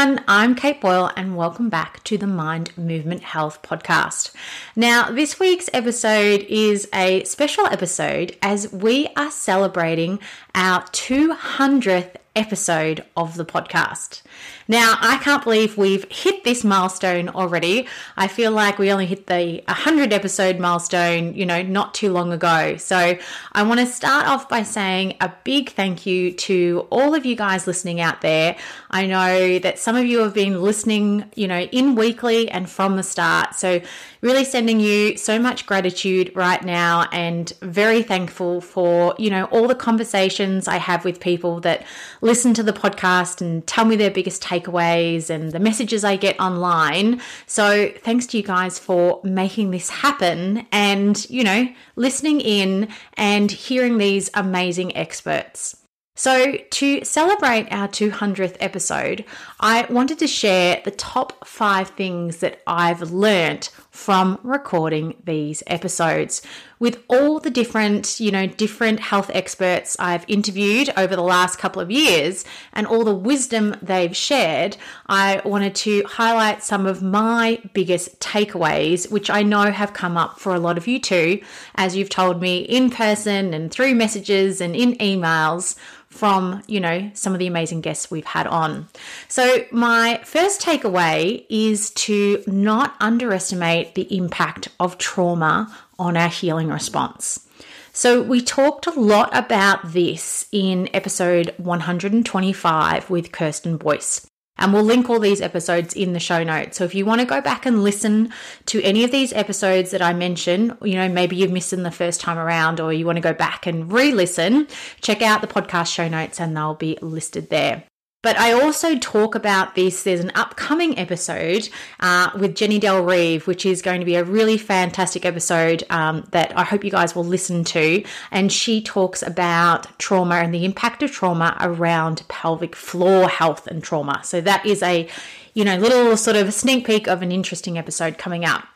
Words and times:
Everyone. 0.00 0.24
I'm 0.26 0.54
Kate 0.54 0.80
Boyle, 0.80 1.10
and 1.14 1.36
welcome 1.36 1.68
back 1.68 2.02
to 2.04 2.16
the 2.16 2.26
Mind 2.26 2.72
Movement 2.78 3.22
Health 3.22 3.60
podcast. 3.60 4.32
Now, 4.74 5.10
this 5.10 5.38
week's 5.38 5.68
episode 5.74 6.46
is 6.48 6.88
a 6.94 7.22
special 7.24 7.66
episode 7.66 8.34
as 8.40 8.72
we 8.72 9.08
are 9.14 9.30
celebrating 9.30 10.18
our 10.54 10.84
200th 10.84 12.14
episode 12.34 13.04
of 13.14 13.36
the 13.36 13.44
podcast. 13.44 14.22
Now, 14.70 14.96
I 15.00 15.18
can't 15.18 15.42
believe 15.42 15.76
we've 15.76 16.06
hit 16.12 16.44
this 16.44 16.62
milestone 16.62 17.28
already. 17.28 17.88
I 18.16 18.28
feel 18.28 18.52
like 18.52 18.78
we 18.78 18.92
only 18.92 19.06
hit 19.06 19.26
the 19.26 19.64
100 19.66 20.12
episode 20.12 20.60
milestone, 20.60 21.34
you 21.34 21.44
know, 21.44 21.60
not 21.60 21.92
too 21.92 22.12
long 22.12 22.32
ago. 22.32 22.76
So, 22.76 23.18
I 23.50 23.62
want 23.64 23.80
to 23.80 23.86
start 23.86 24.28
off 24.28 24.48
by 24.48 24.62
saying 24.62 25.16
a 25.20 25.32
big 25.42 25.70
thank 25.70 26.06
you 26.06 26.30
to 26.34 26.86
all 26.90 27.16
of 27.16 27.26
you 27.26 27.34
guys 27.34 27.66
listening 27.66 28.00
out 28.00 28.20
there. 28.20 28.56
I 28.92 29.06
know 29.06 29.58
that 29.58 29.80
some 29.80 29.96
of 29.96 30.06
you 30.06 30.20
have 30.20 30.34
been 30.34 30.62
listening, 30.62 31.28
you 31.34 31.48
know, 31.48 31.62
in 31.62 31.96
weekly 31.96 32.48
and 32.48 32.70
from 32.70 32.94
the 32.94 33.02
start. 33.02 33.56
So, 33.56 33.80
really 34.20 34.44
sending 34.44 34.80
you 34.80 35.16
so 35.16 35.38
much 35.38 35.66
gratitude 35.66 36.30
right 36.34 36.62
now 36.62 37.08
and 37.12 37.52
very 37.62 38.02
thankful 38.02 38.60
for, 38.60 39.14
you 39.18 39.30
know, 39.30 39.44
all 39.46 39.66
the 39.66 39.74
conversations 39.74 40.68
I 40.68 40.76
have 40.76 41.04
with 41.04 41.20
people 41.20 41.60
that 41.60 41.84
listen 42.20 42.52
to 42.54 42.62
the 42.62 42.72
podcast 42.72 43.40
and 43.40 43.66
tell 43.66 43.84
me 43.84 43.96
their 43.96 44.10
biggest 44.10 44.42
takeaways 44.42 45.30
and 45.30 45.52
the 45.52 45.60
messages 45.60 46.04
I 46.04 46.16
get 46.16 46.38
online. 46.38 47.20
So, 47.46 47.92
thanks 47.98 48.26
to 48.28 48.36
you 48.36 48.42
guys 48.42 48.78
for 48.78 49.20
making 49.24 49.70
this 49.70 49.88
happen 49.88 50.66
and, 50.70 51.28
you 51.30 51.44
know, 51.44 51.68
listening 51.96 52.40
in 52.40 52.88
and 53.14 53.50
hearing 53.50 53.98
these 53.98 54.30
amazing 54.34 54.96
experts. 54.96 55.76
So, 56.20 56.56
to 56.56 57.02
celebrate 57.02 57.68
our 57.70 57.88
200th 57.88 58.58
episode, 58.60 59.24
I 59.58 59.86
wanted 59.88 60.18
to 60.18 60.26
share 60.26 60.82
the 60.84 60.90
top 60.90 61.46
five 61.46 61.88
things 61.88 62.40
that 62.40 62.60
I've 62.66 63.10
learnt 63.10 63.70
from 63.90 64.38
recording 64.44 65.20
these 65.24 65.62
episodes 65.66 66.42
with 66.78 67.02
all 67.08 67.40
the 67.40 67.50
different, 67.50 68.20
you 68.20 68.30
know, 68.30 68.46
different 68.46 69.00
health 69.00 69.30
experts 69.34 69.96
I've 69.98 70.24
interviewed 70.28 70.90
over 70.96 71.14
the 71.14 71.22
last 71.22 71.58
couple 71.58 71.82
of 71.82 71.90
years 71.90 72.44
and 72.72 72.86
all 72.86 73.04
the 73.04 73.14
wisdom 73.14 73.76
they've 73.82 74.16
shared. 74.16 74.76
I 75.06 75.42
wanted 75.44 75.74
to 75.76 76.04
highlight 76.04 76.62
some 76.62 76.86
of 76.86 77.02
my 77.02 77.60
biggest 77.74 78.20
takeaways, 78.20 79.10
which 79.10 79.28
I 79.28 79.42
know 79.42 79.70
have 79.72 79.92
come 79.92 80.16
up 80.16 80.38
for 80.38 80.54
a 80.54 80.60
lot 80.60 80.78
of 80.78 80.86
you 80.86 80.98
too, 81.00 81.42
as 81.74 81.96
you've 81.96 82.08
told 82.08 82.40
me 82.40 82.60
in 82.60 82.90
person 82.90 83.52
and 83.52 83.70
through 83.70 83.94
messages 83.94 84.60
and 84.60 84.74
in 84.74 84.94
emails 84.94 85.76
from, 86.10 86.62
you 86.66 86.80
know, 86.80 87.10
some 87.14 87.32
of 87.32 87.38
the 87.38 87.46
amazing 87.46 87.80
guests 87.80 88.10
we've 88.10 88.24
had 88.24 88.46
on. 88.46 88.88
So, 89.28 89.64
my 89.70 90.20
first 90.24 90.60
takeaway 90.60 91.46
is 91.48 91.90
to 91.90 92.42
not 92.46 92.94
underestimate 93.00 93.94
the 93.94 94.14
impact 94.16 94.68
of 94.78 94.98
trauma 94.98 95.74
on 95.98 96.16
our 96.16 96.28
healing 96.28 96.68
response. 96.68 97.46
So, 97.92 98.22
we 98.22 98.40
talked 98.40 98.86
a 98.86 98.98
lot 98.98 99.30
about 99.36 99.92
this 99.92 100.46
in 100.52 100.88
episode 100.92 101.54
125 101.58 103.08
with 103.08 103.32
Kristen 103.32 103.76
Boice. 103.76 104.29
And 104.60 104.72
we'll 104.72 104.84
link 104.84 105.10
all 105.10 105.18
these 105.18 105.40
episodes 105.40 105.94
in 105.94 106.12
the 106.12 106.20
show 106.20 106.44
notes. 106.44 106.76
So 106.76 106.84
if 106.84 106.94
you 106.94 107.04
want 107.04 107.20
to 107.20 107.26
go 107.26 107.40
back 107.40 107.66
and 107.66 107.82
listen 107.82 108.32
to 108.66 108.80
any 108.82 109.02
of 109.02 109.10
these 109.10 109.32
episodes 109.32 109.90
that 109.90 110.02
I 110.02 110.12
mentioned, 110.12 110.76
you 110.82 110.94
know, 110.94 111.08
maybe 111.08 111.34
you've 111.34 111.50
missed 111.50 111.72
them 111.72 111.82
the 111.82 111.90
first 111.90 112.20
time 112.20 112.38
around 112.38 112.78
or 112.78 112.92
you 112.92 113.06
want 113.06 113.16
to 113.16 113.22
go 113.22 113.34
back 113.34 113.66
and 113.66 113.90
re 113.90 114.12
listen, 114.12 114.68
check 115.00 115.22
out 115.22 115.40
the 115.40 115.48
podcast 115.48 115.92
show 115.92 116.08
notes 116.08 116.40
and 116.40 116.56
they'll 116.56 116.74
be 116.74 116.96
listed 117.00 117.50
there. 117.50 117.84
But 118.22 118.38
I 118.38 118.52
also 118.52 118.98
talk 118.98 119.34
about 119.34 119.74
this. 119.74 120.02
There's 120.02 120.20
an 120.20 120.32
upcoming 120.34 120.98
episode 120.98 121.70
uh, 122.00 122.30
with 122.38 122.54
Jenny 122.54 122.78
Del 122.78 123.02
Reeve, 123.02 123.46
which 123.46 123.64
is 123.64 123.80
going 123.80 124.00
to 124.00 124.04
be 124.04 124.14
a 124.14 124.24
really 124.24 124.58
fantastic 124.58 125.24
episode 125.24 125.84
um, 125.88 126.26
that 126.32 126.52
I 126.56 126.64
hope 126.64 126.84
you 126.84 126.90
guys 126.90 127.14
will 127.14 127.24
listen 127.24 127.64
to. 127.64 128.04
And 128.30 128.52
she 128.52 128.82
talks 128.82 129.22
about 129.22 129.98
trauma 129.98 130.34
and 130.34 130.52
the 130.54 130.66
impact 130.66 131.02
of 131.02 131.10
trauma 131.12 131.56
around 131.60 132.22
pelvic 132.28 132.76
floor 132.76 133.26
health 133.26 133.66
and 133.66 133.82
trauma. 133.82 134.20
So 134.22 134.42
that 134.42 134.66
is 134.66 134.82
a, 134.82 135.08
you 135.54 135.64
know, 135.64 135.76
little 135.78 136.14
sort 136.18 136.36
of 136.36 136.52
sneak 136.52 136.86
peek 136.86 137.08
of 137.08 137.22
an 137.22 137.32
interesting 137.32 137.78
episode 137.78 138.18
coming 138.18 138.44
up. 138.44 138.66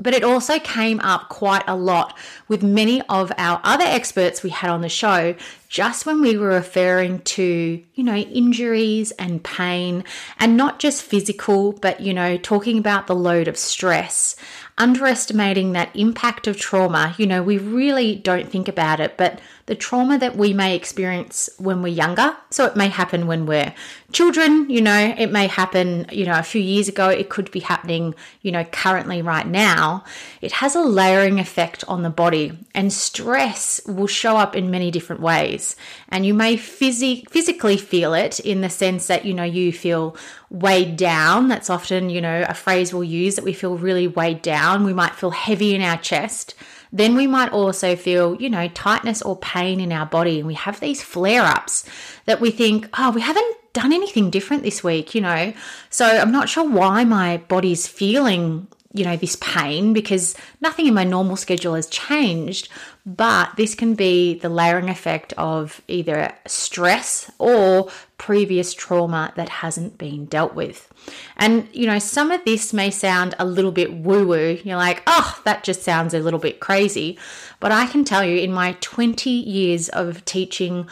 But 0.00 0.12
it 0.12 0.24
also 0.24 0.58
came 0.58 0.98
up 1.00 1.28
quite 1.28 1.62
a 1.68 1.76
lot 1.76 2.18
with 2.48 2.64
many 2.64 3.00
of 3.02 3.30
our 3.38 3.60
other 3.62 3.84
experts 3.84 4.42
we 4.42 4.50
had 4.50 4.70
on 4.70 4.80
the 4.80 4.88
show, 4.88 5.36
just 5.68 6.04
when 6.04 6.20
we 6.20 6.36
were 6.36 6.48
referring 6.48 7.20
to, 7.20 7.82
you 7.94 8.04
know, 8.04 8.16
injuries 8.16 9.12
and 9.12 9.42
pain, 9.44 10.02
and 10.40 10.56
not 10.56 10.80
just 10.80 11.02
physical, 11.02 11.72
but, 11.72 12.00
you 12.00 12.12
know, 12.12 12.36
talking 12.36 12.76
about 12.76 13.06
the 13.06 13.14
load 13.14 13.46
of 13.46 13.56
stress, 13.56 14.34
underestimating 14.78 15.72
that 15.72 15.94
impact 15.94 16.48
of 16.48 16.56
trauma. 16.56 17.14
You 17.16 17.28
know, 17.28 17.42
we 17.44 17.58
really 17.58 18.16
don't 18.16 18.50
think 18.50 18.66
about 18.66 18.98
it, 18.98 19.16
but 19.16 19.40
the 19.66 19.74
trauma 19.74 20.18
that 20.18 20.36
we 20.36 20.52
may 20.52 20.76
experience 20.76 21.48
when 21.58 21.80
we're 21.80 21.88
younger. 21.88 22.36
So 22.50 22.66
it 22.66 22.76
may 22.76 22.88
happen 22.88 23.26
when 23.26 23.46
we're 23.46 23.74
children, 24.12 24.68
you 24.68 24.82
know, 24.82 25.14
it 25.16 25.32
may 25.32 25.46
happen, 25.46 26.06
you 26.12 26.26
know, 26.26 26.38
a 26.38 26.42
few 26.42 26.60
years 26.60 26.88
ago, 26.88 27.08
it 27.08 27.30
could 27.30 27.50
be 27.50 27.60
happening, 27.60 28.14
you 28.42 28.52
know, 28.52 28.64
currently 28.64 29.22
right 29.22 29.46
now. 29.46 30.04
It 30.42 30.52
has 30.52 30.74
a 30.76 30.80
layering 30.80 31.40
effect 31.40 31.82
on 31.88 32.02
the 32.02 32.10
body, 32.10 32.52
and 32.74 32.92
stress 32.92 33.80
will 33.86 34.06
show 34.06 34.36
up 34.36 34.54
in 34.54 34.70
many 34.70 34.90
different 34.90 35.22
ways. 35.22 35.76
And 36.10 36.26
you 36.26 36.34
may 36.34 36.56
phys- 36.56 37.28
physically 37.30 37.78
feel 37.78 38.12
it 38.14 38.40
in 38.40 38.60
the 38.60 38.70
sense 38.70 39.06
that, 39.06 39.24
you 39.24 39.32
know, 39.32 39.44
you 39.44 39.72
feel 39.72 40.16
weighed 40.50 40.96
down. 40.96 41.48
That's 41.48 41.70
often, 41.70 42.10
you 42.10 42.20
know, 42.20 42.44
a 42.46 42.54
phrase 42.54 42.92
we'll 42.92 43.04
use 43.04 43.36
that 43.36 43.44
we 43.44 43.54
feel 43.54 43.76
really 43.76 44.06
weighed 44.06 44.42
down. 44.42 44.84
We 44.84 44.92
might 44.92 45.14
feel 45.14 45.30
heavy 45.30 45.74
in 45.74 45.80
our 45.80 45.96
chest 45.96 46.54
then 46.94 47.16
we 47.16 47.26
might 47.26 47.52
also 47.52 47.96
feel, 47.96 48.40
you 48.40 48.48
know, 48.48 48.68
tightness 48.68 49.20
or 49.20 49.36
pain 49.36 49.80
in 49.80 49.90
our 49.90 50.06
body. 50.06 50.38
And 50.38 50.46
we 50.46 50.54
have 50.54 50.78
these 50.78 51.02
flare 51.02 51.42
ups 51.42 51.84
that 52.26 52.40
we 52.40 52.52
think, 52.52 52.88
oh, 52.96 53.10
we 53.10 53.20
haven't 53.20 53.56
done 53.72 53.92
anything 53.92 54.30
different 54.30 54.62
this 54.62 54.84
week, 54.84 55.12
you 55.12 55.20
know. 55.20 55.52
So 55.90 56.06
I'm 56.06 56.30
not 56.30 56.48
sure 56.48 56.66
why 56.66 57.02
my 57.02 57.38
body's 57.48 57.88
feeling 57.88 58.68
you 58.94 59.04
know, 59.04 59.16
this 59.16 59.36
pain 59.40 59.92
because 59.92 60.36
nothing 60.60 60.86
in 60.86 60.94
my 60.94 61.02
normal 61.02 61.36
schedule 61.36 61.74
has 61.74 61.88
changed. 61.88 62.68
But 63.04 63.56
this 63.56 63.74
can 63.74 63.94
be 63.94 64.38
the 64.38 64.48
layering 64.48 64.88
effect 64.88 65.34
of 65.36 65.82
either 65.88 66.32
stress 66.46 67.30
or 67.38 67.90
previous 68.16 68.72
trauma 68.72 69.32
that 69.36 69.48
hasn't 69.48 69.98
been 69.98 70.26
dealt 70.26 70.54
with. 70.54 70.88
And, 71.36 71.68
you 71.72 71.86
know, 71.86 71.98
some 71.98 72.30
of 72.30 72.44
this 72.44 72.72
may 72.72 72.90
sound 72.90 73.34
a 73.38 73.44
little 73.44 73.72
bit 73.72 73.92
woo 73.92 74.28
woo. 74.28 74.58
You're 74.64 74.76
like, 74.76 75.02
oh, 75.08 75.40
that 75.44 75.64
just 75.64 75.82
sounds 75.82 76.14
a 76.14 76.20
little 76.20 76.38
bit 76.38 76.60
crazy. 76.60 77.18
But 77.58 77.72
I 77.72 77.86
can 77.86 78.04
tell 78.04 78.24
you, 78.24 78.38
in 78.38 78.52
my 78.52 78.76
20 78.80 79.28
years 79.28 79.88
of 79.88 80.24
teaching, 80.24 80.88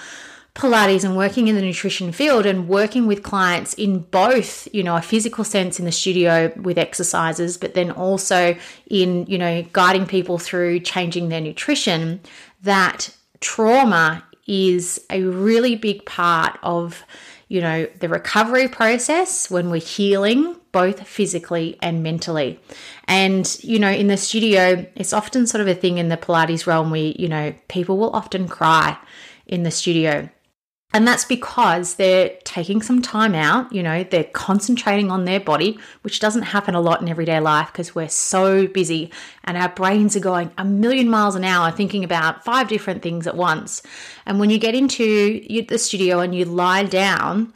Pilates 0.55 1.03
and 1.03 1.17
working 1.17 1.49
in 1.49 1.57
the 1.57 1.63
nutrition 1.63 2.13
field 2.13 2.45
and 2.45 2.69
working 2.69 3.07
with 3.07 3.23
clients 3.23 3.73
in 3.75 4.01
both, 4.01 4.69
you 4.75 4.83
know, 4.83 4.97
a 4.97 5.03
physical 5.03 5.45
sense 5.45 5.79
in 5.79 5.87
the 5.87 5.93
studio 5.93 6.53
with 6.57 6.77
exercises, 6.77 7.57
but 7.57 7.73
then 7.73 7.91
also 7.91 8.55
in, 8.91 9.25
you 9.27 9.39
know, 9.39 9.65
guiding 9.73 10.05
people 10.05 10.39
through 10.39 10.81
changing 10.81 11.31
their 11.31 11.41
nutrition, 11.41 12.21
that 12.63 13.17
trauma 13.41 14.23
is 14.47 15.03
a 15.09 15.23
really 15.23 15.75
big 15.75 16.05
part 16.05 16.59
of, 16.63 17.03
you 17.49 17.63
know, 17.63 17.87
the 18.01 18.09
recovery 18.09 18.69
process 18.69 19.51
when 19.51 19.71
we're 19.71 19.81
healing 19.81 20.55
both 20.71 21.07
physically 21.07 21.79
and 21.81 22.03
mentally. 22.03 22.61
And, 23.09 23.59
you 23.63 23.79
know, 23.79 23.91
in 23.91 24.09
the 24.09 24.19
studio, 24.19 24.87
it's 24.97 25.15
often 25.15 25.47
sort 25.47 25.63
of 25.63 25.69
a 25.69 25.75
thing 25.75 25.97
in 25.97 26.09
the 26.09 26.17
Pilates 26.19 26.67
realm 26.67 26.91
where, 26.91 27.01
you 27.01 27.29
know, 27.29 27.55
people 27.69 27.97
will 27.97 28.11
often 28.11 28.49
cry 28.49 28.99
in 29.47 29.63
the 29.63 29.71
studio 29.71 30.29
and 30.93 31.09
that's 31.09 31.25
because 31.25 31.95
they're 31.95 32.31
taking 32.45 32.83
some 32.83 33.01
time 33.01 33.35
out, 33.35 33.73
you 33.73 33.83
know, 33.83 34.05
they're 34.05 34.25
concentrating 34.25 35.11
on 35.11 35.25
their 35.25 35.41
body, 35.41 35.79
which 36.03 36.21
doesn't 36.21 36.43
happen 36.43 36.75
a 36.75 36.81
lot 36.81 37.01
in 37.01 37.09
everyday 37.09 37.41
life 37.41 37.69
because 37.73 37.95
we're 37.95 38.09
so 38.09 38.67
busy 38.67 39.11
and 39.45 39.57
our 39.57 39.71
brains 39.71 40.17
are 40.17 40.21
going 40.21 40.51
a 40.59 40.65
million 40.65 41.09
miles 41.09 41.35
an 41.35 41.45
hour 41.45 41.71
thinking 41.71 42.05
about 42.05 42.45
five 42.45 42.69
different 42.69 43.03
things 43.03 43.27
at 43.27 43.37
once. 43.37 43.83
And 44.27 44.39
when 44.39 44.51
you 44.51 44.59
get 44.59 44.75
into 44.75 45.41
the 45.67 45.79
studio 45.79 46.21
and 46.21 46.35
you 46.35 46.45
lie 46.45 46.85
down 46.85 47.55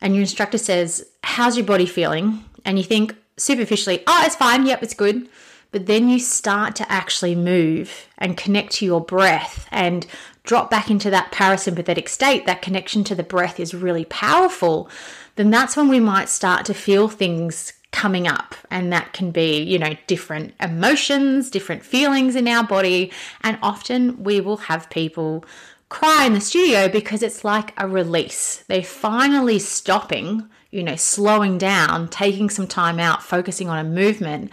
and 0.00 0.14
your 0.14 0.22
instructor 0.22 0.58
says, 0.58 1.06
How's 1.24 1.56
your 1.56 1.66
body 1.66 1.86
feeling? 1.86 2.44
And 2.64 2.78
you 2.78 2.84
think, 2.84 3.14
superficially, 3.36 4.02
oh, 4.06 4.22
it's 4.24 4.36
fine, 4.36 4.66
yep, 4.66 4.82
it's 4.82 4.94
good. 4.94 5.28
But 5.72 5.86
then 5.86 6.08
you 6.08 6.18
start 6.18 6.74
to 6.76 6.92
actually 6.92 7.34
move 7.34 8.06
and 8.18 8.36
connect 8.36 8.72
to 8.74 8.84
your 8.84 9.00
breath 9.00 9.68
and 9.70 10.06
drop 10.42 10.70
back 10.70 10.90
into 10.90 11.10
that 11.10 11.32
parasympathetic 11.32 12.08
state, 12.08 12.46
that 12.46 12.62
connection 12.62 13.04
to 13.04 13.14
the 13.14 13.22
breath 13.22 13.60
is 13.60 13.74
really 13.74 14.04
powerful, 14.06 14.88
then 15.36 15.50
that's 15.50 15.76
when 15.76 15.88
we 15.88 16.00
might 16.00 16.28
start 16.28 16.64
to 16.66 16.74
feel 16.74 17.08
things 17.08 17.72
coming 17.92 18.26
up. 18.26 18.54
And 18.70 18.92
that 18.92 19.12
can 19.12 19.30
be 19.30 19.62
you 19.62 19.78
know 19.78 19.94
different 20.06 20.54
emotions 20.60 21.50
different 21.50 21.84
feelings 21.84 22.36
in 22.36 22.48
our 22.48 22.64
body. 22.64 23.12
And 23.42 23.58
often 23.62 24.22
we 24.22 24.40
will 24.40 24.58
have 24.58 24.90
people 24.90 25.44
cry 25.88 26.24
in 26.24 26.34
the 26.34 26.40
studio 26.40 26.88
because 26.88 27.22
it's 27.22 27.44
like 27.44 27.72
a 27.76 27.88
release. 27.88 28.64
They're 28.68 28.82
finally 28.82 29.58
stopping 29.58 30.48
you 30.70 30.84
know 30.84 30.96
slowing 30.96 31.58
down 31.58 32.08
taking 32.08 32.48
some 32.48 32.66
time 32.66 33.00
out 33.00 33.22
focusing 33.22 33.68
on 33.68 33.84
a 33.84 33.88
movement 33.88 34.52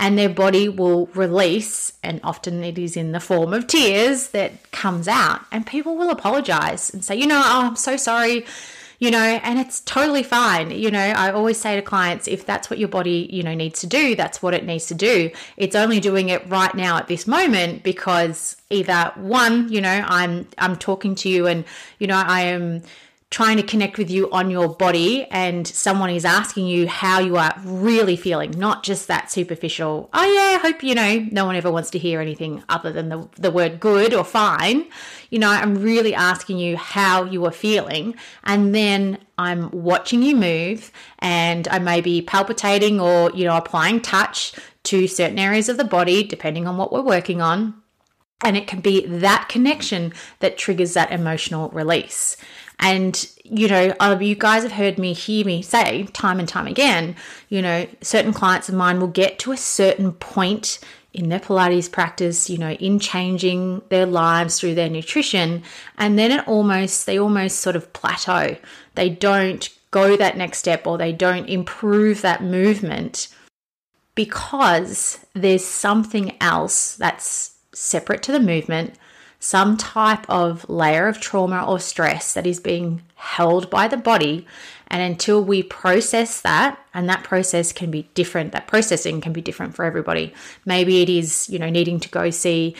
and 0.00 0.18
their 0.18 0.28
body 0.28 0.68
will 0.68 1.06
release 1.14 1.92
and 2.02 2.20
often 2.24 2.64
it 2.64 2.78
is 2.78 2.96
in 2.96 3.12
the 3.12 3.20
form 3.20 3.54
of 3.54 3.68
tears 3.68 4.30
that 4.30 4.70
comes 4.72 5.06
out 5.06 5.42
and 5.52 5.66
people 5.66 5.96
will 5.96 6.10
apologize 6.10 6.92
and 6.92 7.04
say 7.04 7.14
you 7.14 7.26
know 7.26 7.40
oh, 7.44 7.68
i'm 7.68 7.76
so 7.76 7.96
sorry 7.96 8.44
you 9.00 9.10
know, 9.10 9.18
and 9.18 9.58
it's 9.58 9.80
totally 9.80 10.22
fine. 10.22 10.70
You 10.70 10.90
know, 10.90 11.00
I 11.00 11.32
always 11.32 11.58
say 11.58 11.74
to 11.74 11.80
clients, 11.80 12.28
if 12.28 12.44
that's 12.44 12.68
what 12.68 12.78
your 12.78 12.90
body, 12.90 13.28
you 13.32 13.42
know, 13.42 13.54
needs 13.54 13.80
to 13.80 13.86
do, 13.86 14.14
that's 14.14 14.42
what 14.42 14.52
it 14.52 14.66
needs 14.66 14.86
to 14.86 14.94
do. 14.94 15.30
It's 15.56 15.74
only 15.74 16.00
doing 16.00 16.28
it 16.28 16.46
right 16.50 16.74
now 16.74 16.98
at 16.98 17.08
this 17.08 17.26
moment 17.26 17.82
because 17.82 18.56
either 18.68 19.10
one, 19.16 19.72
you 19.72 19.80
know, 19.80 20.04
I'm 20.06 20.46
I'm 20.58 20.76
talking 20.76 21.14
to 21.16 21.30
you 21.30 21.46
and, 21.46 21.64
you 21.98 22.06
know, 22.06 22.22
I 22.24 22.42
am 22.42 22.82
trying 23.30 23.56
to 23.56 23.62
connect 23.62 23.96
with 23.96 24.10
you 24.10 24.28
on 24.32 24.50
your 24.50 24.68
body 24.68 25.24
and 25.30 25.64
someone 25.64 26.10
is 26.10 26.24
asking 26.24 26.66
you 26.66 26.88
how 26.88 27.20
you 27.20 27.36
are 27.36 27.54
really 27.64 28.16
feeling, 28.16 28.50
not 28.50 28.82
just 28.82 29.06
that 29.06 29.30
superficial, 29.30 30.10
oh 30.12 30.24
yeah, 30.24 30.56
I 30.56 30.58
hope, 30.60 30.82
you 30.82 30.96
know, 30.96 31.28
no 31.30 31.46
one 31.46 31.54
ever 31.54 31.70
wants 31.70 31.90
to 31.90 31.98
hear 31.98 32.20
anything 32.20 32.64
other 32.68 32.92
than 32.92 33.08
the, 33.08 33.28
the 33.36 33.52
word 33.52 33.78
good 33.78 34.12
or 34.12 34.24
fine. 34.24 34.84
You 35.30 35.38
know, 35.38 35.48
I'm 35.48 35.76
really 35.76 36.12
asking 36.12 36.58
you 36.58 36.76
how 36.76 37.22
you 37.22 37.44
are 37.46 37.52
feeling. 37.52 38.16
And 38.42 38.74
then 38.74 39.18
I'm 39.38 39.70
watching 39.70 40.24
you 40.24 40.34
move 40.34 40.90
and 41.20 41.68
I 41.68 41.78
may 41.78 42.00
be 42.00 42.22
palpitating 42.22 43.00
or, 43.00 43.30
you 43.30 43.44
know, 43.44 43.56
applying 43.56 44.00
touch 44.00 44.54
to 44.84 45.06
certain 45.06 45.38
areas 45.38 45.68
of 45.68 45.76
the 45.76 45.84
body, 45.84 46.24
depending 46.24 46.66
on 46.66 46.76
what 46.76 46.92
we're 46.92 47.00
working 47.00 47.40
on. 47.40 47.80
And 48.42 48.56
it 48.56 48.66
can 48.66 48.80
be 48.80 49.06
that 49.06 49.48
connection 49.48 50.12
that 50.38 50.56
triggers 50.56 50.94
that 50.94 51.12
emotional 51.12 51.68
release. 51.70 52.36
And, 52.78 53.28
you 53.44 53.68
know, 53.68 53.94
you 54.20 54.34
guys 54.34 54.62
have 54.62 54.72
heard 54.72 54.98
me 54.98 55.12
hear 55.12 55.44
me 55.44 55.60
say 55.60 56.04
time 56.14 56.38
and 56.38 56.48
time 56.48 56.66
again, 56.66 57.16
you 57.50 57.60
know, 57.60 57.86
certain 58.00 58.32
clients 58.32 58.70
of 58.70 58.74
mine 58.74 59.00
will 59.00 59.08
get 59.08 59.38
to 59.40 59.52
a 59.52 59.56
certain 59.56 60.12
point 60.12 60.78
in 61.12 61.28
their 61.28 61.40
Pilates 61.40 61.90
practice, 61.90 62.48
you 62.48 62.56
know, 62.56 62.70
in 62.70 62.98
changing 62.98 63.82
their 63.90 64.06
lives 64.06 64.58
through 64.58 64.74
their 64.74 64.88
nutrition. 64.88 65.62
And 65.98 66.18
then 66.18 66.30
it 66.30 66.48
almost, 66.48 67.04
they 67.04 67.18
almost 67.18 67.58
sort 67.58 67.76
of 67.76 67.92
plateau. 67.92 68.56
They 68.94 69.10
don't 69.10 69.68
go 69.90 70.16
that 70.16 70.36
next 70.38 70.58
step 70.58 70.86
or 70.86 70.96
they 70.96 71.12
don't 71.12 71.48
improve 71.48 72.22
that 72.22 72.42
movement 72.42 73.28
because 74.14 75.18
there's 75.34 75.64
something 75.64 76.36
else 76.40 76.96
that's 76.96 77.56
separate 77.80 78.22
to 78.22 78.32
the 78.32 78.40
movement 78.40 78.94
some 79.40 79.78
type 79.78 80.28
of 80.28 80.68
layer 80.68 81.08
of 81.08 81.18
trauma 81.18 81.64
or 81.66 81.80
stress 81.80 82.34
that 82.34 82.46
is 82.46 82.60
being 82.60 83.02
held 83.14 83.70
by 83.70 83.88
the 83.88 83.96
body. 83.96 84.46
And 84.88 85.02
until 85.02 85.42
we 85.42 85.62
process 85.62 86.42
that, 86.42 86.78
and 86.92 87.08
that 87.08 87.24
process 87.24 87.72
can 87.72 87.90
be 87.90 88.02
different, 88.14 88.52
that 88.52 88.66
processing 88.66 89.20
can 89.22 89.32
be 89.32 89.40
different 89.40 89.74
for 89.74 89.84
everybody. 89.84 90.34
Maybe 90.66 91.00
it 91.00 91.08
is, 91.08 91.48
you 91.48 91.58
know, 91.58 91.70
needing 91.70 92.00
to 92.00 92.08
go 92.10 92.28
see 92.28 92.76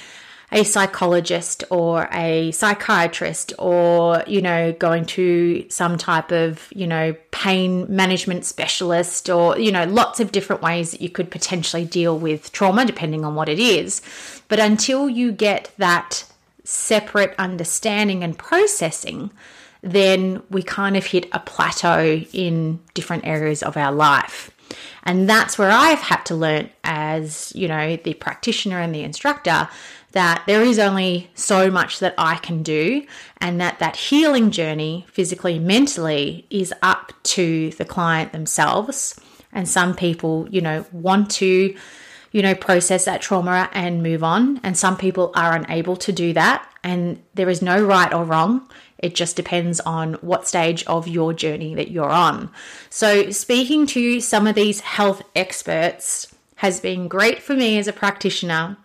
a 0.53 0.65
psychologist 0.65 1.63
or 1.71 2.09
a 2.13 2.51
psychiatrist 2.51 3.53
or 3.59 4.25
you 4.27 4.43
know 4.43 4.73
going 4.73 5.05
to 5.05 5.65
some 5.69 5.97
type 5.97 6.33
of 6.33 6.69
you 6.75 6.87
know 6.87 7.15
pain 7.31 7.87
management 7.89 8.45
specialist 8.45 9.31
or 9.31 9.59
you 9.59 9.71
know 9.71 9.85
lots 9.85 10.21
of 10.21 10.33
different 10.33 10.61
ways 10.61 10.91
that 10.91 11.01
you 11.01 11.09
could 11.09 11.31
potentially 11.31 11.85
deal 11.85 12.19
with 12.19 12.51
trauma 12.53 12.85
depending 12.85 13.25
on 13.25 13.35
what 13.35 13.49
it 13.49 13.59
is 13.59 14.03
but 14.49 14.59
until 14.59 15.09
you 15.09 15.31
get 15.31 15.71
that 15.79 16.25
separate 16.65 17.35
understanding 17.39 18.23
and 18.23 18.39
processing, 18.39 19.31
then 19.83 20.43
we 20.51 20.63
kind 20.63 20.97
of 20.97 21.07
hit 21.07 21.29
a 21.33 21.41
plateau 21.41 22.23
in 22.33 22.81
different 22.95 23.27
areas 23.27 23.63
of 23.63 23.77
our 23.77 23.93
life. 23.93 24.51
And 25.03 25.29
that's 25.29 25.59
where 25.59 25.71
I've 25.71 26.01
had 26.01 26.23
to 26.27 26.35
learn 26.35 26.71
as, 26.85 27.53
you 27.57 27.67
know, 27.67 27.97
the 27.97 28.15
practitioner 28.15 28.79
and 28.79 28.95
the 28.95 29.03
instructor 29.03 29.69
that 30.13 30.43
there 30.47 30.63
is 30.63 30.79
only 30.79 31.31
so 31.35 31.71
much 31.71 32.01
that 32.01 32.15
I 32.19 32.37
can 32.37 32.63
do 32.63 33.07
and 33.39 33.61
that 33.61 33.79
that 33.79 33.97
healing 33.97 34.51
journey 34.51 35.07
physically 35.13 35.59
mentally 35.59 36.47
is 36.51 36.75
up 36.83 37.13
to 37.23 37.71
the 37.71 37.85
client 37.85 38.33
themselves. 38.33 39.19
And 39.53 39.69
some 39.69 39.95
people, 39.95 40.49
you 40.51 40.61
know, 40.61 40.85
want 40.93 41.31
to 41.33 41.75
you 42.33 42.43
know, 42.43 42.55
process 42.55 43.05
that 43.07 43.21
trauma 43.21 43.69
and 43.73 44.03
move 44.03 44.23
on. 44.23 44.61
And 44.63 44.77
some 44.77 44.97
people 44.97 45.33
are 45.35 45.55
unable 45.55 45.97
to 45.97 46.13
do 46.13 46.33
that. 46.35 46.67
And 46.83 47.23
there 47.35 47.51
is 47.51 47.61
no 47.61 47.85
right 47.85 48.13
or 48.13 48.25
wrong. 48.25 48.69
It 48.99 49.15
just 49.15 49.37
depends 49.37 49.81
on 49.81 50.15
what 50.15 50.47
stage 50.47 50.85
of 50.87 51.09
your 51.09 51.33
journey 51.33 51.75
that 51.75 51.91
you're 51.91 52.11
on. 52.11 52.51
So, 52.89 53.31
speaking 53.31 53.87
to 53.89 54.21
some 54.21 54.47
of 54.47 54.55
these 54.55 54.81
health 54.81 55.23
experts 55.35 56.35
has 56.57 56.81
been 56.81 57.09
great 57.09 57.43
for 57.43 57.55
me 57.55 57.79
as 57.79 57.89
a 57.89 57.93
practitioner 57.93 58.77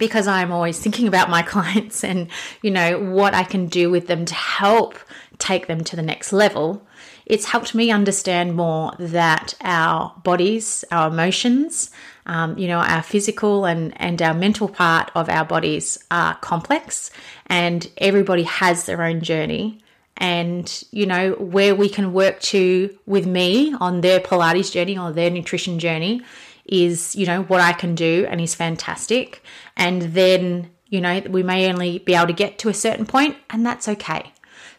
because 0.00 0.26
I'm 0.26 0.50
always 0.50 0.80
thinking 0.80 1.06
about 1.06 1.30
my 1.30 1.42
clients 1.54 2.02
and, 2.02 2.26
you 2.62 2.72
know, 2.72 2.98
what 2.98 3.34
I 3.34 3.44
can 3.44 3.66
do 3.66 3.88
with 3.88 4.08
them 4.08 4.24
to 4.24 4.34
help 4.34 4.98
take 5.38 5.68
them 5.68 5.84
to 5.84 5.94
the 5.94 6.02
next 6.02 6.32
level. 6.32 6.84
It's 7.24 7.44
helped 7.44 7.76
me 7.76 7.92
understand 7.92 8.56
more 8.56 8.92
that 8.98 9.54
our 9.60 10.12
bodies, 10.24 10.84
our 10.90 11.08
emotions, 11.08 11.90
um, 12.26 12.58
you 12.58 12.66
know, 12.66 12.78
our 12.78 13.02
physical 13.02 13.64
and, 13.66 13.92
and 14.00 14.20
our 14.20 14.34
mental 14.34 14.68
part 14.68 15.12
of 15.14 15.28
our 15.28 15.44
bodies 15.44 15.96
are 16.10 16.34
complex 16.36 17.10
and 17.46 17.88
everybody 17.98 18.42
has 18.42 18.86
their 18.86 19.02
own 19.02 19.20
journey. 19.20 19.80
And, 20.16 20.84
you 20.90 21.06
know, 21.06 21.32
where 21.32 21.74
we 21.74 21.88
can 21.88 22.12
work 22.12 22.40
to 22.40 22.98
with 23.06 23.26
me 23.26 23.74
on 23.80 24.02
their 24.02 24.20
Pilates 24.20 24.70
journey 24.70 24.98
or 24.98 25.12
their 25.12 25.30
nutrition 25.30 25.78
journey 25.78 26.20
is, 26.64 27.16
you 27.16 27.26
know, 27.26 27.42
what 27.44 27.60
I 27.60 27.72
can 27.72 27.94
do 27.94 28.26
and 28.28 28.40
is 28.40 28.54
fantastic. 28.54 29.42
And 29.76 30.02
then, 30.02 30.70
you 30.86 31.00
know, 31.00 31.22
we 31.28 31.42
may 31.42 31.70
only 31.70 31.98
be 31.98 32.14
able 32.14 32.28
to 32.28 32.32
get 32.32 32.58
to 32.60 32.68
a 32.68 32.74
certain 32.74 33.06
point, 33.06 33.36
and 33.50 33.64
that's 33.64 33.88
okay. 33.88 34.32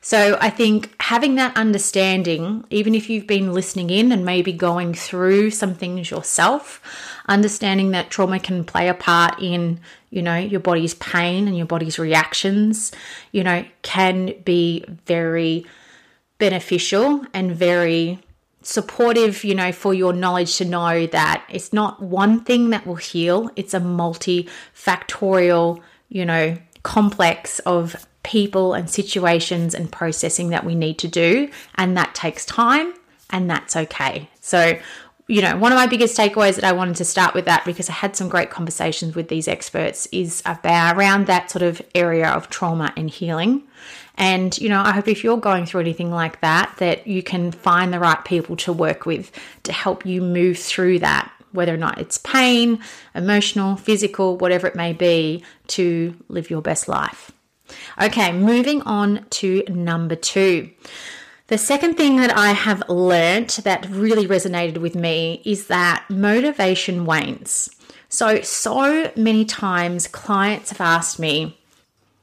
So 0.04 0.38
I 0.42 0.50
think 0.50 0.96
having 1.00 1.36
that 1.36 1.56
understanding, 1.56 2.66
even 2.72 2.96
if 2.96 3.08
you've 3.08 3.28
been 3.28 3.54
listening 3.54 3.92
in 3.92 4.12
and 4.12 4.26
maybe 4.26 4.52
going 4.52 4.96
through 4.96 5.52
some 5.52 5.76
things 5.76 6.10
yourself, 6.10 6.82
understanding 7.28 7.92
that 7.92 8.10
trauma 8.10 8.40
can 8.40 8.64
play 8.64 8.88
a 8.90 8.96
part 8.96 9.40
in, 9.40 9.80
you 10.10 10.24
know, 10.24 10.38
your 10.38 10.60
body's 10.60 10.96
pain 10.96 11.48
and 11.48 11.56
your 11.56 11.68
body's 11.68 12.00
reactions, 12.00 12.92
you 13.32 13.44
know, 13.44 13.64
can 13.84 14.34
be 14.44 14.84
very 15.06 15.68
beneficial 16.40 17.24
and 17.32 17.52
very 17.56 18.20
supportive, 18.62 19.44
you 19.44 19.56
know, 19.56 19.72
for 19.72 19.94
your 19.94 20.14
knowledge 20.14 20.58
to 20.58 20.66
know 20.66 21.08
that 21.08 21.44
it's 21.50 21.74
not 21.74 22.02
one 22.02 22.44
thing 22.44 22.70
that 22.70 22.86
will 22.86 22.96
heal, 22.96 23.50
it's 23.56 23.74
a 23.74 23.80
multifactorial, 23.80 25.82
you 26.10 26.26
know, 26.26 26.58
complex 26.84 27.60
of 27.60 27.96
people 28.24 28.74
and 28.74 28.90
situations 28.90 29.74
and 29.74 29.92
processing 29.92 30.50
that 30.50 30.64
we 30.64 30.76
need 30.76 31.00
to 31.00 31.08
do. 31.08 31.50
And 31.76 31.98
that 31.98 32.14
takes 32.14 32.46
time 32.46 32.94
and 33.32 33.50
that's 33.50 33.76
okay. 33.76 34.30
So, 34.42 34.78
you 35.28 35.42
know, 35.42 35.58
one 35.58 35.72
of 35.72 35.78
my 35.78 35.88
biggest 35.88 36.18
takeaways 36.18 36.56
that 36.56 36.64
I 36.64 36.74
wanted 36.74 36.98
to 36.98 37.06
start 37.06 37.34
with 37.34 37.46
that 37.46 37.66
because 37.66 37.90
I 37.90 37.94
had 37.94 38.16
some 38.16 38.30
great 38.30 38.50
conversations 38.50 39.16
with 39.16 39.30
these 39.30 39.48
experts 39.48 40.08
is 40.12 40.42
about 40.46 40.98
around 40.98 41.28
that 41.28 41.50
sort 41.50 41.64
of 41.64 41.82
area 41.96 42.30
of 42.30 42.50
trauma 42.50 42.94
and 42.98 43.10
healing. 43.10 43.64
And, 44.16 44.58
you 44.58 44.70
know, 44.70 44.82
I 44.82 44.92
hope 44.92 45.08
if 45.08 45.24
you're 45.24 45.38
going 45.38 45.66
through 45.66 45.82
anything 45.82 46.12
like 46.12 46.42
that, 46.42 46.76
that 46.78 47.08
you 47.08 47.24
can 47.24 47.52
find 47.52 47.94
the 47.94 48.00
right 48.00 48.24
people 48.24 48.56
to 48.58 48.74
work 48.74 49.06
with 49.06 49.32
to 49.64 49.72
help 49.72 50.06
you 50.06 50.22
move 50.22 50.58
through 50.58 51.00
that, 51.00 51.32
whether 51.52 51.74
or 51.74 51.78
not 51.78 51.98
it's 51.98 52.18
pain, 52.20 52.80
emotional, 53.16 53.76
physical, 53.76 54.38
whatever 54.38 54.68
it 54.68 54.76
may 54.76 54.94
be, 54.94 55.44
to 55.68 56.16
live 56.28 56.50
your 56.50 56.62
best 56.62 56.88
life. 56.88 57.32
Okay, 58.02 58.32
moving 58.32 58.82
on 58.84 59.26
to 59.32 59.64
number 59.70 60.16
two. 60.16 60.70
The 61.48 61.58
second 61.58 61.96
thing 61.96 62.18
that 62.18 62.36
I 62.36 62.52
have 62.52 62.88
learnt 62.88 63.60
that 63.64 63.90
really 63.90 64.28
resonated 64.28 64.78
with 64.78 64.96
me 64.96 65.42
is 65.44 65.68
that 65.68 66.06
motivation 66.10 67.06
wanes. 67.06 67.70
So, 68.08 68.42
so 68.42 69.12
many 69.16 69.46
times 69.46 70.08
clients 70.08 70.72
have 70.72 70.82
asked 70.82 71.20
me, 71.20 71.60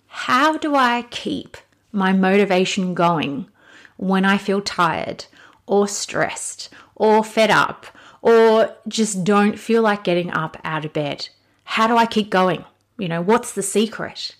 How 0.06 0.56
do 0.56 0.74
I 0.74 1.02
keep 1.10 1.56
my 1.98 2.12
motivation 2.12 2.94
going 2.94 3.48
when 3.96 4.24
I 4.24 4.38
feel 4.38 4.60
tired 4.60 5.26
or 5.66 5.86
stressed 5.88 6.70
or 6.94 7.22
fed 7.22 7.50
up 7.50 7.86
or 8.22 8.74
just 8.86 9.24
don't 9.24 9.58
feel 9.58 9.82
like 9.82 10.04
getting 10.04 10.30
up 10.30 10.56
out 10.64 10.84
of 10.84 10.92
bed. 10.92 11.28
How 11.64 11.86
do 11.86 11.96
I 11.96 12.06
keep 12.06 12.30
going? 12.30 12.64
You 12.98 13.08
know, 13.08 13.20
what's 13.20 13.52
the 13.52 13.62
secret? 13.62 14.34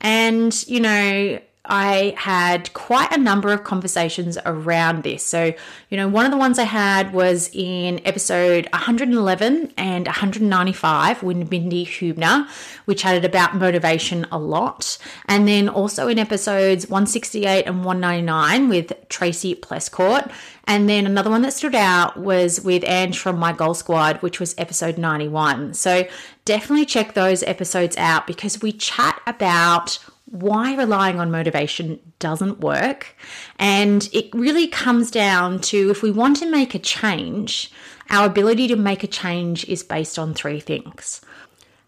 And, 0.00 0.66
you 0.66 0.80
know, 0.80 1.40
I 1.66 2.14
had 2.18 2.72
quite 2.74 3.10
a 3.10 3.18
number 3.18 3.50
of 3.52 3.64
conversations 3.64 4.36
around 4.44 5.02
this. 5.02 5.24
So, 5.24 5.54
you 5.88 5.96
know, 5.96 6.08
one 6.08 6.26
of 6.26 6.30
the 6.30 6.36
ones 6.36 6.58
I 6.58 6.64
had 6.64 7.14
was 7.14 7.48
in 7.54 8.00
episode 8.04 8.68
111 8.72 9.72
and 9.78 10.06
195 10.06 11.22
with 11.22 11.50
Mindi 11.50 11.84
Huebner, 11.84 12.46
which 12.84 13.00
chatted 13.00 13.24
about 13.24 13.56
motivation 13.56 14.26
a 14.30 14.38
lot. 14.38 14.98
And 15.26 15.48
then 15.48 15.68
also 15.68 16.08
in 16.08 16.18
episodes 16.18 16.88
168 16.88 17.66
and 17.66 17.84
199 17.84 18.68
with 18.68 18.92
Tracy 19.08 19.54
Plescourt. 19.54 20.30
And 20.66 20.88
then 20.88 21.06
another 21.06 21.30
one 21.30 21.42
that 21.42 21.52
stood 21.52 21.74
out 21.74 22.16
was 22.16 22.60
with 22.60 22.84
Ange 22.84 23.18
from 23.18 23.38
My 23.38 23.52
Goal 23.52 23.74
Squad, 23.74 24.18
which 24.22 24.40
was 24.40 24.54
episode 24.58 24.98
91. 24.98 25.74
So 25.74 26.06
definitely 26.44 26.86
check 26.86 27.14
those 27.14 27.42
episodes 27.42 27.96
out 27.96 28.26
because 28.26 28.60
we 28.60 28.72
chat 28.72 29.20
about 29.26 29.98
why 30.34 30.74
relying 30.74 31.20
on 31.20 31.30
motivation 31.30 32.00
doesn't 32.18 32.58
work. 32.58 33.16
And 33.58 34.08
it 34.12 34.34
really 34.34 34.66
comes 34.66 35.10
down 35.10 35.60
to 35.60 35.90
if 35.90 36.02
we 36.02 36.10
want 36.10 36.38
to 36.38 36.50
make 36.50 36.74
a 36.74 36.80
change, 36.80 37.70
our 38.10 38.26
ability 38.26 38.66
to 38.68 38.76
make 38.76 39.04
a 39.04 39.06
change 39.06 39.64
is 39.68 39.84
based 39.84 40.18
on 40.18 40.34
three 40.34 40.60
things 40.60 41.20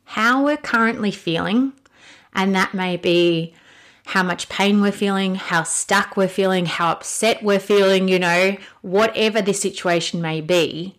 how 0.09 0.45
we're 0.45 0.57
currently 0.57 1.11
feeling, 1.11 1.73
and 2.33 2.55
that 2.55 2.73
may 2.73 2.97
be 2.97 3.53
how 4.05 4.23
much 4.23 4.49
pain 4.49 4.81
we're 4.81 4.93
feeling, 4.93 5.35
how 5.35 5.65
stuck 5.65 6.17
we're 6.17 6.29
feeling, 6.29 6.65
how 6.65 6.93
upset 6.93 7.43
we're 7.43 7.59
feeling, 7.59 8.07
you 8.07 8.21
know, 8.21 8.57
whatever 8.83 9.43
the 9.43 9.53
situation 9.53 10.23
may 10.23 10.41
be, 10.41 10.97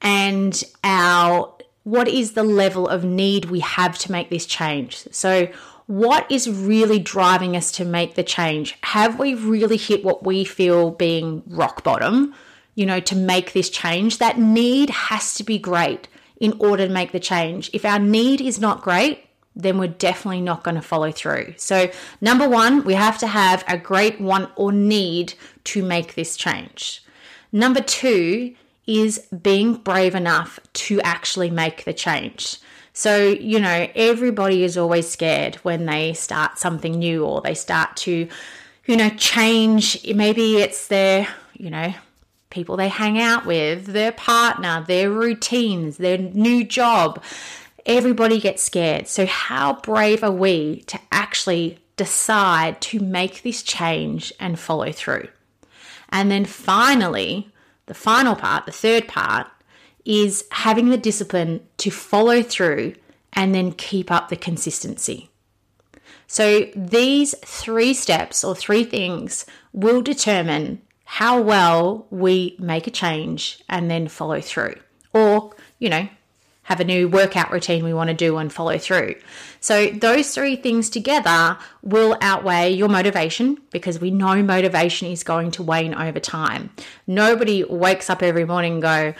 and 0.00 0.64
our 0.82 1.54
what 1.84 2.08
is 2.08 2.32
the 2.32 2.42
level 2.42 2.88
of 2.88 3.04
need 3.04 3.46
we 3.46 3.60
have 3.60 3.98
to 3.98 4.10
make 4.10 4.30
this 4.30 4.46
change. 4.46 5.06
So, 5.10 5.48
what 5.88 6.30
is 6.30 6.50
really 6.50 6.98
driving 6.98 7.56
us 7.56 7.72
to 7.72 7.84
make 7.84 8.14
the 8.14 8.22
change? 8.22 8.76
Have 8.82 9.18
we 9.18 9.34
really 9.34 9.78
hit 9.78 10.04
what 10.04 10.22
we 10.22 10.44
feel 10.44 10.90
being 10.90 11.42
rock 11.46 11.82
bottom, 11.82 12.34
you 12.74 12.84
know, 12.84 13.00
to 13.00 13.16
make 13.16 13.54
this 13.54 13.70
change? 13.70 14.18
That 14.18 14.38
need 14.38 14.90
has 14.90 15.34
to 15.36 15.44
be 15.44 15.58
great 15.58 16.06
in 16.38 16.54
order 16.60 16.86
to 16.86 16.92
make 16.92 17.12
the 17.12 17.18
change. 17.18 17.70
If 17.72 17.86
our 17.86 17.98
need 17.98 18.42
is 18.42 18.60
not 18.60 18.82
great, 18.82 19.24
then 19.56 19.78
we're 19.78 19.88
definitely 19.88 20.42
not 20.42 20.62
going 20.62 20.74
to 20.74 20.82
follow 20.82 21.10
through. 21.10 21.54
So, 21.56 21.90
number 22.20 22.46
one, 22.46 22.84
we 22.84 22.92
have 22.92 23.16
to 23.20 23.26
have 23.26 23.64
a 23.66 23.78
great 23.78 24.20
want 24.20 24.50
or 24.56 24.72
need 24.72 25.32
to 25.64 25.82
make 25.82 26.14
this 26.14 26.36
change. 26.36 27.02
Number 27.50 27.80
two 27.80 28.54
is 28.86 29.26
being 29.40 29.76
brave 29.76 30.14
enough 30.14 30.60
to 30.74 31.00
actually 31.00 31.48
make 31.50 31.84
the 31.84 31.94
change. 31.94 32.58
So, 32.98 33.28
you 33.28 33.60
know, 33.60 33.86
everybody 33.94 34.64
is 34.64 34.76
always 34.76 35.08
scared 35.08 35.54
when 35.62 35.86
they 35.86 36.14
start 36.14 36.58
something 36.58 36.98
new 36.98 37.24
or 37.24 37.40
they 37.40 37.54
start 37.54 37.96
to, 37.98 38.28
you 38.86 38.96
know, 38.96 39.10
change. 39.10 40.04
Maybe 40.12 40.56
it's 40.56 40.88
their, 40.88 41.28
you 41.52 41.70
know, 41.70 41.94
people 42.50 42.76
they 42.76 42.88
hang 42.88 43.20
out 43.20 43.46
with, 43.46 43.86
their 43.86 44.10
partner, 44.10 44.84
their 44.84 45.12
routines, 45.12 45.98
their 45.98 46.18
new 46.18 46.64
job. 46.64 47.22
Everybody 47.86 48.40
gets 48.40 48.64
scared. 48.64 49.06
So, 49.06 49.26
how 49.26 49.74
brave 49.74 50.24
are 50.24 50.32
we 50.32 50.80
to 50.88 50.98
actually 51.12 51.78
decide 51.96 52.80
to 52.80 52.98
make 52.98 53.42
this 53.44 53.62
change 53.62 54.32
and 54.40 54.58
follow 54.58 54.90
through? 54.90 55.28
And 56.08 56.32
then 56.32 56.46
finally, 56.46 57.52
the 57.86 57.94
final 57.94 58.34
part, 58.34 58.66
the 58.66 58.72
third 58.72 59.06
part, 59.06 59.46
is 60.04 60.44
having 60.50 60.88
the 60.88 60.96
discipline 60.96 61.60
to 61.78 61.90
follow 61.90 62.42
through 62.42 62.94
and 63.32 63.54
then 63.54 63.72
keep 63.72 64.10
up 64.10 64.28
the 64.28 64.36
consistency. 64.36 65.30
So, 66.26 66.66
these 66.76 67.34
three 67.44 67.94
steps 67.94 68.44
or 68.44 68.54
three 68.54 68.84
things 68.84 69.46
will 69.72 70.02
determine 70.02 70.82
how 71.04 71.40
well 71.40 72.06
we 72.10 72.54
make 72.58 72.86
a 72.86 72.90
change 72.90 73.62
and 73.66 73.90
then 73.90 74.08
follow 74.08 74.42
through. 74.42 74.74
Or, 75.14 75.54
you 75.78 75.88
know, 75.88 76.08
have 76.64 76.80
a 76.80 76.84
new 76.84 77.08
workout 77.08 77.50
routine 77.50 77.82
we 77.82 77.94
want 77.94 78.08
to 78.08 78.14
do 78.14 78.36
and 78.36 78.52
follow 78.52 78.76
through. 78.76 79.14
So, 79.60 79.86
those 79.88 80.34
three 80.34 80.54
things 80.54 80.90
together 80.90 81.56
will 81.82 82.18
outweigh 82.20 82.72
your 82.72 82.90
motivation 82.90 83.56
because 83.70 83.98
we 83.98 84.10
know 84.10 84.42
motivation 84.42 85.10
is 85.10 85.24
going 85.24 85.50
to 85.52 85.62
wane 85.62 85.94
over 85.94 86.20
time. 86.20 86.68
Nobody 87.06 87.64
wakes 87.64 88.10
up 88.10 88.22
every 88.22 88.44
morning 88.44 88.74
and 88.74 88.82
go, 88.82 89.14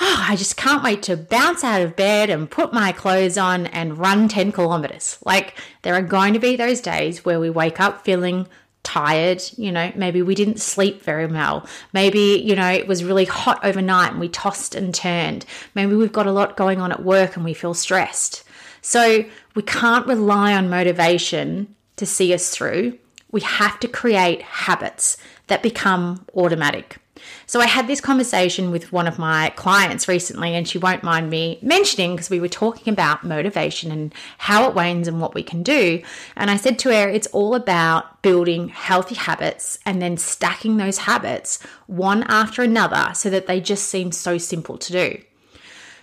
oh, 0.00 0.24
I 0.28 0.36
just 0.36 0.56
can't 0.56 0.82
wait 0.82 1.02
to 1.04 1.16
bounce 1.16 1.62
out 1.62 1.82
of 1.82 1.96
bed 1.96 2.30
and 2.30 2.50
put 2.50 2.72
my 2.72 2.92
clothes 2.92 3.38
on 3.38 3.66
and 3.66 3.98
run 3.98 4.28
10 4.28 4.52
kilometers. 4.52 5.18
Like, 5.24 5.56
there 5.82 5.94
are 5.94 6.02
going 6.02 6.34
to 6.34 6.40
be 6.40 6.56
those 6.56 6.80
days 6.80 7.24
where 7.24 7.40
we 7.40 7.50
wake 7.50 7.80
up 7.80 8.04
feeling 8.04 8.46
tired, 8.82 9.42
you 9.56 9.72
know, 9.72 9.90
maybe 9.96 10.22
we 10.22 10.34
didn't 10.34 10.60
sleep 10.60 11.02
very 11.02 11.26
well. 11.26 11.66
Maybe, 11.92 12.42
you 12.44 12.54
know, 12.54 12.70
it 12.70 12.86
was 12.86 13.02
really 13.02 13.24
hot 13.24 13.64
overnight 13.64 14.12
and 14.12 14.20
we 14.20 14.28
tossed 14.28 14.74
and 14.74 14.94
turned. 14.94 15.46
Maybe 15.74 15.94
we've 15.94 16.12
got 16.12 16.26
a 16.26 16.32
lot 16.32 16.56
going 16.56 16.80
on 16.80 16.92
at 16.92 17.02
work 17.02 17.36
and 17.36 17.44
we 17.44 17.54
feel 17.54 17.74
stressed. 17.74 18.44
So, 18.82 19.24
we 19.54 19.62
can't 19.62 20.06
rely 20.06 20.54
on 20.54 20.68
motivation 20.68 21.74
to 21.96 22.04
see 22.04 22.34
us 22.34 22.50
through. 22.50 22.98
We 23.30 23.40
have 23.40 23.80
to 23.80 23.88
create 23.88 24.42
habits 24.42 25.16
that 25.46 25.62
become 25.62 26.26
automatic. 26.36 26.98
So 27.46 27.60
I 27.60 27.66
had 27.66 27.86
this 27.86 28.00
conversation 28.00 28.70
with 28.70 28.92
one 28.92 29.06
of 29.06 29.18
my 29.18 29.50
clients 29.56 30.08
recently, 30.08 30.54
and 30.54 30.66
she 30.66 30.78
won't 30.78 31.02
mind 31.02 31.30
me 31.30 31.58
mentioning 31.62 32.16
because 32.16 32.30
we 32.30 32.40
were 32.40 32.48
talking 32.48 32.92
about 32.92 33.24
motivation 33.24 33.90
and 33.90 34.14
how 34.38 34.68
it 34.68 34.74
wanes 34.74 35.08
and 35.08 35.20
what 35.20 35.34
we 35.34 35.42
can 35.42 35.62
do. 35.62 36.02
And 36.36 36.50
I 36.50 36.56
said 36.56 36.78
to 36.80 36.90
her, 36.90 37.08
it's 37.08 37.26
all 37.28 37.54
about 37.54 38.22
building 38.22 38.68
healthy 38.68 39.14
habits 39.14 39.78
and 39.84 40.00
then 40.00 40.16
stacking 40.16 40.76
those 40.76 40.98
habits 40.98 41.62
one 41.86 42.22
after 42.24 42.62
another 42.62 43.12
so 43.14 43.28
that 43.30 43.46
they 43.46 43.60
just 43.60 43.88
seem 43.88 44.12
so 44.12 44.38
simple 44.38 44.78
to 44.78 44.92
do. 44.92 45.22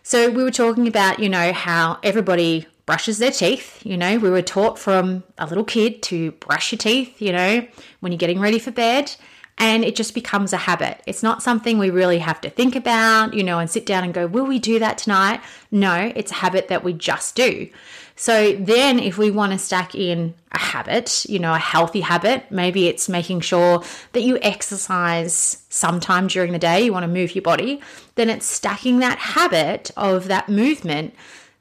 So 0.03 0.29
we 0.29 0.43
were 0.43 0.51
talking 0.51 0.87
about, 0.87 1.19
you 1.19 1.29
know, 1.29 1.53
how 1.53 1.99
everybody 2.03 2.67
brushes 2.85 3.19
their 3.19 3.31
teeth. 3.31 3.85
You 3.85 3.97
know, 3.97 4.17
we 4.17 4.29
were 4.29 4.41
taught 4.41 4.77
from 4.79 5.23
a 5.37 5.45
little 5.45 5.63
kid 5.63 6.01
to 6.03 6.31
brush 6.33 6.71
your 6.71 6.79
teeth, 6.79 7.21
you 7.21 7.31
know, 7.31 7.65
when 7.99 8.11
you're 8.11 8.17
getting 8.17 8.39
ready 8.39 8.59
for 8.59 8.71
bed 8.71 9.15
and 9.61 9.85
it 9.85 9.95
just 9.95 10.15
becomes 10.15 10.53
a 10.53 10.57
habit. 10.57 10.99
It's 11.05 11.21
not 11.21 11.43
something 11.43 11.77
we 11.77 11.91
really 11.91 12.17
have 12.17 12.41
to 12.41 12.49
think 12.49 12.75
about, 12.75 13.35
you 13.35 13.43
know, 13.43 13.59
and 13.59 13.69
sit 13.69 13.85
down 13.85 14.03
and 14.03 14.11
go, 14.11 14.25
will 14.25 14.47
we 14.47 14.57
do 14.57 14.79
that 14.79 14.97
tonight? 14.97 15.39
No, 15.69 16.11
it's 16.15 16.31
a 16.31 16.35
habit 16.35 16.67
that 16.69 16.83
we 16.83 16.93
just 16.93 17.35
do. 17.35 17.69
So 18.15 18.53
then, 18.53 18.97
if 18.99 19.19
we 19.19 19.29
want 19.29 19.51
to 19.51 19.59
stack 19.59 19.93
in 19.93 20.33
a 20.51 20.57
habit, 20.57 21.25
you 21.29 21.37
know, 21.37 21.53
a 21.53 21.59
healthy 21.59 22.01
habit, 22.01 22.51
maybe 22.51 22.87
it's 22.87 23.07
making 23.07 23.41
sure 23.41 23.83
that 24.13 24.21
you 24.21 24.39
exercise 24.41 25.63
sometime 25.69 26.25
during 26.25 26.53
the 26.53 26.59
day, 26.59 26.81
you 26.81 26.91
want 26.91 27.03
to 27.03 27.07
move 27.07 27.35
your 27.35 27.43
body, 27.43 27.81
then 28.15 28.31
it's 28.31 28.47
stacking 28.47 28.99
that 28.99 29.19
habit 29.19 29.91
of 29.95 30.27
that 30.27 30.49
movement 30.49 31.13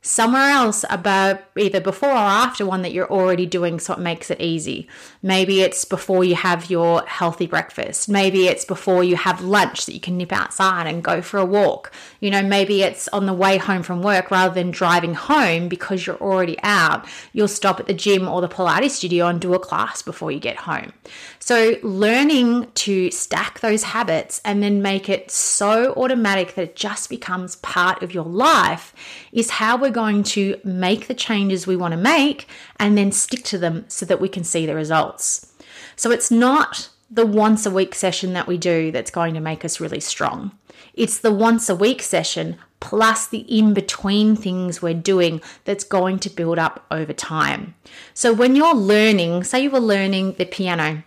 somewhere 0.02 0.49
else 0.49 0.85
about 0.88 1.42
either 1.59 1.80
before 1.80 2.11
or 2.11 2.14
after 2.14 2.64
one 2.64 2.80
that 2.83 2.92
you're 2.92 3.11
already 3.11 3.45
doing 3.45 3.78
so 3.78 3.92
it 3.92 3.99
makes 3.99 4.30
it 4.30 4.40
easy. 4.40 4.88
Maybe 5.23 5.61
it's 5.61 5.85
before 5.85 6.25
you 6.25 6.35
have 6.37 6.71
your 6.71 7.04
healthy 7.07 7.47
breakfast. 7.47 8.09
Maybe 8.09 8.47
it's 8.47 8.64
before 8.64 9.04
you 9.04 9.16
have 9.16 9.42
lunch 9.42 9.85
that 9.85 9.92
you 9.92 10.00
can 10.00 10.16
nip 10.16 10.33
outside 10.33 10.87
and 10.87 11.04
go 11.04 11.21
for 11.21 11.38
a 11.38 11.45
walk. 11.45 11.92
You 12.21 12.30
know, 12.30 12.42
maybe 12.42 12.83
it's 12.83 13.09
on 13.09 13.26
the 13.26 13.35
way 13.35 13.59
home 13.59 13.83
from 13.83 14.02
work 14.02 14.30
rather 14.30 14.54
than 14.54 14.71
driving 14.71 15.12
home 15.12 15.69
because 15.69 16.07
you're 16.07 16.16
already 16.16 16.57
out. 16.62 17.07
You'll 17.35 17.49
stop 17.49 17.78
at 17.78 17.87
the 17.87 17.95
gym 17.95 18.26
or 18.26 18.40
the 18.40 18.49
Pilates 18.49 18.90
studio 18.90 19.26
and 19.26 19.40
do 19.40 19.52
a 19.52 19.59
class 19.59 20.00
before 20.00 20.33
you 20.33 20.40
get 20.40 20.57
home. 20.57 20.92
So, 21.40 21.76
learning 21.83 22.71
to 22.73 23.11
stack 23.11 23.61
those 23.61 23.83
habits 23.83 24.40
and 24.45 24.62
then 24.62 24.83
make 24.83 25.09
it 25.09 25.30
so 25.30 25.92
automatic 25.95 26.54
that 26.54 26.62
it 26.62 26.76
just 26.76 27.09
becomes 27.11 27.57
part 27.57 28.02
of 28.02 28.14
your 28.14 28.25
life 28.25 28.95
is 29.33 29.50
how 29.50 29.76
we're 29.76 29.89
going 29.90 30.23
to 30.23 30.61
make 30.64 31.06
the 31.06 31.14
changes 31.14 31.66
we 31.66 31.76
want 31.76 31.92
to 31.92 31.99
make 31.99 32.49
and 32.78 32.97
then 32.97 33.12
stick 33.12 33.44
to 33.44 33.59
them 33.59 33.85
so 33.88 34.06
that 34.06 34.20
we 34.20 34.28
can 34.28 34.44
see 34.44 34.66
the 34.66 34.75
results. 34.75 35.52
So, 35.97 36.11
it's 36.11 36.30
not 36.30 36.88
the 37.11 37.26
once 37.26 37.66
a 37.66 37.70
week 37.70 37.94
session 37.94 38.32
that 38.35 38.47
we 38.47 38.56
do 38.56 38.92
that's 38.92 39.11
going 39.11 39.35
to 39.35 39.40
make 39.40 39.64
us 39.64 39.80
really 39.80 40.00
strong. 40.00 40.52
It's 40.94 41.18
the 41.18 41.32
once 41.32 41.68
a 41.68 41.75
week 41.75 42.02
session 42.02 42.56
plus 42.80 43.26
the 43.26 43.40
in 43.40 43.75
between 43.75 44.37
things 44.37 44.80
we're 44.80 44.94
doing 44.94 45.40
that's 45.64 45.85
going 45.85 46.18
to 46.20 46.30
build 46.30 46.59
up 46.59 46.87
over 46.90 47.12
time. 47.12 47.75
So, 48.14 48.32
when 48.32 48.56
you're 48.56 48.75
learning, 48.75 49.44
say 49.44 49.64
you 49.64 49.70
were 49.70 49.80
learning 49.80 50.35
the 50.35 50.47
piano, 50.47 51.04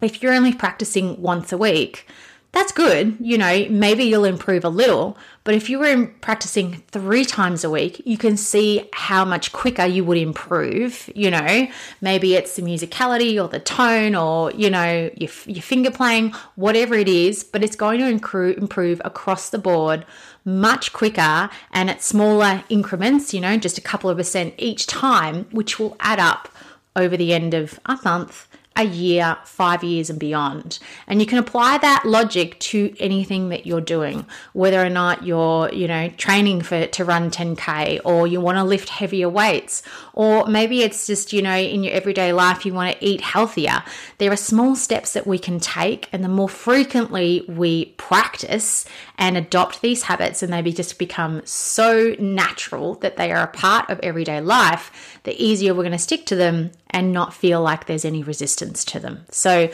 if 0.00 0.22
you're 0.22 0.34
only 0.34 0.52
practicing 0.52 1.20
once 1.20 1.52
a 1.52 1.58
week, 1.58 2.06
that's 2.52 2.72
good. 2.72 3.16
You 3.20 3.38
know, 3.38 3.66
maybe 3.70 4.04
you'll 4.04 4.24
improve 4.24 4.64
a 4.64 4.68
little, 4.68 5.16
but 5.44 5.54
if 5.54 5.68
you 5.68 5.80
were 5.80 6.06
practicing 6.20 6.82
three 6.88 7.24
times 7.24 7.64
a 7.64 7.70
week, 7.70 8.00
you 8.04 8.16
can 8.16 8.36
see 8.36 8.88
how 8.92 9.24
much 9.24 9.52
quicker 9.52 9.84
you 9.84 10.04
would 10.04 10.18
improve. 10.18 11.10
You 11.14 11.30
know, 11.30 11.68
maybe 12.00 12.34
it's 12.34 12.54
the 12.54 12.62
musicality 12.62 13.42
or 13.42 13.48
the 13.48 13.58
tone 13.58 14.14
or, 14.14 14.52
you 14.52 14.70
know, 14.70 15.10
your, 15.16 15.30
your 15.46 15.62
finger 15.62 15.90
playing, 15.90 16.32
whatever 16.54 16.94
it 16.94 17.08
is, 17.08 17.42
but 17.42 17.64
it's 17.64 17.76
going 17.76 17.98
to 17.98 18.06
improve, 18.06 18.56
improve 18.58 19.02
across 19.04 19.50
the 19.50 19.58
board 19.58 20.06
much 20.44 20.92
quicker 20.92 21.50
and 21.72 21.90
at 21.90 22.02
smaller 22.02 22.64
increments, 22.68 23.32
you 23.32 23.40
know, 23.40 23.56
just 23.56 23.78
a 23.78 23.82
couple 23.82 24.10
of 24.10 24.16
percent 24.16 24.54
each 24.58 24.86
time, 24.86 25.46
which 25.50 25.78
will 25.78 25.96
add 26.00 26.18
up 26.18 26.48
over 26.94 27.16
the 27.16 27.32
end 27.32 27.54
of 27.54 27.80
a 27.86 27.98
month 28.04 28.48
a 28.76 28.84
year, 28.84 29.36
five 29.44 29.84
years, 29.84 30.08
and 30.10 30.18
beyond. 30.18 30.78
And 31.06 31.20
you 31.20 31.26
can 31.26 31.38
apply 31.38 31.78
that 31.78 32.04
logic 32.04 32.58
to 32.60 32.94
anything 32.98 33.50
that 33.50 33.66
you're 33.66 33.80
doing, 33.80 34.26
whether 34.52 34.82
or 34.82 34.88
not 34.88 35.24
you're, 35.26 35.72
you 35.72 35.86
know, 35.86 36.08
training 36.10 36.62
for 36.62 36.86
to 36.86 37.04
run 37.04 37.30
10k 37.30 38.00
or 38.04 38.26
you 38.26 38.40
want 38.40 38.58
to 38.58 38.64
lift 38.64 38.88
heavier 38.88 39.28
weights, 39.28 39.82
or 40.14 40.46
maybe 40.46 40.82
it's 40.82 41.06
just, 41.06 41.32
you 41.32 41.42
know, 41.42 41.56
in 41.56 41.84
your 41.84 41.92
everyday 41.92 42.32
life 42.32 42.64
you 42.64 42.72
want 42.72 42.98
to 42.98 43.04
eat 43.04 43.20
healthier. 43.20 43.82
There 44.18 44.32
are 44.32 44.36
small 44.36 44.76
steps 44.76 45.12
that 45.12 45.26
we 45.26 45.38
can 45.38 45.60
take, 45.60 46.08
and 46.12 46.24
the 46.24 46.28
more 46.28 46.48
frequently 46.48 47.44
we 47.48 47.86
practice 47.96 48.84
and 49.18 49.36
adopt 49.36 49.82
these 49.82 50.04
habits, 50.04 50.42
and 50.42 50.52
they 50.52 50.62
just 50.72 50.98
become 50.98 51.42
so 51.44 52.14
natural 52.18 52.94
that 52.96 53.16
they 53.16 53.32
are 53.32 53.44
a 53.44 53.48
part 53.48 53.90
of 53.90 54.00
everyday 54.00 54.40
life, 54.40 55.20
the 55.24 55.42
easier 55.42 55.74
we're 55.74 55.82
going 55.82 55.92
to 55.92 55.98
stick 55.98 56.24
to 56.26 56.36
them 56.36 56.70
and 56.92 57.12
not 57.12 57.34
feel 57.34 57.60
like 57.60 57.86
there's 57.86 58.04
any 58.04 58.22
resistance 58.22 58.84
to 58.86 59.00
them. 59.00 59.24
So, 59.30 59.70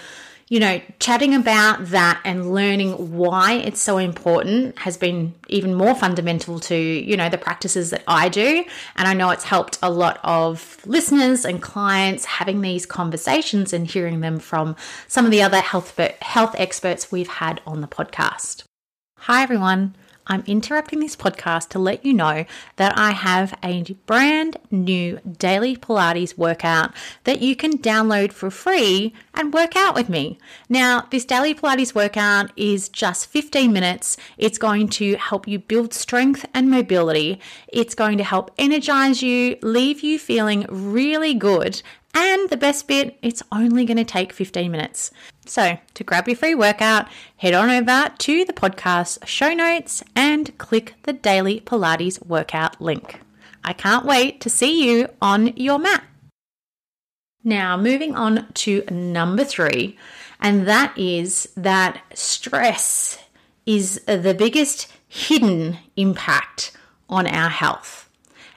you 0.49 0.61
know, 0.61 0.81
chatting 0.99 1.35
about 1.35 1.87
that 1.87 2.23
and 2.25 2.55
learning 2.55 3.19
why 3.19 3.55
it's 3.55 3.83
so 3.83 3.99
important 3.99 4.79
has 4.79 4.97
been 4.97 5.35
even 5.49 5.75
more 5.75 5.95
fundamental 5.95 6.59
to, 6.61 6.75
you 6.75 7.19
know, 7.19 7.29
the 7.29 7.37
practices 7.37 7.91
that 7.91 8.03
I 8.09 8.31
do. 8.31 8.65
And 8.97 9.07
I 9.07 9.13
know 9.13 9.29
it's 9.31 9.45
helped 9.45 9.79
a 9.83 9.91
lot 9.91 10.19
of 10.25 10.79
listeners 10.87 11.45
and 11.45 11.61
clients 11.61 12.25
having 12.25 12.63
these 12.63 12.87
conversations 12.87 13.75
and 13.75 13.87
hearing 13.87 14.21
them 14.21 14.39
from 14.39 14.75
some 15.07 15.27
of 15.27 15.31
the 15.31 15.43
other 15.43 15.61
health, 15.61 15.99
health 16.23 16.55
experts 16.57 17.13
we've 17.13 17.29
had 17.29 17.61
on 17.67 17.83
the 17.83 17.89
podcast. 17.89 18.65
Hi, 19.19 19.43
everyone. 19.43 19.97
I'm 20.29 20.45
interrupting 20.47 21.01
this 21.01 21.17
podcast 21.17 21.71
to 21.71 21.79
let 21.79 22.05
you 22.05 22.13
know 22.13 22.45
that 22.77 22.97
I 22.97 23.13
have 23.13 23.55
a 23.65 23.83
brand 24.07 24.59
new 24.71 25.19
daily 25.39 25.77
Pilates 25.77 26.37
workout 26.37 26.93
that 27.25 27.41
you 27.41 27.57
can 27.57 27.79
download 27.79 28.33
for 28.33 28.51
free 28.51 29.15
and 29.35 29.55
work 29.55 29.75
out 29.75 29.95
with 29.95 30.09
me. 30.09 30.39
Now, 30.69 31.07
this 31.11 31.25
daily 31.25 31.55
Pilates 31.55 31.95
workout 31.95 32.53
is 32.57 32.89
just 32.89 33.27
15 33.27 33.73
minutes. 33.73 34.17
It's 34.37 34.59
going 34.59 34.89
to 34.89 35.17
help 35.17 35.49
you 35.49 35.59
build 35.59 35.95
strength 35.95 36.45
and 36.53 36.71
mobility. 36.71 37.41
It's 37.69 37.95
going 37.95 38.19
to 38.19 38.25
help 38.25 38.51
energize 38.59 39.23
you, 39.23 39.57
leave 39.63 40.01
you 40.01 40.19
feeling 40.19 40.67
really 40.69 41.35
good, 41.35 41.83
and 42.15 42.49
the 42.51 42.57
best 42.57 42.89
bit, 42.89 43.19
it's 43.23 43.43
only 43.53 43.85
going 43.85 43.97
to 43.97 44.05
take 44.05 44.33
15 44.33 44.71
minutes. 44.73 45.11
So, 45.49 45.79
to 45.95 46.05
grab 46.05 46.29
your 46.29 46.37
free 46.37 46.55
workout, 46.55 47.09
head 47.39 47.55
on 47.55 47.71
over 47.71 48.13
to 48.19 48.45
the 48.45 48.53
podcast 48.53 49.27
show 49.27 49.55
notes 49.55 50.05
and 50.15 50.57
click 50.59 50.95
the 51.05 51.15
daily 51.15 51.61
Pilates 51.61 52.25
workout 52.27 52.83
link. 52.83 53.21
I 53.65 53.73
can't 53.73 54.05
wait 54.05 54.43
to 54.43 54.51
see 54.51 54.87
you 54.87 55.09
on 55.23 55.57
your 55.57 55.79
mat. 55.79 56.05
Now, 57.43 57.79
moving 57.79 58.15
on 58.15 58.53
to 58.55 58.85
number 58.91 59.43
three, 59.43 59.97
and 60.39 60.69
that 60.69 60.93
is 60.99 61.49
that 61.57 62.03
stress 62.13 63.19
is 63.65 64.03
the 64.05 64.35
biggest 64.39 64.93
hidden 65.09 65.79
impact 65.97 66.77
on 67.09 67.27
our 67.27 67.49
health. 67.49 68.11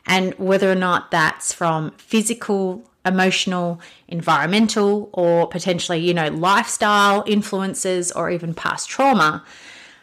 And 0.06 0.34
whether 0.34 0.70
or 0.70 0.76
not 0.76 1.10
that's 1.10 1.54
from 1.54 1.92
physical 1.92 2.91
emotional, 3.06 3.82
environmental, 4.08 5.10
or 5.14 5.48
potentially, 5.48 6.00
you 6.00 6.14
know, 6.14 6.28
lifestyle 6.28 7.24
influences 7.26 8.12
or 8.12 8.30
even 8.30 8.54
past 8.54 8.90
trauma. 8.90 9.44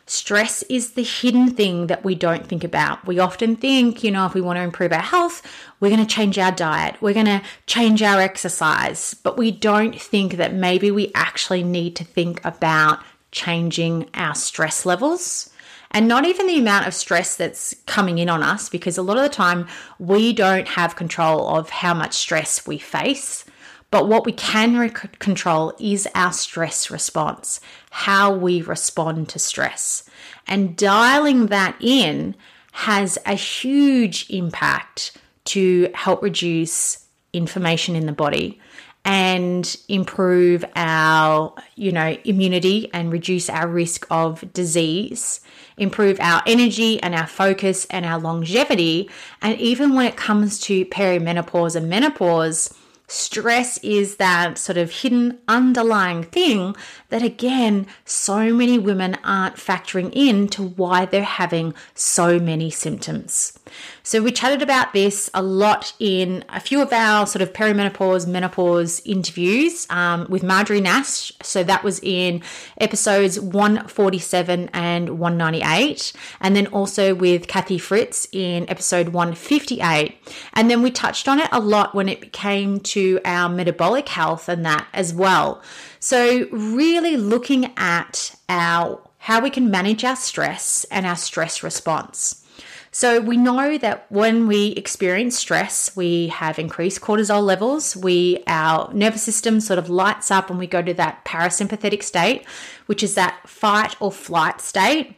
Stress 0.06 0.62
is 0.64 0.92
the 0.92 1.02
hidden 1.02 1.50
thing 1.50 1.88
that 1.88 2.02
we 2.02 2.14
don't 2.14 2.46
think 2.46 2.64
about. 2.64 3.06
We 3.06 3.18
often 3.18 3.56
think, 3.56 4.02
you 4.02 4.10
know, 4.10 4.24
if 4.24 4.32
we 4.32 4.40
want 4.40 4.56
to 4.56 4.62
improve 4.62 4.92
our 4.92 5.00
health, 5.00 5.42
we're 5.80 5.90
going 5.90 6.04
to 6.04 6.14
change 6.14 6.38
our 6.38 6.50
diet, 6.50 6.96
we're 7.02 7.12
going 7.12 7.26
to 7.26 7.42
change 7.66 8.02
our 8.02 8.20
exercise, 8.20 9.14
but 9.14 9.36
we 9.36 9.50
don't 9.50 10.00
think 10.00 10.34
that 10.38 10.54
maybe 10.54 10.90
we 10.90 11.12
actually 11.14 11.62
need 11.62 11.94
to 11.96 12.04
think 12.04 12.42
about 12.44 13.00
changing 13.32 14.08
our 14.14 14.34
stress 14.34 14.86
levels 14.86 15.50
and 15.90 16.06
not 16.06 16.26
even 16.26 16.46
the 16.46 16.58
amount 16.58 16.86
of 16.86 16.94
stress 16.94 17.36
that's 17.36 17.74
coming 17.86 18.18
in 18.18 18.28
on 18.28 18.42
us, 18.42 18.68
because 18.68 18.98
a 18.98 19.02
lot 19.02 19.16
of 19.16 19.22
the 19.22 19.28
time 19.28 19.66
we 19.98 20.32
don't 20.32 20.68
have 20.68 20.96
control 20.96 21.48
of 21.48 21.70
how 21.70 21.94
much 21.94 22.14
stress 22.14 22.66
we 22.66 22.78
face. 22.78 23.44
But 23.90 24.06
what 24.06 24.26
we 24.26 24.32
can 24.32 24.90
control 24.90 25.72
is 25.80 26.06
our 26.14 26.32
stress 26.32 26.90
response, 26.90 27.58
how 27.90 28.34
we 28.34 28.60
respond 28.60 29.30
to 29.30 29.38
stress. 29.38 30.04
And 30.46 30.76
dialing 30.76 31.46
that 31.46 31.74
in 31.80 32.34
has 32.72 33.18
a 33.24 33.34
huge 33.34 34.28
impact 34.28 35.16
to 35.46 35.90
help 35.94 36.22
reduce 36.22 37.06
inflammation 37.32 37.96
in 37.96 38.04
the 38.04 38.12
body 38.12 38.60
and 39.08 39.74
improve 39.88 40.66
our, 40.76 41.54
you 41.76 41.90
know, 41.90 42.14
immunity 42.24 42.90
and 42.92 43.10
reduce 43.10 43.48
our 43.48 43.66
risk 43.66 44.06
of 44.10 44.52
disease, 44.52 45.40
improve 45.78 46.20
our 46.20 46.42
energy 46.46 47.02
and 47.02 47.14
our 47.14 47.26
focus 47.26 47.86
and 47.86 48.04
our 48.04 48.18
longevity. 48.18 49.08
And 49.40 49.58
even 49.58 49.94
when 49.94 50.04
it 50.04 50.18
comes 50.18 50.60
to 50.60 50.84
perimenopause 50.84 51.74
and 51.74 51.88
menopause, 51.88 52.74
Stress 53.10 53.78
is 53.78 54.16
that 54.16 54.58
sort 54.58 54.76
of 54.76 54.90
hidden 54.90 55.38
underlying 55.48 56.22
thing 56.22 56.76
that, 57.08 57.22
again, 57.22 57.86
so 58.04 58.52
many 58.52 58.78
women 58.78 59.16
aren't 59.24 59.56
factoring 59.56 60.12
in 60.12 60.46
to 60.48 60.62
why 60.62 61.06
they're 61.06 61.22
having 61.22 61.72
so 61.94 62.38
many 62.38 62.70
symptoms. 62.70 63.58
So, 64.02 64.22
we 64.22 64.30
chatted 64.30 64.60
about 64.60 64.92
this 64.92 65.30
a 65.32 65.42
lot 65.42 65.94
in 65.98 66.44
a 66.50 66.60
few 66.60 66.82
of 66.82 66.92
our 66.92 67.26
sort 67.26 67.40
of 67.40 67.54
perimenopause, 67.54 68.26
menopause 68.26 69.00
interviews 69.06 69.86
um, 69.88 70.26
with 70.28 70.42
Marjorie 70.42 70.82
Nass. 70.82 71.32
So, 71.42 71.64
that 71.64 71.82
was 71.82 72.00
in 72.02 72.42
episodes 72.78 73.40
147 73.40 74.68
and 74.74 75.18
198. 75.18 76.12
And 76.42 76.54
then 76.54 76.66
also 76.66 77.14
with 77.14 77.48
Kathy 77.48 77.78
Fritz 77.78 78.28
in 78.32 78.68
episode 78.68 79.10
158. 79.10 80.14
And 80.52 80.70
then 80.70 80.82
we 80.82 80.90
touched 80.90 81.26
on 81.26 81.38
it 81.38 81.48
a 81.52 81.60
lot 81.60 81.94
when 81.94 82.10
it 82.10 82.34
came 82.34 82.80
to 82.80 82.97
to 82.98 83.20
our 83.24 83.48
metabolic 83.48 84.08
health 84.08 84.48
and 84.48 84.66
that 84.66 84.88
as 84.92 85.14
well. 85.14 85.62
So, 86.00 86.48
really 86.50 87.16
looking 87.16 87.72
at 87.76 88.34
our 88.48 89.00
how 89.18 89.40
we 89.40 89.50
can 89.50 89.70
manage 89.70 90.04
our 90.04 90.16
stress 90.16 90.86
and 90.90 91.04
our 91.04 91.16
stress 91.16 91.62
response. 91.62 92.44
So 92.90 93.20
we 93.20 93.36
know 93.36 93.76
that 93.78 94.06
when 94.10 94.46
we 94.46 94.68
experience 94.68 95.36
stress, 95.36 95.94
we 95.94 96.28
have 96.28 96.58
increased 96.58 97.00
cortisol 97.00 97.42
levels. 97.42 97.94
We 97.96 98.42
our 98.46 98.92
nervous 98.94 99.22
system 99.22 99.60
sort 99.60 99.78
of 99.78 99.90
lights 99.90 100.30
up 100.30 100.50
and 100.50 100.58
we 100.58 100.66
go 100.66 100.82
to 100.82 100.94
that 100.94 101.24
parasympathetic 101.24 102.02
state, 102.02 102.46
which 102.86 103.02
is 103.02 103.14
that 103.14 103.46
fight 103.46 103.94
or 104.00 104.10
flight 104.10 104.60
state. 104.60 105.16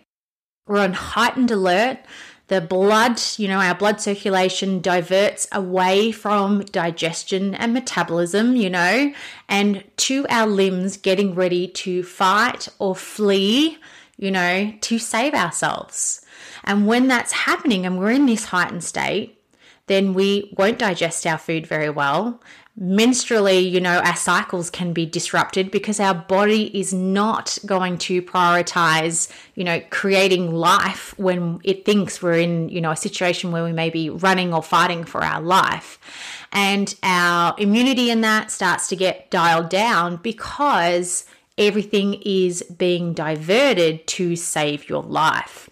We're 0.67 0.81
on 0.81 0.93
heightened 0.93 1.51
alert 1.51 1.99
the 2.51 2.61
blood, 2.61 3.21
you 3.37 3.47
know, 3.47 3.61
our 3.61 3.77
blood 3.77 4.01
circulation 4.01 4.81
diverts 4.81 5.47
away 5.53 6.11
from 6.11 6.63
digestion 6.65 7.55
and 7.55 7.73
metabolism, 7.73 8.57
you 8.57 8.69
know, 8.69 9.15
and 9.49 9.85
to 9.97 10.27
our 10.29 10.49
limbs 10.49 10.97
getting 10.97 11.37
ready 11.37 11.69
to 11.69 12.03
fight 12.03 12.67
or 12.81 12.97
flee, 12.97 13.79
you 14.17 14.33
know, 14.33 14.75
to 14.81 14.99
save 14.99 15.33
ourselves. 15.33 16.27
And 16.65 16.89
when 16.89 17.07
that's 17.07 17.31
happening 17.31 17.87
and 17.87 18.01
we're 18.01 18.11
in 18.11 18.27
this 18.27 18.47
heightened 18.47 18.83
state, 18.83 19.41
then 19.87 20.13
we 20.13 20.53
won't 20.59 20.81
digest 20.81 21.25
our 21.29 21.39
food 21.39 21.69
very 21.69 21.89
well 21.89 22.43
menstrually, 22.81 23.71
you 23.71 23.81
know, 23.81 23.99
our 23.99 24.17
cycles 24.17 24.71
can 24.71 24.93
be 24.93 25.05
disrupted 25.05 25.71
because 25.71 26.01
our 26.01 26.15
body 26.15 26.79
is 26.79 26.95
not 26.95 27.59
going 27.67 27.99
to 27.99 28.23
prioritize, 28.23 29.31
you 29.55 29.65
know, 29.65 29.81
creating 29.91 30.53
life 30.53 31.17
when 31.19 31.61
it 31.63 31.85
thinks 31.85 32.23
we're 32.23 32.39
in, 32.39 32.69
you 32.71 32.81
know, 32.81 32.91
a 32.91 32.97
situation 32.97 33.53
where 33.53 33.65
we 33.65 33.73
may 33.73 33.91
be 33.91 34.09
running 34.09 34.55
or 34.55 34.63
fighting 34.63 35.05
for 35.05 35.23
our 35.23 35.41
life. 35.41 35.99
And 36.53 36.95
our 37.03 37.55
immunity 37.59 38.11
in 38.11 38.23
that 38.23 38.51
starts 38.51 38.89
to 38.89 38.97
get 38.97 39.31
dialed 39.31 39.69
down 39.69 40.17
because 40.17 41.27
everything 41.57 42.15
is 42.25 42.63
being 42.63 43.13
diverted 43.13 44.07
to 44.07 44.35
save 44.37 44.89
your 44.89 45.03
life. 45.03 45.70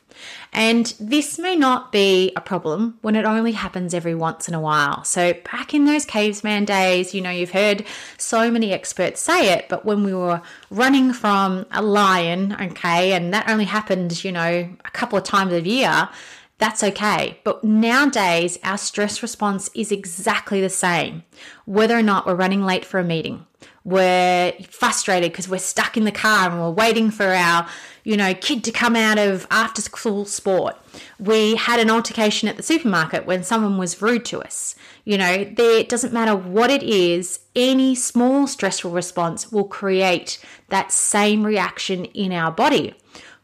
And 0.52 0.92
this 0.98 1.38
may 1.38 1.56
not 1.56 1.92
be 1.92 2.32
a 2.34 2.40
problem 2.40 2.98
when 3.02 3.16
it 3.16 3.24
only 3.24 3.52
happens 3.52 3.92
every 3.92 4.14
once 4.14 4.48
in 4.48 4.54
a 4.54 4.60
while. 4.60 5.04
So, 5.04 5.34
back 5.52 5.74
in 5.74 5.84
those 5.84 6.04
caveman 6.04 6.64
days, 6.64 7.14
you 7.14 7.20
know, 7.20 7.30
you've 7.30 7.50
heard 7.50 7.84
so 8.16 8.50
many 8.50 8.72
experts 8.72 9.20
say 9.20 9.52
it, 9.52 9.68
but 9.68 9.84
when 9.84 10.04
we 10.04 10.14
were 10.14 10.40
running 10.70 11.12
from 11.12 11.66
a 11.70 11.82
lion, 11.82 12.56
okay, 12.60 13.12
and 13.12 13.32
that 13.34 13.48
only 13.48 13.66
happened, 13.66 14.24
you 14.24 14.32
know, 14.32 14.68
a 14.84 14.90
couple 14.90 15.18
of 15.18 15.24
times 15.24 15.52
a 15.52 15.60
year, 15.60 16.08
that's 16.58 16.82
okay. 16.82 17.38
But 17.44 17.62
nowadays, 17.62 18.58
our 18.64 18.78
stress 18.78 19.22
response 19.22 19.70
is 19.74 19.92
exactly 19.92 20.60
the 20.60 20.68
same. 20.68 21.22
Whether 21.66 21.96
or 21.96 22.02
not 22.02 22.26
we're 22.26 22.34
running 22.34 22.64
late 22.64 22.84
for 22.84 22.98
a 22.98 23.04
meeting, 23.04 23.46
we're 23.84 24.52
frustrated 24.68 25.32
because 25.32 25.48
we're 25.48 25.58
stuck 25.58 25.96
in 25.96 26.04
the 26.04 26.12
car 26.12 26.50
and 26.50 26.60
we're 26.60 26.70
waiting 26.70 27.10
for 27.10 27.26
our, 27.26 27.66
you 28.08 28.16
know, 28.16 28.32
kid 28.32 28.64
to 28.64 28.72
come 28.72 28.96
out 28.96 29.18
of 29.18 29.46
after 29.50 29.82
school 29.82 30.24
sport. 30.24 30.74
We 31.18 31.56
had 31.56 31.78
an 31.78 31.90
altercation 31.90 32.48
at 32.48 32.56
the 32.56 32.62
supermarket 32.62 33.26
when 33.26 33.44
someone 33.44 33.76
was 33.76 34.00
rude 34.00 34.24
to 34.26 34.40
us. 34.40 34.74
You 35.04 35.18
know, 35.18 35.44
there 35.44 35.78
it 35.78 35.90
doesn't 35.90 36.14
matter 36.14 36.34
what 36.34 36.70
it 36.70 36.82
is, 36.82 37.40
any 37.54 37.94
small 37.94 38.46
stressful 38.46 38.92
response 38.92 39.52
will 39.52 39.64
create 39.64 40.42
that 40.70 40.90
same 40.90 41.44
reaction 41.44 42.06
in 42.06 42.32
our 42.32 42.50
body. 42.50 42.94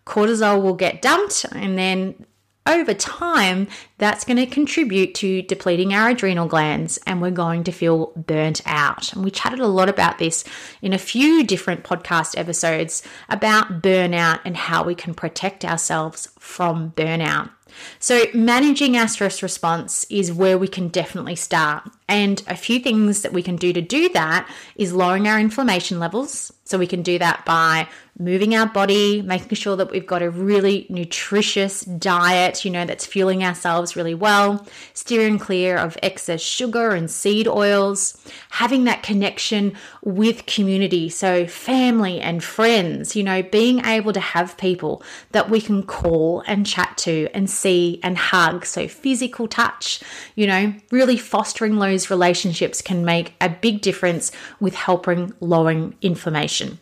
Cortisol 0.06 0.62
will 0.62 0.72
get 0.72 1.02
dumped 1.02 1.44
and 1.52 1.76
then 1.76 2.24
over 2.66 2.94
time, 2.94 3.68
that's 3.98 4.24
going 4.24 4.38
to 4.38 4.46
contribute 4.46 5.14
to 5.16 5.42
depleting 5.42 5.92
our 5.92 6.10
adrenal 6.10 6.48
glands 6.48 6.98
and 7.06 7.20
we're 7.20 7.30
going 7.30 7.64
to 7.64 7.72
feel 7.72 8.12
burnt 8.16 8.62
out. 8.64 9.12
And 9.12 9.22
we 9.24 9.30
chatted 9.30 9.60
a 9.60 9.66
lot 9.66 9.88
about 9.88 10.18
this 10.18 10.44
in 10.80 10.92
a 10.92 10.98
few 10.98 11.44
different 11.44 11.84
podcast 11.84 12.38
episodes 12.38 13.02
about 13.28 13.82
burnout 13.82 14.40
and 14.44 14.56
how 14.56 14.82
we 14.84 14.94
can 14.94 15.14
protect 15.14 15.64
ourselves 15.64 16.28
from 16.38 16.92
burnout. 16.92 17.50
So, 17.98 18.24
managing 18.32 18.96
our 18.96 19.08
stress 19.08 19.42
response 19.42 20.06
is 20.08 20.32
where 20.32 20.56
we 20.56 20.68
can 20.68 20.88
definitely 20.88 21.36
start. 21.36 21.82
And 22.08 22.42
a 22.46 22.56
few 22.56 22.78
things 22.78 23.22
that 23.22 23.32
we 23.32 23.42
can 23.42 23.56
do 23.56 23.72
to 23.72 23.80
do 23.80 24.08
that 24.10 24.48
is 24.76 24.92
lowering 24.92 25.26
our 25.26 25.40
inflammation 25.40 25.98
levels. 25.98 26.52
So, 26.64 26.78
we 26.78 26.86
can 26.86 27.02
do 27.02 27.18
that 27.18 27.44
by 27.44 27.88
moving 28.18 28.54
our 28.54 28.66
body, 28.66 29.22
making 29.22 29.56
sure 29.56 29.74
that 29.76 29.90
we've 29.90 30.06
got 30.06 30.22
a 30.22 30.30
really 30.30 30.86
nutritious 30.88 31.80
diet, 31.82 32.64
you 32.64 32.70
know, 32.70 32.84
that's 32.84 33.04
fueling 33.04 33.42
ourselves 33.42 33.96
really 33.96 34.14
well, 34.14 34.66
steering 34.92 35.38
clear 35.38 35.76
of 35.76 35.98
excess 36.02 36.40
sugar 36.40 36.90
and 36.90 37.10
seed 37.10 37.48
oils, 37.48 38.16
having 38.50 38.84
that 38.84 39.02
connection 39.02 39.72
with 40.02 40.46
community, 40.46 41.08
so 41.08 41.46
family 41.46 42.20
and 42.20 42.44
friends, 42.44 43.16
you 43.16 43.24
know, 43.24 43.42
being 43.42 43.84
able 43.84 44.12
to 44.12 44.20
have 44.20 44.56
people 44.58 45.02
that 45.32 45.50
we 45.50 45.60
can 45.60 45.82
call 45.82 46.42
and 46.46 46.66
chat 46.66 46.96
to 46.96 47.28
and 47.34 47.50
see 47.50 47.98
and 48.02 48.16
hug. 48.16 48.64
So, 48.64 48.86
physical 48.86 49.48
touch, 49.48 50.00
you 50.36 50.46
know, 50.46 50.74
really 50.92 51.16
fostering 51.16 51.78
those 51.78 52.10
relationships 52.10 52.80
can 52.80 53.04
make 53.04 53.34
a 53.40 53.48
big 53.48 53.80
difference 53.80 54.30
with 54.60 54.74
helping 54.74 55.34
lowering 55.40 55.96
inflammation. 56.00 56.78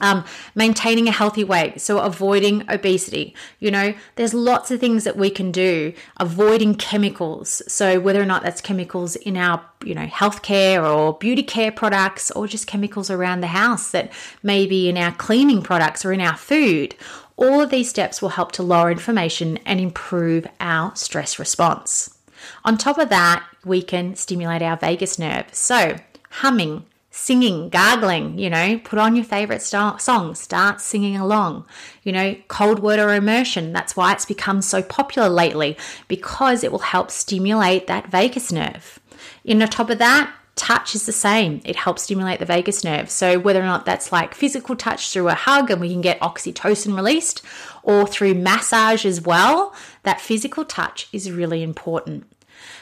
Um, 0.00 0.24
maintaining 0.56 1.06
a 1.06 1.12
healthy 1.12 1.44
weight, 1.44 1.80
so 1.80 2.00
avoiding 2.00 2.68
obesity. 2.68 3.32
You 3.60 3.70
know, 3.70 3.94
there's 4.16 4.34
lots 4.34 4.72
of 4.72 4.80
things 4.80 5.04
that 5.04 5.16
we 5.16 5.30
can 5.30 5.52
do. 5.52 5.92
Avoiding 6.18 6.74
chemicals, 6.74 7.62
so 7.68 8.00
whether 8.00 8.20
or 8.20 8.26
not 8.26 8.42
that's 8.42 8.60
chemicals 8.60 9.14
in 9.14 9.36
our, 9.36 9.64
you 9.84 9.94
know, 9.94 10.06
healthcare 10.06 10.82
or 10.84 11.14
beauty 11.14 11.44
care 11.44 11.70
products, 11.70 12.32
or 12.32 12.48
just 12.48 12.66
chemicals 12.66 13.08
around 13.08 13.40
the 13.40 13.46
house 13.46 13.92
that 13.92 14.12
may 14.42 14.66
be 14.66 14.88
in 14.88 14.98
our 14.98 15.12
cleaning 15.12 15.62
products 15.62 16.04
or 16.04 16.12
in 16.12 16.20
our 16.20 16.36
food. 16.36 16.96
All 17.36 17.60
of 17.60 17.70
these 17.70 17.88
steps 17.88 18.20
will 18.20 18.30
help 18.30 18.50
to 18.52 18.62
lower 18.64 18.90
inflammation 18.90 19.58
and 19.58 19.80
improve 19.80 20.46
our 20.58 20.94
stress 20.96 21.38
response. 21.38 22.18
On 22.64 22.76
top 22.76 22.98
of 22.98 23.08
that, 23.10 23.46
we 23.64 23.80
can 23.80 24.16
stimulate 24.16 24.62
our 24.62 24.76
vagus 24.76 25.18
nerve. 25.18 25.46
So, 25.52 25.96
humming, 26.30 26.84
singing, 27.16 27.68
gargling, 27.68 28.36
you 28.40 28.50
know, 28.50 28.76
put 28.82 28.98
on 28.98 29.14
your 29.14 29.24
favorite 29.24 29.62
star- 29.62 30.00
song, 30.00 30.34
start 30.34 30.80
singing 30.80 31.16
along. 31.16 31.64
You 32.02 32.10
know, 32.10 32.34
cold 32.48 32.80
water 32.80 33.14
immersion, 33.14 33.72
that's 33.72 33.96
why 33.96 34.12
it's 34.12 34.24
become 34.24 34.60
so 34.60 34.82
popular 34.82 35.28
lately 35.28 35.78
because 36.08 36.64
it 36.64 36.72
will 36.72 36.80
help 36.80 37.12
stimulate 37.12 37.86
that 37.86 38.08
vagus 38.08 38.50
nerve. 38.50 38.98
And 39.46 39.62
on 39.62 39.68
top 39.68 39.90
of 39.90 39.98
that, 39.98 40.34
touch 40.56 40.96
is 40.96 41.06
the 41.06 41.12
same. 41.12 41.60
It 41.64 41.76
helps 41.76 42.02
stimulate 42.02 42.40
the 42.40 42.46
vagus 42.46 42.82
nerve. 42.82 43.08
So, 43.08 43.38
whether 43.38 43.60
or 43.60 43.66
not 43.66 43.86
that's 43.86 44.10
like 44.10 44.34
physical 44.34 44.74
touch 44.74 45.12
through 45.12 45.28
a 45.28 45.34
hug 45.34 45.70
and 45.70 45.80
we 45.80 45.92
can 45.92 46.00
get 46.00 46.18
oxytocin 46.20 46.96
released, 46.96 47.42
or 47.84 48.08
through 48.08 48.34
massage 48.34 49.06
as 49.06 49.20
well, 49.20 49.72
that 50.02 50.20
physical 50.20 50.64
touch 50.64 51.08
is 51.12 51.30
really 51.30 51.62
important. 51.62 52.26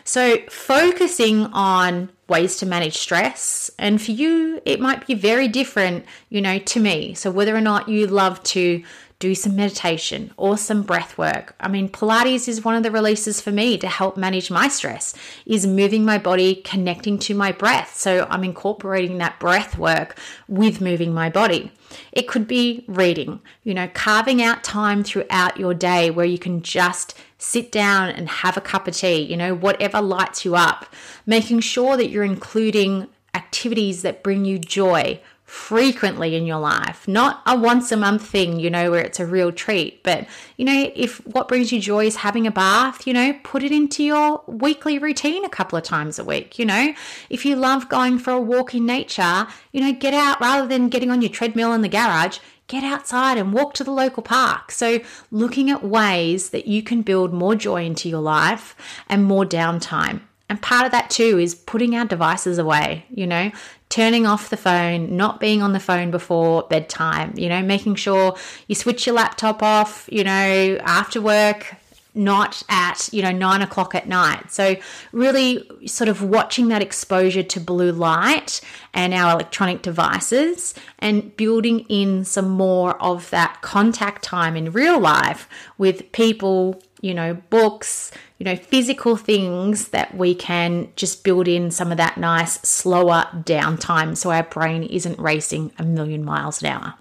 So, 0.05 0.39
focusing 0.49 1.47
on 1.47 2.11
ways 2.29 2.57
to 2.59 2.67
manage 2.67 2.97
stress, 2.97 3.71
and 3.79 4.01
for 4.01 4.13
you, 4.13 4.61
it 4.65 4.81
might 4.81 5.07
be 5.07 5.15
very 5.15 5.49
different, 5.49 6.05
you 6.29 6.41
know, 6.41 6.59
to 6.59 6.81
me. 6.81 7.15
So, 7.15 7.31
whether 7.31 7.55
or 7.55 7.61
not 7.61 7.89
you 7.89 8.07
love 8.07 8.43
to 8.45 8.83
do 9.23 9.37
some 9.37 9.55
meditation 9.55 10.33
or 10.37 10.59
some 10.59 10.83
breath 10.83 11.17
work. 11.17 11.55
I 11.61 11.69
mean, 11.69 11.89
Pilates 11.89 12.49
is 12.49 12.65
one 12.65 12.75
of 12.75 12.83
the 12.83 12.91
releases 12.91 13.41
for 13.41 13.53
me 13.53 13.79
to 13.79 13.87
help 13.87 14.17
manage 14.17 14.51
my 14.51 14.67
stress, 14.67 15.15
is 15.47 15.65
moving 15.65 16.05
my 16.05 16.19
body, 16.19 16.57
connecting 16.57 17.21
to 17.21 17.33
my 17.33 17.53
breath. 17.53 17.95
So 17.97 18.27
I'm 18.29 18.43
incorporating 18.43 19.19
that 19.19 19.39
breath 19.39 19.79
work 19.79 20.19
with 20.49 20.81
moving 20.81 21.15
my 21.15 21.31
body. 21.31 21.71
It 22.11 22.27
could 22.27 22.49
be 22.49 22.85
reading, 22.89 23.39
you 23.63 23.75
know, 23.75 23.89
carving 23.95 24.43
out 24.43 24.65
time 24.65 25.05
throughout 25.05 25.57
your 25.57 25.73
day 25.73 26.11
where 26.11 26.27
you 26.27 26.39
can 26.39 26.61
just 26.61 27.17
sit 27.39 27.71
down 27.71 28.09
and 28.09 28.29
have 28.29 28.57
a 28.57 28.61
cup 28.61 28.89
of 28.89 28.97
tea, 28.97 29.21
you 29.21 29.37
know, 29.37 29.55
whatever 29.55 30.01
lights 30.01 30.45
you 30.45 30.57
up, 30.57 30.93
making 31.27 31.61
sure 31.61 31.97
that 31.97 32.11
you're 32.11 32.25
including 32.25 33.07
activities 33.35 34.03
that 34.03 34.25
bring 34.25 34.45
you 34.45 34.59
joy 34.59 35.21
frequently 35.53 36.35
in 36.35 36.47
your 36.47 36.59
life, 36.59 37.07
not 37.07 37.43
a 37.45 37.55
once 37.55 37.93
a 37.93 37.97
month 37.97 38.27
thing, 38.27 38.59
you 38.59 38.71
know, 38.71 38.91
where 38.91 39.03
it's 39.03 39.21
a 39.21 39.27
real 39.27 39.53
treat. 39.53 40.03
But, 40.03 40.27
you 40.57 40.65
know, 40.65 40.91
if 40.97 41.19
what 41.27 41.47
brings 41.47 41.71
you 41.71 41.79
joy 41.79 42.07
is 42.07 42.17
having 42.17 42.47
a 42.47 42.51
bath, 42.51 43.07
you 43.07 43.13
know, 43.13 43.35
put 43.45 43.63
it 43.63 43.71
into 43.71 44.03
your 44.03 44.43
weekly 44.47 44.99
routine 44.99 45.45
a 45.45 45.51
couple 45.51 45.77
of 45.77 45.85
times 45.85 46.19
a 46.19 46.25
week, 46.25 46.59
you 46.59 46.65
know. 46.65 46.95
If 47.29 47.45
you 47.45 47.55
love 47.55 47.91
going 47.91 48.19
for 48.19 48.31
a 48.31 48.41
walk 48.41 48.75
in 48.75 48.87
nature, 48.87 49.47
you 49.73 49.83
know, 49.83 49.93
get 49.93 50.15
out 50.15 50.41
rather 50.41 50.67
than 50.67 50.89
getting 50.89 51.11
on 51.11 51.21
your 51.21 51.31
treadmill 51.31 51.75
in 51.75 51.83
the 51.83 51.89
garage. 51.89 52.39
Get 52.67 52.83
outside 52.83 53.37
and 53.37 53.53
walk 53.53 53.75
to 53.75 53.85
the 53.85 53.91
local 53.91 54.23
park. 54.23 54.73
So, 54.73 55.01
looking 55.31 55.69
at 55.69 55.85
ways 55.85 56.49
that 56.51 56.67
you 56.67 56.83
can 56.83 57.03
build 57.03 57.35
more 57.35 57.55
joy 57.55 57.85
into 57.85 58.09
your 58.09 58.23
life 58.23 58.75
and 59.07 59.25
more 59.25 59.45
downtime. 59.45 60.23
And 60.53 60.61
part 60.61 60.85
of 60.85 60.93
that 60.93 61.09
too 61.09 61.39
is 61.39 61.55
putting 61.55 61.97
our 61.97 62.05
devices 62.05 62.59
away, 62.59 63.07
you 63.09 63.27
know, 63.27 63.51
turning 63.89 64.27
off 64.27 64.51
the 64.51 64.59
phone, 64.59 65.17
not 65.17 65.41
being 65.41 65.63
on 65.63 65.73
the 65.73 65.81
phone 65.81 66.11
before 66.11 66.65
bedtime, 66.69 67.33
you 67.39 67.49
know, 67.49 67.63
making 67.63 67.95
sure 67.95 68.37
you 68.69 68.75
switch 68.75 69.07
your 69.07 69.15
laptop 69.15 69.63
off, 69.63 70.11
you 70.13 70.23
know, 70.23 70.79
after 70.85 71.23
work, 71.23 71.75
not 72.15 72.63
at 72.69 73.09
you 73.15 73.23
know 73.23 73.33
nine 73.33 73.63
o'clock 73.63 73.95
at 73.95 74.07
night. 74.07 74.53
So 74.53 74.77
really 75.13 75.67
sort 75.87 76.09
of 76.09 76.23
watching 76.23 76.69
that 76.69 76.83
exposure 76.83 77.43
to 77.43 77.59
blue 77.59 77.93
light 77.93 78.61
and 78.93 79.15
our 79.15 79.33
electronic 79.33 79.81
devices 79.81 80.75
and 80.99 81.35
building 81.39 81.87
in 81.89 82.27
some 82.27 82.51
more 82.51 83.01
of 83.03 83.31
that 83.31 83.63
contact 83.63 84.23
time 84.23 84.55
in 84.55 84.73
real 84.73 85.01
life 85.01 85.49
with 85.79 86.13
people 86.13 86.83
you 87.03 87.13
know 87.13 87.35
books 87.51 88.11
you 88.43 88.45
know, 88.45 88.57
physical 88.57 89.17
things 89.17 89.91
that 89.91 90.17
we 90.17 90.35
can 90.35 90.89
just 90.97 91.23
build 91.23 91.47
in 91.47 91.71
some 91.71 91.93
of 91.93 91.99
that 91.99 92.19
nice, 92.19 92.55
slower 92.63 93.29
downtime 93.33 94.17
so 94.17 94.33
our 94.33 94.43
brain 94.43 94.83
isn't 94.83 95.17
racing 95.21 95.71
a 95.79 95.85
million 95.85 96.25
miles 96.25 96.61
an 96.61 96.67
hour. 96.71 96.95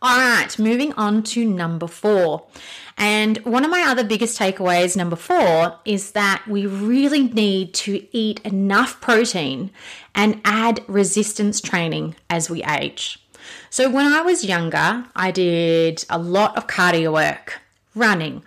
All 0.00 0.16
right, 0.16 0.56
moving 0.60 0.92
on 0.92 1.24
to 1.24 1.44
number 1.44 1.88
four. 1.88 2.46
And 2.96 3.38
one 3.38 3.64
of 3.64 3.72
my 3.72 3.82
other 3.82 4.04
biggest 4.04 4.38
takeaways, 4.38 4.96
number 4.96 5.16
four, 5.16 5.76
is 5.84 6.12
that 6.12 6.44
we 6.46 6.66
really 6.66 7.24
need 7.24 7.74
to 7.74 8.06
eat 8.16 8.38
enough 8.44 9.00
protein 9.00 9.72
and 10.14 10.40
add 10.44 10.84
resistance 10.86 11.60
training 11.60 12.14
as 12.30 12.48
we 12.48 12.62
age. 12.62 13.18
So, 13.70 13.90
when 13.90 14.06
I 14.06 14.22
was 14.22 14.44
younger, 14.44 15.04
I 15.16 15.32
did 15.32 16.04
a 16.08 16.18
lot 16.18 16.56
of 16.56 16.68
cardio 16.68 17.12
work, 17.12 17.60
running, 17.96 18.44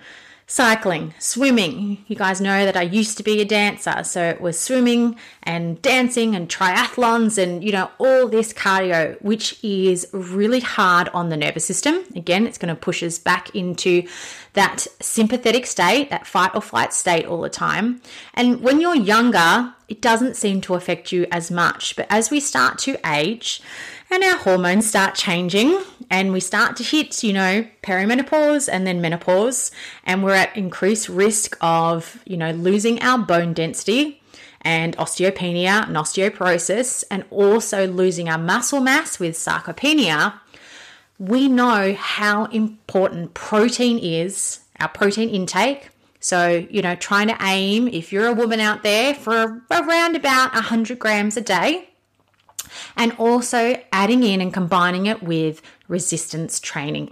cycling, 0.48 1.14
swimming. 1.18 2.04
You 2.08 2.16
guys 2.16 2.40
know 2.40 2.66
that 2.66 2.78
I 2.78 2.84
used 2.84 3.18
to 3.18 3.24
be 3.24 3.42
a 3.42 3.46
dancer, 3.46 4.04
so 4.04 4.24
it 4.24 4.40
was 4.40 4.60
swimming 4.60 5.16
and 5.42 5.82
dancing 5.82 6.36
and 6.36 6.48
triathlons 6.48 7.42
and 7.42 7.64
you 7.64 7.72
know 7.72 7.90
all 7.98 8.28
this 8.28 8.54
cardio 8.54 9.20
which 9.22 9.64
is 9.64 10.08
really 10.12 10.60
hard 10.60 11.10
on 11.10 11.30
the 11.30 11.38
nervous 11.38 11.66
system. 11.66 12.04
Again, 12.16 12.46
it's 12.46 12.58
going 12.58 12.74
to 12.74 12.80
push 12.80 13.02
us 13.02 13.18
back 13.18 13.56
into 13.56 14.08
that 14.54 14.88
sympathetic 15.02 15.66
state, 15.66 16.10
that 16.10 16.28
fight 16.28 16.52
or 16.54 16.62
flight 16.62 16.94
state 16.94 17.26
all 17.26 17.42
the 17.42 17.50
time. 17.50 18.02
And 18.34 18.62
when 18.62 18.80
you're 18.80 18.96
younger, 18.96 19.74
it 19.88 20.02
doesn't 20.02 20.36
seem 20.36 20.62
to 20.62 20.76
affect 20.76 21.12
you 21.12 21.28
as 21.32 21.52
much. 21.52 21.96
But 21.96 22.08
as 22.10 22.32
we 22.32 22.40
start 22.40 22.78
to 22.80 22.98
age, 23.06 23.62
and 24.10 24.24
our 24.24 24.38
hormones 24.38 24.88
start 24.88 25.16
changing 25.16 25.82
and 26.10 26.32
we 26.32 26.40
start 26.40 26.76
to 26.78 26.84
hit, 26.84 27.24
you 27.24 27.34
know, 27.34 27.68
perimenopause 27.84 28.70
and 28.72 28.86
then 28.86 29.02
menopause, 29.02 29.72
and 30.04 30.24
we're 30.24 30.34
at 30.34 30.56
increased 30.56 31.10
risk 31.10 31.58
of, 31.62 32.22
you 32.26 32.38
know, 32.38 32.52
losing 32.52 33.02
our 33.02 33.18
bone 33.18 33.54
density 33.54 34.22
and 34.62 34.98
osteopenia 34.98 35.88
and 35.88 35.96
osteoporosis, 35.96 37.04
and 37.12 37.24
also 37.30 37.88
losing 37.88 38.28
our 38.28 38.38
muscle 38.38 38.82
mass 38.82 39.20
with 39.20 39.36
sarcopenia, 39.36 40.34
we 41.20 41.48
know 41.48 41.94
how 41.94 42.46
important 42.46 43.36
protein 43.36 44.00
is, 44.00 44.62
our 44.80 44.88
protein 44.88 45.30
intake. 45.30 45.90
So, 46.20 46.66
you 46.70 46.82
know, 46.82 46.96
trying 46.96 47.28
to 47.28 47.38
aim, 47.42 47.88
if 47.88 48.12
you're 48.12 48.26
a 48.26 48.34
woman 48.34 48.60
out 48.60 48.82
there, 48.82 49.14
for 49.14 49.62
around 49.70 50.16
about 50.16 50.54
100 50.56 50.98
grams 50.98 51.38
a 51.38 51.42
day 51.42 51.88
and 52.96 53.12
also 53.14 53.82
adding 53.92 54.24
in 54.24 54.42
and 54.42 54.54
combining 54.54 55.06
it 55.06 55.24
with 55.24 55.62
resistance 55.88 56.60
training. 56.60 57.12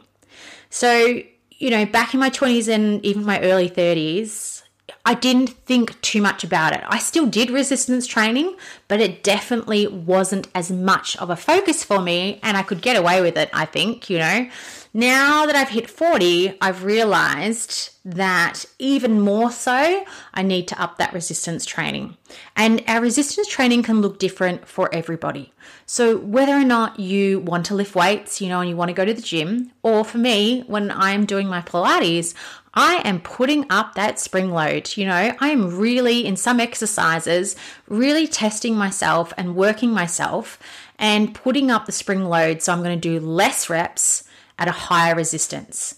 So, 0.70 1.22
you 1.52 1.70
know, 1.70 1.86
back 1.86 2.14
in 2.14 2.20
my 2.20 2.30
20s 2.30 2.68
and 2.68 3.04
even 3.06 3.24
my 3.24 3.40
early 3.42 3.70
30s, 3.70 4.64
I 5.06 5.14
didn't 5.14 5.50
think 5.50 6.00
too 6.02 6.22
much 6.22 6.44
about 6.44 6.74
it. 6.74 6.82
I 6.88 6.98
still 7.00 7.26
did 7.26 7.50
resistance 7.50 8.08
training, 8.08 8.56
but 8.88 9.02
it 9.02 9.24
definitely 9.24 9.88
wasn't 9.88 10.48
as 10.56 10.72
much 10.72 11.18
of 11.18 11.30
a 11.30 11.36
focus 11.36 11.84
for 11.84 12.02
me, 12.02 12.40
and 12.42 12.56
I 12.56 12.64
could 12.64 12.82
get 12.82 12.96
away 12.96 13.22
with 13.22 13.38
it, 13.38 13.50
I 13.54 13.66
think, 13.66 14.10
you 14.10 14.18
know. 14.18 14.50
Now 14.96 15.48
that 15.48 15.56
I've 15.56 15.70
hit 15.70 15.90
40, 15.90 16.56
I've 16.62 16.84
realized 16.84 17.90
that 18.06 18.66
even 18.78 19.20
more 19.20 19.50
so, 19.50 20.06
I 20.36 20.44
need 20.44 20.68
to 20.68 20.80
up 20.80 20.98
that 20.98 21.14
resistance 21.14 21.66
training. 21.66 22.16
And 22.56 22.84
our 22.88 23.02
resistance 23.02 23.48
training 23.48 23.82
can 23.82 24.02
look 24.02 24.20
different 24.20 24.68
for 24.68 24.94
everybody. 24.94 25.52
So, 25.88 26.18
whether 26.18 26.54
or 26.54 26.64
not 26.64 27.00
you 27.00 27.40
want 27.40 27.66
to 27.68 27.76
lift 27.76 27.96
weights, 27.96 28.40
you 28.40 28.50
know, 28.50 28.60
and 28.60 28.70
you 28.70 28.76
want 28.76 28.90
to 28.90 28.94
go 28.94 29.04
to 29.04 29.16
the 29.16 29.22
gym, 29.22 29.72
or 29.82 30.06
for 30.06 30.20
me, 30.20 30.64
when 30.68 30.92
I'm 30.92 31.26
doing 31.26 31.48
my 31.48 31.62
Pilates, 31.62 32.36
I 32.76 33.02
am 33.04 33.20
putting 33.20 33.66
up 33.72 33.96
that 33.96 34.20
spring 34.20 34.52
load. 34.52 34.96
You 34.96 35.08
know, 35.08 35.34
I 35.40 35.50
am 35.50 35.76
really, 35.76 36.24
in 36.24 36.36
some 36.36 36.60
exercises, 36.60 37.56
really 37.88 38.28
testing 38.28 38.76
myself 38.76 39.34
and 39.38 39.56
working 39.56 39.90
myself 39.90 40.60
and 41.00 41.34
putting 41.34 41.72
up 41.72 41.88
the 41.88 41.92
spring 41.92 42.26
load. 42.26 42.62
So, 42.62 42.74
I'm 42.74 42.84
going 42.84 43.00
to 43.00 43.20
do 43.20 43.26
less 43.26 43.72
reps 43.72 44.26
at 44.60 44.68
a 44.68 44.72
higher 44.72 45.16
resistance. 45.16 45.96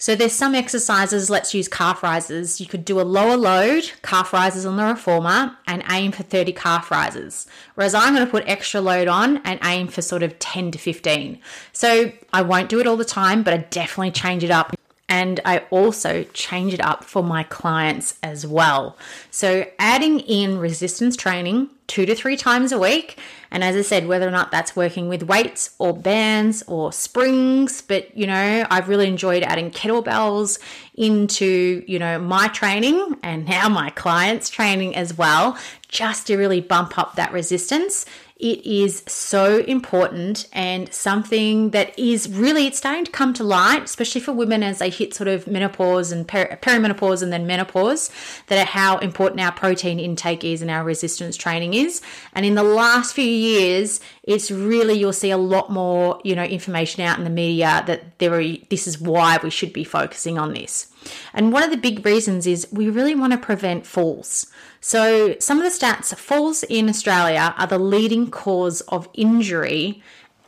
So 0.00 0.14
there's 0.14 0.32
some 0.32 0.54
exercises, 0.54 1.28
let's 1.28 1.52
use 1.52 1.66
calf 1.66 2.04
rises. 2.04 2.60
You 2.60 2.66
could 2.66 2.84
do 2.84 3.00
a 3.00 3.02
lower 3.02 3.36
load, 3.36 3.90
calf 4.02 4.32
rises 4.32 4.64
on 4.64 4.76
the 4.76 4.84
reformer, 4.84 5.56
and 5.66 5.82
aim 5.90 6.12
for 6.12 6.22
30 6.22 6.52
calf 6.52 6.92
rises. 6.92 7.48
Whereas 7.74 7.94
I'm 7.94 8.14
going 8.14 8.24
to 8.24 8.30
put 8.30 8.44
extra 8.46 8.80
load 8.80 9.08
on 9.08 9.38
and 9.38 9.58
aim 9.64 9.88
for 9.88 10.00
sort 10.00 10.22
of 10.22 10.38
10 10.38 10.70
to 10.70 10.78
15. 10.78 11.40
So 11.72 12.12
I 12.32 12.42
won't 12.42 12.68
do 12.68 12.78
it 12.78 12.86
all 12.86 12.96
the 12.96 13.04
time, 13.04 13.42
but 13.42 13.52
I 13.52 13.56
definitely 13.56 14.12
change 14.12 14.44
it 14.44 14.52
up 14.52 14.72
and 15.08 15.40
I 15.44 15.58
also 15.70 16.24
change 16.34 16.74
it 16.74 16.80
up 16.80 17.02
for 17.04 17.22
my 17.22 17.42
clients 17.42 18.18
as 18.22 18.46
well. 18.46 18.96
So, 19.30 19.66
adding 19.78 20.20
in 20.20 20.58
resistance 20.58 21.16
training 21.16 21.70
two 21.88 22.04
to 22.04 22.14
three 22.14 22.36
times 22.36 22.70
a 22.70 22.78
week. 22.78 23.18
And 23.50 23.64
as 23.64 23.74
I 23.74 23.80
said, 23.80 24.06
whether 24.06 24.28
or 24.28 24.30
not 24.30 24.50
that's 24.50 24.76
working 24.76 25.08
with 25.08 25.22
weights 25.22 25.74
or 25.78 25.96
bands 25.96 26.62
or 26.66 26.92
springs, 26.92 27.80
but 27.80 28.14
you 28.16 28.26
know, 28.26 28.66
I've 28.70 28.90
really 28.90 29.08
enjoyed 29.08 29.42
adding 29.42 29.70
kettlebells 29.70 30.58
into, 30.94 31.82
you 31.86 31.98
know, 31.98 32.18
my 32.18 32.48
training 32.48 33.16
and 33.22 33.46
now 33.46 33.70
my 33.70 33.88
clients' 33.90 34.50
training 34.50 34.94
as 34.94 35.16
well, 35.16 35.56
just 35.88 36.26
to 36.26 36.36
really 36.36 36.60
bump 36.60 36.98
up 36.98 37.16
that 37.16 37.32
resistance 37.32 38.04
it 38.38 38.64
is 38.64 39.02
so 39.08 39.58
important 39.58 40.46
and 40.52 40.92
something 40.94 41.70
that 41.70 41.98
is 41.98 42.28
really 42.28 42.68
it's 42.68 42.78
starting 42.78 43.04
to 43.04 43.10
come 43.10 43.34
to 43.34 43.42
light, 43.42 43.82
especially 43.82 44.20
for 44.20 44.32
women 44.32 44.62
as 44.62 44.78
they 44.78 44.90
hit 44.90 45.12
sort 45.12 45.26
of 45.26 45.48
menopause 45.48 46.12
and 46.12 46.28
per- 46.28 46.56
perimenopause 46.62 47.20
and 47.20 47.32
then 47.32 47.48
menopause, 47.48 48.12
that 48.46 48.68
how 48.68 48.98
important 48.98 49.40
our 49.40 49.50
protein 49.50 49.98
intake 49.98 50.44
is 50.44 50.62
and 50.62 50.70
our 50.70 50.84
resistance 50.84 51.36
training 51.36 51.74
is. 51.74 52.00
And 52.32 52.46
in 52.46 52.54
the 52.54 52.62
last 52.62 53.12
few 53.12 53.24
years, 53.24 54.00
it's 54.22 54.52
really 54.52 54.94
you'll 54.94 55.12
see 55.12 55.32
a 55.32 55.36
lot 55.36 55.72
more, 55.72 56.20
you 56.22 56.36
know, 56.36 56.44
information 56.44 57.02
out 57.02 57.18
in 57.18 57.24
the 57.24 57.30
media 57.30 57.82
that 57.86 58.18
there 58.20 58.34
are 58.34 58.44
this 58.70 58.86
is 58.86 59.00
why 59.00 59.40
we 59.42 59.50
should 59.50 59.72
be 59.72 59.82
focusing 59.82 60.38
on 60.38 60.54
this. 60.54 60.92
And 61.34 61.52
one 61.52 61.62
of 61.62 61.70
the 61.70 61.76
big 61.76 62.04
reasons 62.04 62.46
is 62.46 62.68
we 62.70 62.88
really 62.88 63.14
want 63.14 63.32
to 63.32 63.38
prevent 63.38 63.86
falls. 63.86 64.46
So, 64.80 65.34
some 65.40 65.60
of 65.60 65.64
the 65.64 65.76
stats 65.76 66.14
falls 66.16 66.62
in 66.64 66.88
Australia 66.88 67.52
are 67.58 67.66
the 67.66 67.78
leading 67.78 68.27
cause 68.30 68.80
of 68.82 69.08
injury, 69.14 70.02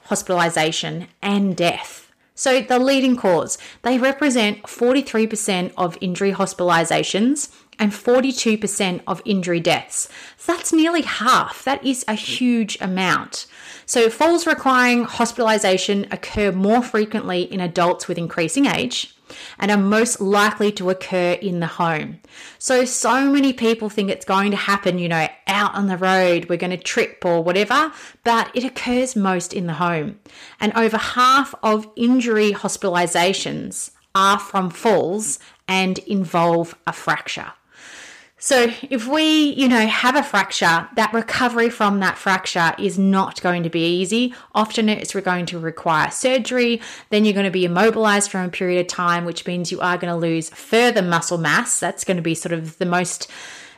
hospitalisation, 0.08 1.06
and 1.22 1.56
death. 1.56 2.10
So, 2.34 2.62
the 2.62 2.78
leading 2.78 3.16
cause, 3.16 3.58
they 3.82 3.98
represent 3.98 4.62
43% 4.62 5.72
of 5.76 5.98
injury 6.00 6.32
hospitalisations 6.32 7.50
and 7.78 7.92
42% 7.92 9.02
of 9.06 9.20
injury 9.26 9.60
deaths. 9.60 10.08
That's 10.46 10.72
nearly 10.72 11.02
half. 11.02 11.64
That 11.64 11.84
is 11.84 12.04
a 12.08 12.14
huge 12.14 12.78
amount. 12.80 13.46
So, 13.84 14.08
falls 14.08 14.46
requiring 14.46 15.04
hospitalisation 15.04 16.10
occur 16.10 16.50
more 16.50 16.82
frequently 16.82 17.42
in 17.42 17.60
adults 17.60 18.08
with 18.08 18.16
increasing 18.16 18.64
age 18.64 19.14
and 19.58 19.70
are 19.70 19.76
most 19.76 20.20
likely 20.20 20.72
to 20.72 20.90
occur 20.90 21.32
in 21.32 21.60
the 21.60 21.66
home. 21.66 22.20
So, 22.58 22.84
so 22.84 23.30
many 23.30 23.52
people 23.52 23.88
think 23.88 24.10
it's 24.10 24.24
going 24.24 24.50
to 24.50 24.56
happen, 24.56 24.98
you 24.98 25.08
know, 25.08 25.28
out 25.46 25.74
on 25.74 25.86
the 25.86 25.96
road, 25.96 26.48
we're 26.48 26.56
going 26.56 26.70
to 26.70 26.76
trip 26.76 27.24
or 27.24 27.42
whatever, 27.42 27.92
but 28.24 28.50
it 28.54 28.64
occurs 28.64 29.16
most 29.16 29.52
in 29.52 29.66
the 29.66 29.74
home. 29.74 30.18
And 30.60 30.72
over 30.74 30.96
half 30.96 31.54
of 31.62 31.88
injury 31.96 32.52
hospitalizations 32.52 33.90
are 34.14 34.38
from 34.38 34.70
falls 34.70 35.38
and 35.68 35.98
involve 36.00 36.74
a 36.86 36.92
fracture. 36.92 37.52
So, 38.42 38.72
if 38.88 39.06
we, 39.06 39.50
you 39.52 39.68
know, 39.68 39.86
have 39.86 40.16
a 40.16 40.22
fracture, 40.22 40.88
that 40.96 41.12
recovery 41.12 41.68
from 41.68 42.00
that 42.00 42.16
fracture 42.16 42.74
is 42.78 42.98
not 42.98 43.42
going 43.42 43.64
to 43.64 43.70
be 43.70 44.00
easy. 44.00 44.34
Often 44.54 44.88
it's 44.88 45.14
going 45.14 45.44
to 45.46 45.58
require 45.58 46.10
surgery. 46.10 46.80
Then 47.10 47.26
you're 47.26 47.34
going 47.34 47.44
to 47.44 47.50
be 47.50 47.66
immobilized 47.66 48.30
for 48.30 48.42
a 48.42 48.48
period 48.48 48.80
of 48.80 48.86
time, 48.86 49.26
which 49.26 49.46
means 49.46 49.70
you 49.70 49.80
are 49.80 49.98
going 49.98 50.12
to 50.12 50.18
lose 50.18 50.48
further 50.48 51.02
muscle 51.02 51.36
mass. 51.36 51.78
That's 51.78 52.02
going 52.02 52.16
to 52.16 52.22
be 52.22 52.34
sort 52.34 52.52
of 52.52 52.78
the 52.78 52.86
most 52.86 53.30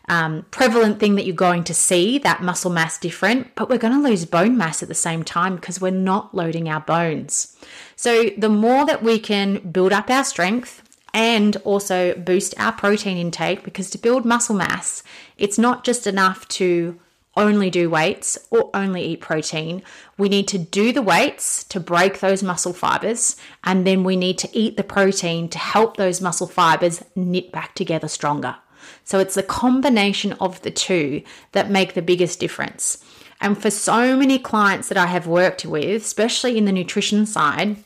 um, 0.09 0.47
prevalent 0.51 1.01
thing 1.01 1.17
that 1.17 1.27
you're 1.27 1.35
going 1.35 1.65
to 1.65 1.75
see 1.75 2.19
that 2.19 2.43
muscle 2.43 2.71
mass 2.71 2.99
different, 2.99 3.55
but 3.55 3.69
we're 3.69 3.79
going 3.79 4.01
to 4.01 4.09
lose 4.09 4.25
bone 4.25 4.57
mass 4.57 4.83
at 4.83 4.89
the 4.89 4.95
same 4.95 5.25
time 5.25 5.57
because 5.57 5.81
we're 5.81 5.91
not 5.91 6.35
loading 6.35 6.69
our 6.69 6.81
bones. 6.81 7.57
So, 7.97 8.31
the 8.37 8.49
more 8.49 8.85
that 8.87 9.03
we 9.03 9.19
can 9.19 9.59
build 9.71 9.93
up 9.93 10.11
our 10.11 10.25
strength, 10.25 10.82
and 11.15 11.57
also 11.65 12.15
boost 12.15 12.55
our 12.59 12.73
protein 12.73 13.19
intake 13.19 13.65
because 13.65 13.91
to 13.91 13.99
build 13.99 14.25
muscle 14.25 14.57
mass, 14.57 15.03
it's 15.37 15.59
not 15.59 15.85
just 15.85 16.07
enough 16.07 16.49
to 16.49 16.99
only 17.37 17.71
do 17.71 17.89
weights 17.89 18.39
or 18.51 18.71
only 18.75 19.03
eat 19.03 19.21
protein. 19.21 19.83
We 20.19 20.29
need 20.29 20.49
to 20.49 20.59
do 20.59 20.93
the 20.93 21.03
weights 21.03 21.65
to 21.65 21.81
break 21.81 22.21
those 22.21 22.43
muscle 22.43 22.73
fibers, 22.75 23.37
and 23.65 23.87
then 23.87 24.05
we 24.05 24.17
need 24.17 24.39
to 24.39 24.51
eat 24.53 24.77
the 24.77 24.85
protein 24.85 25.49
to 25.51 25.59
help 25.59 25.97
those 25.97 26.21
muscle 26.21 26.47
fibers 26.47 27.03
knit 27.17 27.51
back 27.53 27.75
together 27.75 28.09
stronger. 28.09 28.57
So 29.05 29.19
it's 29.19 29.35
the 29.35 29.43
combination 29.43 30.35
of 30.35 30.61
the 30.63 30.71
two 30.71 31.23
that 31.53 31.71
make 31.71 31.95
the 31.95 32.03
biggest 32.03 32.41
difference. 32.41 33.03
And 33.41 33.61
for 33.61 33.71
so 33.71 34.17
many 34.17 34.39
clients 34.39 34.89
that 34.89 34.99
I 34.99 35.07
have 35.07 35.27
worked 35.27 35.65
with, 35.65 36.03
especially 36.03 36.59
in 36.59 36.65
the 36.65 36.73
nutrition 36.73 37.27
side, 37.27 37.77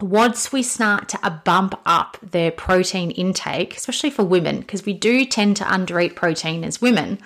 once 0.00 0.52
we 0.52 0.62
start 0.62 1.08
to 1.08 1.40
bump 1.44 1.74
up 1.86 2.18
their 2.22 2.50
protein 2.50 3.10
intake, 3.12 3.76
especially 3.76 4.10
for 4.10 4.24
women, 4.24 4.60
because 4.60 4.84
we 4.84 4.92
do 4.92 5.24
tend 5.24 5.56
to 5.56 5.64
undereat 5.64 6.14
protein 6.14 6.64
as 6.64 6.82
women, 6.82 7.18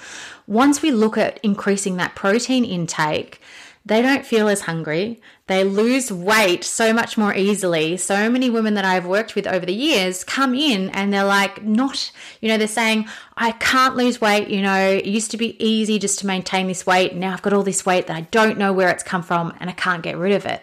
once 0.47 0.81
we 0.81 0.91
look 0.91 1.19
at 1.19 1.41
increasing 1.43 1.97
that 1.97 2.15
protein 2.15 2.65
intake, 2.65 3.41
they 3.85 4.03
don't 4.03 4.27
feel 4.27 4.49
as 4.49 4.63
hungry. 4.63 5.21
They 5.47 5.65
lose 5.65 6.13
weight 6.13 6.63
so 6.63 6.93
much 6.93 7.17
more 7.17 7.35
easily. 7.35 7.97
So 7.97 8.31
many 8.31 8.51
women 8.51 8.75
that 8.75 8.85
I've 8.85 9.07
worked 9.07 9.35
with 9.35 9.47
over 9.47 9.65
the 9.65 9.73
years 9.73 10.23
come 10.23 10.55
in 10.55 10.91
and 10.91 11.13
they're 11.13 11.25
like, 11.25 11.65
not, 11.65 12.13
you 12.41 12.49
know, 12.49 12.59
they're 12.59 12.69
saying, 12.69 13.09
I 13.37 13.53
can't 13.53 13.97
lose 13.97 14.21
weight. 14.21 14.49
You 14.49 14.61
know, 14.63 14.79
it 14.79 15.07
used 15.07 15.31
to 15.33 15.39
be 15.39 15.57
easy 15.65 15.99
just 15.99 16.19
to 16.21 16.27
maintain 16.27 16.69
this 16.69 16.87
weight. 16.87 17.17
Now 17.17 17.33
I've 17.33 17.43
got 17.43 17.55
all 17.55 17.63
this 17.63 17.87
weight 17.87 18.07
that 18.07 18.17
I 18.17 18.21
don't 18.21 18.59
know 18.59 18.73
where 18.73 18.91
it's 18.91 19.03
come 19.03 19.23
from 19.23 19.55
and 19.59 19.71
I 19.71 19.73
can't 19.73 20.03
get 20.03 20.19
rid 20.19 20.33
of 20.33 20.45
it. 20.45 20.63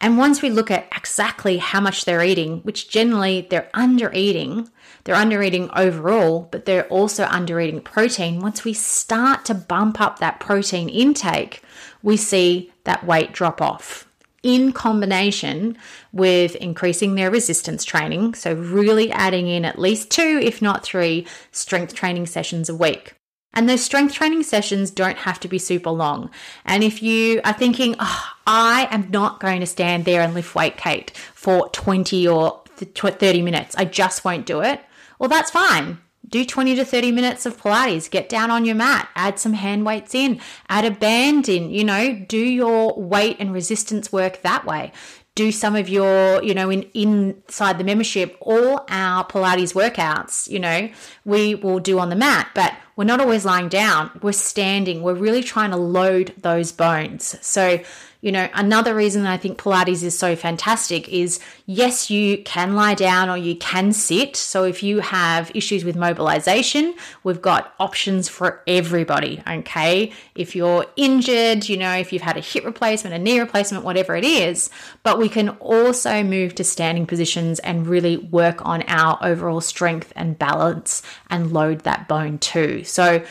And 0.00 0.16
once 0.16 0.40
we 0.40 0.48
look 0.48 0.70
at 0.70 0.88
exactly 0.96 1.58
how 1.58 1.80
much 1.80 2.04
they're 2.04 2.22
eating, 2.22 2.60
which 2.60 2.88
generally 2.88 3.46
they're 3.50 3.68
under 3.74 4.10
eating, 4.14 4.68
they're 5.04 5.14
under 5.14 5.42
eating 5.42 5.68
overall, 5.76 6.48
but 6.50 6.64
they're 6.64 6.88
also 6.88 7.24
under 7.24 7.60
eating 7.60 7.82
protein. 7.82 8.40
Once 8.40 8.64
we 8.64 8.72
start 8.72 9.44
to 9.44 9.54
bump 9.54 10.00
up 10.00 10.18
that 10.18 10.40
protein 10.40 10.88
intake, 10.88 11.62
we 12.02 12.16
see 12.16 12.72
that 12.84 13.04
weight 13.04 13.32
drop 13.32 13.60
off 13.60 14.06
in 14.42 14.72
combination 14.72 15.76
with 16.12 16.56
increasing 16.56 17.14
their 17.14 17.30
resistance 17.30 17.84
training. 17.84 18.32
So, 18.32 18.54
really 18.54 19.12
adding 19.12 19.48
in 19.48 19.66
at 19.66 19.78
least 19.78 20.10
two, 20.10 20.40
if 20.42 20.62
not 20.62 20.82
three, 20.82 21.26
strength 21.52 21.94
training 21.94 22.26
sessions 22.26 22.70
a 22.70 22.74
week. 22.74 23.19
And 23.52 23.68
those 23.68 23.82
strength 23.82 24.14
training 24.14 24.44
sessions 24.44 24.90
don't 24.90 25.18
have 25.18 25.40
to 25.40 25.48
be 25.48 25.58
super 25.58 25.90
long. 25.90 26.30
And 26.64 26.84
if 26.84 27.02
you 27.02 27.40
are 27.44 27.52
thinking, 27.52 27.96
oh, 27.98 28.28
I 28.46 28.88
am 28.90 29.10
not 29.10 29.40
going 29.40 29.60
to 29.60 29.66
stand 29.66 30.04
there 30.04 30.20
and 30.20 30.34
lift 30.34 30.54
weight, 30.54 30.76
Kate, 30.76 31.10
for 31.34 31.68
20 31.70 32.28
or 32.28 32.62
30 32.76 33.42
minutes, 33.42 33.74
I 33.76 33.84
just 33.86 34.24
won't 34.24 34.46
do 34.46 34.60
it. 34.60 34.80
Well, 35.18 35.28
that's 35.28 35.50
fine. 35.50 35.98
Do 36.28 36.44
20 36.44 36.76
to 36.76 36.84
30 36.84 37.10
minutes 37.10 37.44
of 37.44 37.60
Pilates, 37.60 38.08
get 38.08 38.28
down 38.28 38.52
on 38.52 38.64
your 38.64 38.76
mat, 38.76 39.08
add 39.16 39.40
some 39.40 39.54
hand 39.54 39.84
weights 39.84 40.14
in, 40.14 40.40
add 40.68 40.84
a 40.84 40.92
band 40.92 41.48
in, 41.48 41.70
you 41.70 41.82
know, 41.82 42.14
do 42.14 42.38
your 42.38 42.94
weight 42.94 43.36
and 43.40 43.52
resistance 43.52 44.12
work 44.12 44.42
that 44.42 44.64
way 44.64 44.92
do 45.40 45.50
some 45.50 45.74
of 45.74 45.88
your, 45.88 46.42
you 46.42 46.52
know, 46.52 46.70
in 46.70 46.82
inside 46.92 47.78
the 47.78 47.84
membership, 47.84 48.36
all 48.40 48.84
our 48.88 49.26
Pilates 49.26 49.72
workouts, 49.72 50.46
you 50.50 50.58
know, 50.58 50.90
we 51.24 51.54
will 51.54 51.78
do 51.80 51.98
on 51.98 52.10
the 52.10 52.16
mat, 52.16 52.50
but 52.54 52.74
we're 52.94 53.04
not 53.04 53.20
always 53.20 53.46
lying 53.46 53.70
down. 53.70 54.10
We're 54.20 54.32
standing. 54.32 55.02
We're 55.02 55.14
really 55.14 55.42
trying 55.42 55.70
to 55.70 55.78
load 55.78 56.34
those 56.36 56.72
bones. 56.72 57.36
So 57.40 57.80
you 58.20 58.32
know, 58.32 58.48
another 58.52 58.94
reason 58.94 59.24
I 59.24 59.38
think 59.38 59.58
Pilates 59.58 60.02
is 60.02 60.18
so 60.18 60.36
fantastic 60.36 61.08
is 61.08 61.40
yes, 61.64 62.10
you 62.10 62.38
can 62.38 62.74
lie 62.74 62.94
down 62.94 63.30
or 63.30 63.38
you 63.38 63.56
can 63.56 63.92
sit. 63.92 64.36
So 64.36 64.64
if 64.64 64.82
you 64.82 65.00
have 65.00 65.50
issues 65.54 65.84
with 65.84 65.96
mobilization, 65.96 66.94
we've 67.24 67.40
got 67.40 67.74
options 67.80 68.28
for 68.28 68.62
everybody. 68.66 69.42
Okay. 69.48 70.12
If 70.34 70.54
you're 70.54 70.84
injured, 70.96 71.68
you 71.68 71.78
know, 71.78 71.94
if 71.94 72.12
you've 72.12 72.20
had 72.20 72.36
a 72.36 72.40
hip 72.40 72.64
replacement, 72.64 73.14
a 73.16 73.18
knee 73.18 73.40
replacement, 73.40 73.84
whatever 73.84 74.14
it 74.16 74.24
is, 74.24 74.68
but 75.02 75.18
we 75.18 75.30
can 75.30 75.50
also 75.60 76.22
move 76.22 76.54
to 76.56 76.64
standing 76.64 77.06
positions 77.06 77.58
and 77.60 77.86
really 77.86 78.18
work 78.18 78.64
on 78.66 78.82
our 78.82 79.18
overall 79.22 79.62
strength 79.62 80.12
and 80.14 80.38
balance 80.38 81.02
and 81.30 81.52
load 81.52 81.80
that 81.80 82.06
bone 82.06 82.38
too. 82.38 82.84
So 82.84 83.24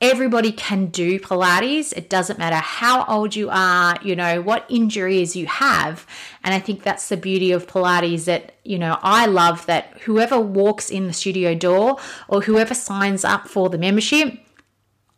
everybody 0.00 0.52
can 0.52 0.86
do 0.86 1.18
Pilates. 1.18 1.92
It 1.96 2.08
doesn't 2.08 2.38
matter 2.38 2.56
how 2.56 3.04
old 3.04 3.36
you 3.36 3.48
are, 3.50 3.96
you 4.02 4.16
know, 4.16 4.40
what 4.40 4.66
injuries 4.68 5.36
you 5.36 5.46
have. 5.46 6.06
And 6.44 6.54
I 6.54 6.58
think 6.58 6.82
that's 6.82 7.08
the 7.08 7.16
beauty 7.16 7.52
of 7.52 7.66
Pilates 7.66 8.24
that, 8.24 8.54
you 8.64 8.78
know, 8.78 8.98
I 9.02 9.26
love 9.26 9.66
that 9.66 9.98
whoever 10.02 10.38
walks 10.38 10.90
in 10.90 11.06
the 11.06 11.12
studio 11.12 11.54
door 11.54 11.98
or 12.28 12.42
whoever 12.42 12.74
signs 12.74 13.24
up 13.24 13.48
for 13.48 13.68
the 13.68 13.78
membership, 13.78 14.38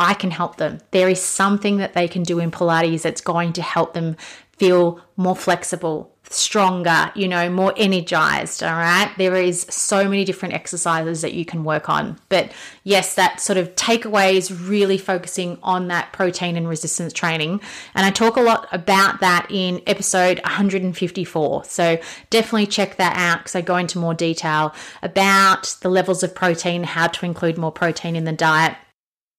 I 0.01 0.14
can 0.14 0.31
help 0.31 0.57
them. 0.57 0.79
There 0.90 1.09
is 1.09 1.22
something 1.22 1.77
that 1.77 1.94
they 1.94 2.09
can 2.09 2.22
do 2.22 2.38
in 2.38 2.51
Pilates 2.51 3.03
that's 3.03 3.20
going 3.20 3.53
to 3.55 3.62
help 3.62 3.94
them 3.94 4.16
feel 4.57 5.01
more 5.16 5.37
flexible, 5.37 6.12
stronger, 6.33 7.12
you 7.14 7.29
know, 7.29 7.49
more 7.51 7.73
energized. 7.77 8.62
All 8.62 8.75
right. 8.75 9.12
There 9.18 9.37
is 9.37 9.66
so 9.68 10.05
many 10.09 10.25
different 10.25 10.55
exercises 10.55 11.23
that 11.23 11.35
you 11.35 11.45
can 11.45 11.64
work 11.64 11.88
on. 11.88 12.18
But 12.29 12.53
yes, 12.85 13.14
that 13.14 13.40
sort 13.40 13.57
of 13.57 13.75
takeaway 13.75 14.35
is 14.35 14.53
really 14.53 14.99
focusing 14.99 15.59
on 15.62 15.88
that 15.88 16.12
protein 16.12 16.57
and 16.57 16.68
resistance 16.68 17.12
training. 17.12 17.61
And 17.95 18.07
I 18.07 18.11
talk 18.11 18.37
a 18.37 18.40
lot 18.40 18.68
about 18.73 19.21
that 19.21 19.47
in 19.51 19.83
episode 19.87 20.40
154. 20.45 21.64
So 21.64 21.99
definitely 22.31 22.66
check 22.66 22.97
that 22.97 23.16
out 23.16 23.40
because 23.40 23.55
I 23.55 23.61
go 23.61 23.77
into 23.77 23.99
more 23.99 24.14
detail 24.14 24.75
about 25.03 25.77
the 25.83 25.88
levels 25.88 26.23
of 26.23 26.35
protein, 26.35 26.85
how 26.85 27.07
to 27.09 27.27
include 27.27 27.59
more 27.59 27.73
protein 27.73 28.16
in 28.16 28.25
the 28.25 28.33
diet, 28.33 28.77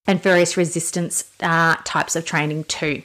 and 0.06 0.22
various 0.22 0.56
resistance 0.56 1.24
uh, 1.40 1.76
types 1.84 2.16
of 2.16 2.24
training 2.24 2.64
too. 2.64 3.02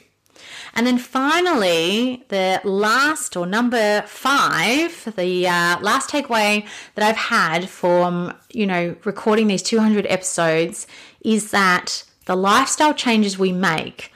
And 0.74 0.86
then 0.86 0.98
finally, 0.98 2.24
the 2.28 2.60
last 2.64 3.36
or 3.36 3.46
number 3.46 4.02
five, 4.02 5.12
the 5.16 5.46
uh, 5.46 5.80
last 5.80 6.10
takeaway 6.10 6.66
that 6.94 7.08
I've 7.08 7.16
had 7.16 7.68
from, 7.68 8.34
you 8.50 8.66
know, 8.66 8.96
recording 9.04 9.46
these 9.46 9.62
200 9.62 10.06
episodes 10.08 10.86
is 11.22 11.50
that 11.50 12.04
the 12.26 12.36
lifestyle 12.36 12.94
changes 12.94 13.38
we 13.38 13.52
make 13.52 14.12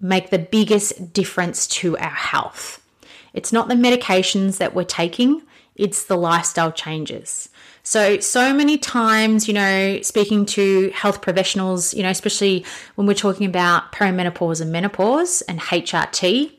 make 0.00 0.30
the 0.30 0.38
biggest 0.38 1.12
difference 1.12 1.66
to 1.66 1.96
our 1.98 2.10
health. 2.10 2.82
It's 3.32 3.52
not 3.52 3.68
the 3.68 3.74
medications 3.74 4.58
that 4.58 4.74
we're 4.74 4.84
taking, 4.84 5.42
it's 5.74 6.04
the 6.04 6.16
lifestyle 6.16 6.72
changes. 6.72 7.48
So, 7.86 8.18
so 8.18 8.52
many 8.52 8.78
times, 8.78 9.46
you 9.46 9.54
know, 9.54 10.02
speaking 10.02 10.44
to 10.46 10.90
health 10.90 11.22
professionals, 11.22 11.94
you 11.94 12.02
know, 12.02 12.10
especially 12.10 12.66
when 12.96 13.06
we're 13.06 13.14
talking 13.14 13.46
about 13.46 13.92
perimenopause 13.92 14.60
and 14.60 14.72
menopause 14.72 15.40
and 15.42 15.60
HRT, 15.60 16.50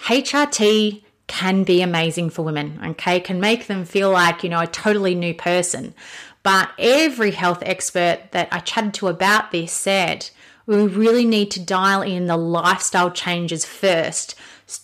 HRT 0.00 1.02
can 1.28 1.64
be 1.64 1.80
amazing 1.80 2.28
for 2.28 2.42
women, 2.42 2.78
okay? 2.88 3.20
Can 3.20 3.40
make 3.40 3.68
them 3.68 3.86
feel 3.86 4.10
like, 4.10 4.44
you 4.44 4.50
know, 4.50 4.60
a 4.60 4.66
totally 4.66 5.14
new 5.14 5.32
person. 5.32 5.94
But 6.42 6.68
every 6.78 7.30
health 7.30 7.62
expert 7.62 8.32
that 8.32 8.48
I 8.52 8.58
chatted 8.58 8.92
to 8.94 9.08
about 9.08 9.52
this 9.52 9.72
said 9.72 10.28
we 10.66 10.76
really 10.82 11.24
need 11.24 11.50
to 11.52 11.64
dial 11.64 12.02
in 12.02 12.26
the 12.26 12.36
lifestyle 12.36 13.10
changes 13.10 13.64
first 13.64 14.34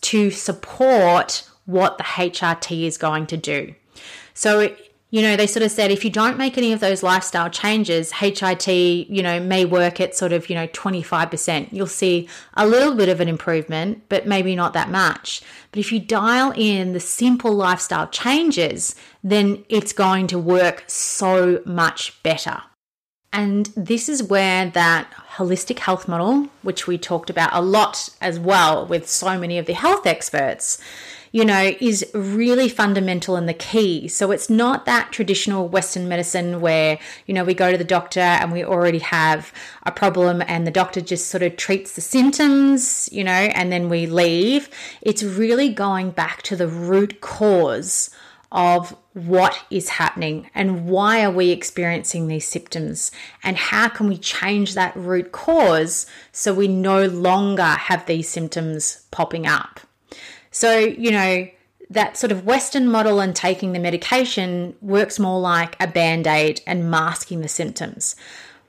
to 0.00 0.30
support 0.30 1.46
what 1.66 1.98
the 1.98 2.04
HRT 2.04 2.84
is 2.84 2.96
going 2.96 3.26
to 3.26 3.36
do. 3.36 3.74
So, 4.32 4.74
you 5.12 5.20
know, 5.20 5.36
they 5.36 5.46
sort 5.46 5.62
of 5.62 5.70
said 5.70 5.90
if 5.90 6.06
you 6.06 6.10
don't 6.10 6.38
make 6.38 6.56
any 6.56 6.72
of 6.72 6.80
those 6.80 7.02
lifestyle 7.02 7.50
changes, 7.50 8.12
HRT, 8.12 9.10
you 9.10 9.22
know, 9.22 9.38
may 9.38 9.66
work 9.66 10.00
at 10.00 10.16
sort 10.16 10.32
of, 10.32 10.48
you 10.48 10.54
know, 10.54 10.66
25%. 10.68 11.68
You'll 11.70 11.86
see 11.86 12.26
a 12.54 12.66
little 12.66 12.94
bit 12.94 13.10
of 13.10 13.20
an 13.20 13.28
improvement, 13.28 14.04
but 14.08 14.26
maybe 14.26 14.56
not 14.56 14.72
that 14.72 14.90
much. 14.90 15.42
But 15.70 15.80
if 15.80 15.92
you 15.92 16.00
dial 16.00 16.54
in 16.56 16.94
the 16.94 16.98
simple 16.98 17.52
lifestyle 17.52 18.08
changes, 18.08 18.96
then 19.22 19.66
it's 19.68 19.92
going 19.92 20.28
to 20.28 20.38
work 20.38 20.84
so 20.86 21.60
much 21.66 22.22
better. 22.22 22.62
And 23.34 23.66
this 23.76 24.08
is 24.08 24.22
where 24.22 24.70
that 24.70 25.12
holistic 25.36 25.78
health 25.78 26.08
model, 26.08 26.48
which 26.62 26.86
we 26.86 26.96
talked 26.96 27.28
about 27.28 27.50
a 27.52 27.60
lot 27.60 28.08
as 28.22 28.38
well 28.38 28.86
with 28.86 29.06
so 29.10 29.38
many 29.38 29.58
of 29.58 29.66
the 29.66 29.74
health 29.74 30.06
experts, 30.06 30.80
you 31.32 31.46
know, 31.46 31.72
is 31.80 32.06
really 32.12 32.68
fundamental 32.68 33.36
and 33.36 33.48
the 33.48 33.54
key. 33.54 34.06
So 34.06 34.30
it's 34.30 34.50
not 34.50 34.84
that 34.84 35.12
traditional 35.12 35.66
Western 35.66 36.06
medicine 36.06 36.60
where, 36.60 36.98
you 37.26 37.32
know, 37.32 37.42
we 37.42 37.54
go 37.54 37.72
to 37.72 37.78
the 37.78 37.84
doctor 37.84 38.20
and 38.20 38.52
we 38.52 38.62
already 38.62 38.98
have 38.98 39.52
a 39.84 39.90
problem 39.90 40.42
and 40.46 40.66
the 40.66 40.70
doctor 40.70 41.00
just 41.00 41.28
sort 41.28 41.42
of 41.42 41.56
treats 41.56 41.94
the 41.94 42.02
symptoms, 42.02 43.08
you 43.10 43.24
know, 43.24 43.32
and 43.32 43.72
then 43.72 43.88
we 43.88 44.06
leave. 44.06 44.68
It's 45.00 45.22
really 45.22 45.70
going 45.70 46.10
back 46.10 46.42
to 46.42 46.56
the 46.56 46.68
root 46.68 47.22
cause 47.22 48.10
of 48.52 48.94
what 49.14 49.64
is 49.70 49.88
happening 49.88 50.50
and 50.54 50.86
why 50.86 51.24
are 51.24 51.30
we 51.30 51.50
experiencing 51.50 52.26
these 52.26 52.46
symptoms 52.46 53.10
and 53.42 53.56
how 53.56 53.88
can 53.88 54.06
we 54.08 54.18
change 54.18 54.74
that 54.74 54.94
root 54.94 55.32
cause 55.32 56.04
so 56.32 56.52
we 56.52 56.68
no 56.68 57.06
longer 57.06 57.62
have 57.62 58.04
these 58.04 58.28
symptoms 58.28 59.06
popping 59.10 59.46
up. 59.46 59.80
So, 60.52 60.78
you 60.78 61.10
know, 61.10 61.48
that 61.90 62.16
sort 62.16 62.32
of 62.32 62.44
Western 62.44 62.90
model 62.90 63.20
and 63.20 63.34
taking 63.34 63.72
the 63.72 63.78
medication 63.78 64.76
works 64.80 65.18
more 65.18 65.40
like 65.40 65.76
a 65.82 65.86
band 65.86 66.26
aid 66.26 66.60
and 66.66 66.90
masking 66.90 67.40
the 67.40 67.48
symptoms. 67.48 68.14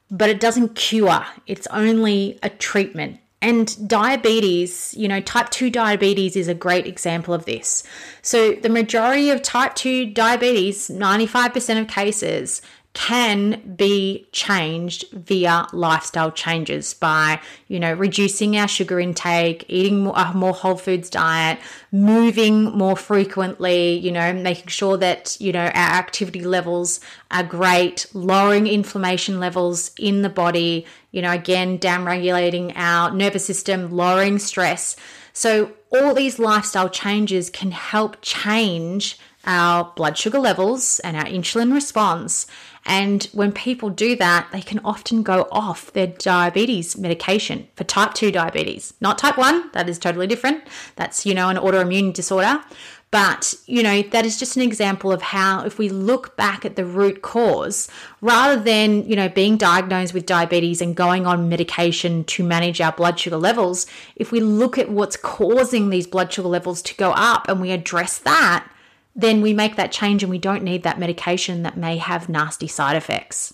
But 0.09 0.29
it 0.29 0.39
doesn't 0.39 0.75
cure, 0.75 1.25
it's 1.47 1.67
only 1.67 2.39
a 2.41 2.49
treatment. 2.49 3.19
And 3.41 3.89
diabetes, 3.89 4.93
you 4.95 5.09
know, 5.09 5.19
type 5.19 5.49
2 5.49 5.69
diabetes 5.69 6.37
is 6.37 6.47
a 6.47 6.53
great 6.53 6.87
example 6.87 7.33
of 7.33 7.43
this. 7.43 7.83
So, 8.21 8.53
the 8.53 8.69
majority 8.69 9.31
of 9.31 9.41
type 9.41 9.75
2 9.75 10.13
diabetes, 10.13 10.89
95% 10.89 11.81
of 11.81 11.87
cases, 11.89 12.61
can 12.93 13.75
be 13.75 14.27
changed 14.31 15.09
via 15.11 15.65
lifestyle 15.73 16.31
changes 16.31 16.93
by, 16.93 17.39
you 17.67 17.79
know, 17.79 17.91
reducing 17.91 18.55
our 18.55 18.67
sugar 18.67 18.99
intake, 18.99 19.65
eating 19.67 20.03
more, 20.03 20.13
a 20.15 20.31
more 20.33 20.53
whole 20.53 20.75
foods 20.75 21.09
diet, 21.09 21.57
moving 21.91 22.65
more 22.65 22.95
frequently, 22.95 23.97
you 23.97 24.11
know, 24.11 24.31
making 24.31 24.67
sure 24.67 24.95
that, 24.97 25.35
you 25.41 25.51
know, 25.51 25.65
our 25.65 25.73
activity 25.73 26.41
levels 26.41 26.99
are 27.31 27.43
great, 27.43 28.05
lowering 28.13 28.67
inflammation 28.67 29.39
levels 29.39 29.91
in 29.97 30.21
the 30.21 30.29
body, 30.29 30.85
you 31.11 31.21
know, 31.21 31.31
again, 31.31 31.77
down 31.77 32.05
regulating 32.05 32.73
our 32.75 33.11
nervous 33.11 33.45
system, 33.45 33.91
lowering 33.91 34.37
stress. 34.37 34.95
So, 35.33 35.71
all 35.91 36.13
these 36.13 36.39
lifestyle 36.39 36.89
changes 36.89 37.49
can 37.49 37.71
help 37.71 38.17
change 38.21 39.17
our 39.45 39.91
blood 39.95 40.17
sugar 40.17 40.39
levels 40.39 40.99
and 40.99 41.17
our 41.17 41.25
insulin 41.25 41.73
response 41.73 42.47
and 42.85 43.23
when 43.33 43.51
people 43.51 43.89
do 43.89 44.15
that, 44.17 44.49
they 44.51 44.61
can 44.61 44.79
often 44.83 45.23
go 45.23 45.47
off 45.51 45.91
their 45.93 46.07
diabetes 46.07 46.97
medication 46.97 47.67
for 47.75 47.83
type 47.83 48.13
2 48.13 48.31
diabetes, 48.31 48.93
not 48.99 49.17
type 49.17 49.37
1. 49.37 49.71
That 49.71 49.87
is 49.87 49.97
totally 49.97 50.27
different. 50.27 50.63
That's, 50.95 51.25
you 51.25 51.33
know, 51.33 51.49
an 51.49 51.57
autoimmune 51.57 52.13
disorder. 52.13 52.61
But, 53.09 53.53
you 53.67 53.83
know, 53.83 54.01
that 54.01 54.25
is 54.25 54.39
just 54.39 54.55
an 54.55 54.63
example 54.63 55.11
of 55.11 55.21
how 55.21 55.63
if 55.65 55.77
we 55.77 55.87
look 55.87 56.35
back 56.35 56.65
at 56.65 56.75
the 56.75 56.83
root 56.83 57.21
cause, 57.21 57.87
rather 58.21 58.59
than, 58.59 59.07
you 59.07 59.15
know, 59.15 59.29
being 59.29 59.55
diagnosed 59.55 60.15
with 60.15 60.25
diabetes 60.25 60.81
and 60.81 60.95
going 60.95 61.27
on 61.27 61.47
medication 61.47 62.23
to 62.23 62.43
manage 62.43 62.81
our 62.81 62.91
blood 62.91 63.19
sugar 63.19 63.37
levels, 63.37 63.85
if 64.15 64.31
we 64.31 64.39
look 64.39 64.79
at 64.79 64.89
what's 64.89 65.15
causing 65.15 65.91
these 65.91 66.07
blood 66.07 66.33
sugar 66.33 66.47
levels 66.47 66.81
to 66.81 66.95
go 66.95 67.11
up 67.11 67.47
and 67.47 67.61
we 67.61 67.71
address 67.71 68.17
that, 68.17 68.67
then 69.15 69.41
we 69.41 69.53
make 69.53 69.75
that 69.75 69.91
change 69.91 70.23
and 70.23 70.29
we 70.29 70.39
don't 70.39 70.63
need 70.63 70.83
that 70.83 70.99
medication 70.99 71.63
that 71.63 71.77
may 71.77 71.97
have 71.97 72.29
nasty 72.29 72.67
side 72.67 72.95
effects. 72.95 73.53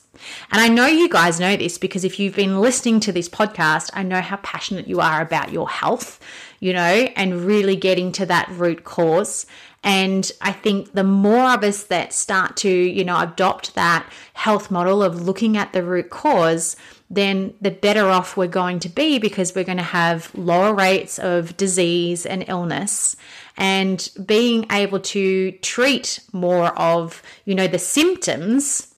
And 0.51 0.61
I 0.61 0.67
know 0.67 0.87
you 0.87 1.09
guys 1.09 1.39
know 1.39 1.55
this 1.55 1.77
because 1.77 2.03
if 2.03 2.19
you've 2.19 2.35
been 2.35 2.59
listening 2.59 2.99
to 3.01 3.11
this 3.11 3.29
podcast, 3.29 3.89
I 3.93 4.03
know 4.03 4.21
how 4.21 4.37
passionate 4.37 4.87
you 4.87 4.99
are 4.99 5.21
about 5.21 5.51
your 5.51 5.69
health, 5.69 6.19
you 6.59 6.73
know, 6.73 6.81
and 7.15 7.45
really 7.45 7.75
getting 7.75 8.11
to 8.13 8.25
that 8.27 8.49
root 8.49 8.83
cause. 8.83 9.45
And 9.83 10.29
I 10.41 10.51
think 10.51 10.91
the 10.91 11.05
more 11.05 11.51
of 11.51 11.63
us 11.63 11.83
that 11.83 12.11
start 12.11 12.57
to, 12.57 12.69
you 12.69 13.05
know, 13.05 13.19
adopt 13.19 13.75
that 13.75 14.11
health 14.33 14.69
model 14.69 15.01
of 15.01 15.21
looking 15.21 15.55
at 15.55 15.71
the 15.71 15.83
root 15.83 16.09
cause, 16.09 16.75
then 17.09 17.53
the 17.61 17.71
better 17.71 18.09
off 18.09 18.35
we're 18.35 18.47
going 18.47 18.79
to 18.79 18.89
be 18.89 19.19
because 19.19 19.55
we're 19.55 19.63
going 19.63 19.77
to 19.77 19.83
have 19.83 20.33
lower 20.35 20.73
rates 20.73 21.17
of 21.17 21.55
disease 21.55 22.25
and 22.25 22.43
illness 22.47 23.15
and 23.57 24.09
being 24.25 24.65
able 24.71 24.99
to 24.99 25.51
treat 25.61 26.19
more 26.33 26.77
of, 26.77 27.23
you 27.45 27.55
know, 27.55 27.67
the 27.67 27.79
symptoms 27.79 28.93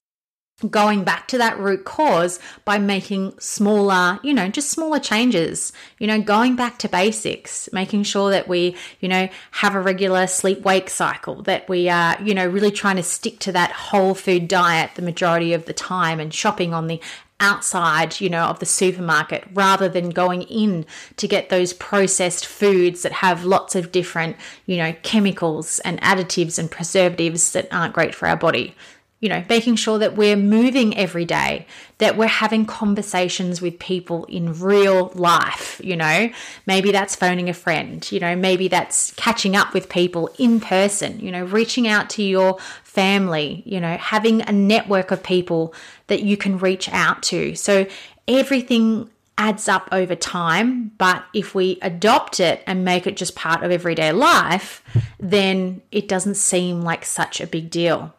going 0.70 1.04
back 1.04 1.28
to 1.30 1.38
that 1.38 1.58
root 1.58 1.86
cause 1.86 2.40
by 2.66 2.78
making 2.78 3.38
smaller, 3.40 4.20
you 4.24 4.34
know, 4.34 4.48
just 4.48 4.70
smaller 4.70 5.00
changes, 5.00 5.74
you 6.00 6.08
know, 6.08 6.22
going 6.22 6.56
back 6.56 6.78
to 6.80 6.90
basics, 6.90 7.70
making 7.74 8.04
sure 8.04 8.30
that 8.32 8.48
we, 8.48 8.76
you 9.00 9.10
know, 9.10 9.28
have 9.52 9.76
a 9.76 9.82
regular 9.82 10.28
sleep 10.28 10.62
wake 10.62 10.90
cycle, 10.90 11.42
that 11.44 11.68
we 11.68 11.90
are, 11.90 12.22
you 12.22 12.34
know, 12.34 12.48
really 12.48 12.72
trying 12.72 12.98
to 12.98 13.04
stick 13.04 13.40
to 13.40 13.52
that 13.52 13.72
whole 13.72 14.14
food 14.14 14.48
diet 14.48 14.92
the 14.96 15.02
majority 15.02 15.54
of 15.54 15.66
the 15.66 15.74
time 15.74 16.20
and 16.20 16.34
shopping 16.34 16.74
on 16.74 16.88
the 16.88 17.02
outside, 17.42 18.22
you 18.22 18.30
know, 18.30 18.46
of 18.46 18.60
the 18.60 18.66
supermarket 18.66 19.44
rather 19.54 19.90
than 19.90 20.12
going 20.12 20.44
in 20.44 20.86
to 21.18 21.28
get 21.28 21.50
those 21.50 21.74
processed 21.74 22.46
foods 22.46 23.02
that 23.02 23.12
have 23.12 23.44
lots 23.44 23.76
of 23.76 23.92
different, 23.92 24.38
you 24.68 24.78
know, 24.78 24.94
chemicals 25.02 25.80
and 25.80 26.00
additives 26.02 26.58
and 26.58 26.72
preservatives 26.72 27.52
that 27.54 27.68
aren't 27.74 27.96
great 27.96 28.16
for 28.16 28.28
our 28.28 28.38
body 28.38 28.76
you 29.22 29.30
know, 29.30 29.44
making 29.48 29.76
sure 29.76 30.00
that 30.00 30.18
we're 30.18 30.36
moving 30.36 30.98
every 30.98 31.26
day, 31.26 31.68
that 32.00 32.18
we're 32.18 32.26
having 32.26 32.66
conversations 32.66 33.62
with 33.62 33.78
people 33.78 34.26
in 34.26 34.60
real 34.60 35.12
life, 35.14 35.80
you 35.84 35.96
know, 35.96 36.30
maybe 36.66 36.92
that's 36.92 37.16
phoning 37.16 37.48
a 37.48 37.54
friend, 37.54 38.12
you 38.12 38.20
know, 38.20 38.36
maybe 38.36 38.68
that's 38.68 39.14
catching 39.14 39.56
up 39.56 39.76
with 39.76 39.88
people 39.90 40.30
in 40.40 40.60
person, 40.60 41.20
you 41.20 41.32
know, 41.32 41.46
reaching 41.46 41.88
out 41.88 42.10
to 42.10 42.24
your 42.24 42.58
family, 42.84 43.62
you 43.64 43.80
know, 43.80 43.96
having 43.98 44.42
a 44.42 44.52
network 44.52 45.12
of 45.12 45.22
people 45.22 45.74
that 46.08 46.24
you 46.24 46.36
can 46.36 46.58
reach 46.58 46.90
out 46.90 47.22
to. 47.22 47.54
So 47.54 47.86
everything 48.28 49.08
adds 49.38 49.70
up 49.70 49.88
over 49.92 50.16
time, 50.16 50.92
but 50.98 51.24
if 51.34 51.54
we 51.54 51.78
adopt 51.84 52.40
it 52.40 52.64
and 52.66 52.84
make 52.84 53.06
it 53.06 53.18
just 53.18 53.36
part 53.36 53.64
of 53.64 53.72
everyday 53.72 54.12
life, 54.12 54.84
then 55.20 55.82
it 55.92 56.08
doesn't 56.08 56.36
seem 56.36 56.82
like 56.82 57.06
such 57.06 57.40
a 57.40 57.48
big 57.48 57.70
deal 57.70 58.16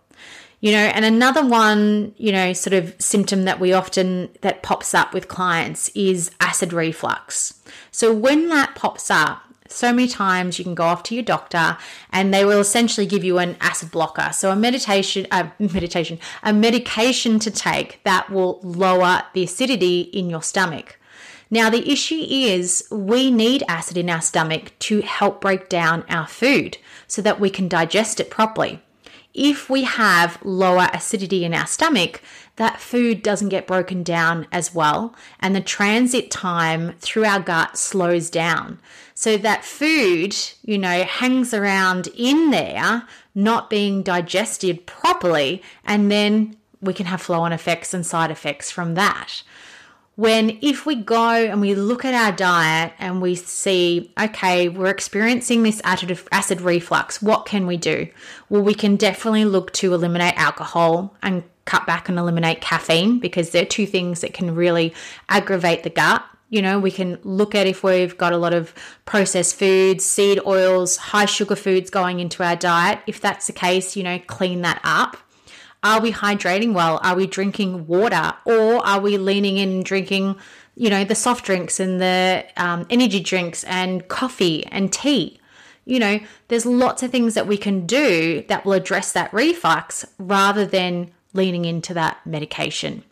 you 0.62 0.70
know 0.70 0.78
and 0.78 1.04
another 1.04 1.44
one 1.44 2.14
you 2.16 2.32
know 2.32 2.54
sort 2.54 2.72
of 2.72 2.94
symptom 2.98 3.44
that 3.44 3.60
we 3.60 3.74
often 3.74 4.30
that 4.40 4.62
pops 4.62 4.94
up 4.94 5.12
with 5.12 5.28
clients 5.28 5.90
is 5.90 6.30
acid 6.40 6.72
reflux. 6.72 7.60
So 7.90 8.14
when 8.14 8.48
that 8.48 8.74
pops 8.74 9.10
up 9.10 9.42
so 9.68 9.92
many 9.92 10.06
times 10.06 10.58
you 10.58 10.64
can 10.64 10.74
go 10.74 10.84
off 10.84 11.02
to 11.04 11.14
your 11.14 11.24
doctor 11.24 11.76
and 12.10 12.32
they 12.32 12.44
will 12.44 12.60
essentially 12.60 13.06
give 13.06 13.24
you 13.24 13.38
an 13.38 13.56
acid 13.60 13.90
blocker. 13.90 14.30
So 14.32 14.50
a 14.50 14.56
meditation 14.56 15.26
a 15.32 15.50
meditation 15.58 16.18
a 16.42 16.52
medication 16.52 17.38
to 17.40 17.50
take 17.50 18.00
that 18.04 18.30
will 18.30 18.60
lower 18.62 19.24
the 19.34 19.42
acidity 19.42 20.02
in 20.02 20.30
your 20.30 20.42
stomach. 20.42 20.98
Now, 21.50 21.68
the 21.68 21.90
issue 21.90 22.24
is 22.30 22.88
we 22.90 23.30
need 23.30 23.62
acid 23.68 23.98
in 23.98 24.08
our 24.08 24.22
stomach 24.22 24.72
to 24.78 25.02
help 25.02 25.42
break 25.42 25.68
down 25.68 26.02
our 26.08 26.26
food 26.26 26.78
so 27.06 27.20
that 27.20 27.40
we 27.40 27.50
can 27.50 27.68
digest 27.68 28.20
it 28.20 28.30
properly 28.30 28.80
if 29.34 29.70
we 29.70 29.84
have 29.84 30.38
lower 30.42 30.88
acidity 30.92 31.44
in 31.44 31.54
our 31.54 31.66
stomach, 31.66 32.22
that 32.56 32.80
food 32.80 33.22
doesn't 33.22 33.48
get 33.48 33.66
broken 33.66 34.02
down 34.02 34.46
as 34.52 34.74
well, 34.74 35.14
and 35.40 35.56
the 35.56 35.60
transit 35.60 36.30
time 36.30 36.94
through 37.00 37.24
our 37.24 37.40
gut 37.40 37.78
slows 37.78 38.28
down. 38.28 38.78
So 39.14 39.36
that 39.38 39.64
food, 39.64 40.36
you 40.62 40.78
know, 40.78 41.04
hangs 41.04 41.54
around 41.54 42.08
in 42.16 42.50
there, 42.50 43.04
not 43.34 43.70
being 43.70 44.02
digested 44.02 44.86
properly, 44.86 45.62
and 45.84 46.10
then 46.10 46.56
we 46.80 46.92
can 46.92 47.06
have 47.06 47.22
flow 47.22 47.40
on 47.40 47.52
effects 47.52 47.94
and 47.94 48.04
side 48.04 48.30
effects 48.30 48.70
from 48.70 48.94
that 48.94 49.42
when 50.16 50.58
if 50.60 50.84
we 50.84 50.94
go 50.94 51.30
and 51.30 51.60
we 51.60 51.74
look 51.74 52.04
at 52.04 52.12
our 52.12 52.32
diet 52.32 52.92
and 52.98 53.22
we 53.22 53.34
see 53.34 54.12
okay 54.20 54.68
we're 54.68 54.90
experiencing 54.90 55.62
this 55.62 55.80
acid 55.84 56.60
reflux 56.60 57.22
what 57.22 57.46
can 57.46 57.66
we 57.66 57.76
do? 57.76 58.06
Well 58.48 58.62
we 58.62 58.74
can 58.74 58.96
definitely 58.96 59.44
look 59.44 59.72
to 59.74 59.94
eliminate 59.94 60.34
alcohol 60.36 61.16
and 61.22 61.42
cut 61.64 61.86
back 61.86 62.08
and 62.08 62.18
eliminate 62.18 62.60
caffeine 62.60 63.20
because 63.20 63.50
they're 63.50 63.64
two 63.64 63.86
things 63.86 64.20
that 64.20 64.34
can 64.34 64.54
really 64.54 64.92
aggravate 65.28 65.82
the 65.82 65.90
gut. 65.90 66.24
You 66.50 66.60
know 66.60 66.78
we 66.78 66.90
can 66.90 67.18
look 67.22 67.54
at 67.54 67.66
if 67.66 67.82
we've 67.82 68.18
got 68.18 68.34
a 68.34 68.38
lot 68.38 68.52
of 68.52 68.74
processed 69.06 69.58
foods 69.58 70.04
seed 70.04 70.38
oils 70.46 70.98
high 70.98 71.24
sugar 71.24 71.56
foods 71.56 71.88
going 71.88 72.20
into 72.20 72.44
our 72.44 72.56
diet. 72.56 72.98
If 73.06 73.22
that's 73.22 73.46
the 73.46 73.54
case 73.54 73.96
you 73.96 74.02
know 74.02 74.18
clean 74.26 74.60
that 74.60 74.80
up 74.84 75.16
are 75.82 76.00
we 76.00 76.12
hydrating 76.12 76.74
well? 76.74 77.00
Are 77.02 77.16
we 77.16 77.26
drinking 77.26 77.86
water? 77.86 78.34
Or 78.44 78.84
are 78.86 79.00
we 79.00 79.18
leaning 79.18 79.58
in 79.58 79.82
drinking, 79.82 80.36
you 80.76 80.90
know, 80.90 81.04
the 81.04 81.14
soft 81.14 81.44
drinks 81.44 81.80
and 81.80 82.00
the 82.00 82.44
um, 82.56 82.86
energy 82.88 83.20
drinks 83.20 83.64
and 83.64 84.06
coffee 84.08 84.64
and 84.66 84.92
tea? 84.92 85.40
You 85.84 85.98
know, 85.98 86.20
there's 86.46 86.64
lots 86.64 87.02
of 87.02 87.10
things 87.10 87.34
that 87.34 87.48
we 87.48 87.56
can 87.56 87.86
do 87.86 88.44
that 88.46 88.64
will 88.64 88.74
address 88.74 89.12
that 89.12 89.34
reflux 89.34 90.06
rather 90.18 90.64
than 90.64 91.10
leaning 91.32 91.64
into 91.64 91.92
that 91.94 92.24
medication. 92.24 93.02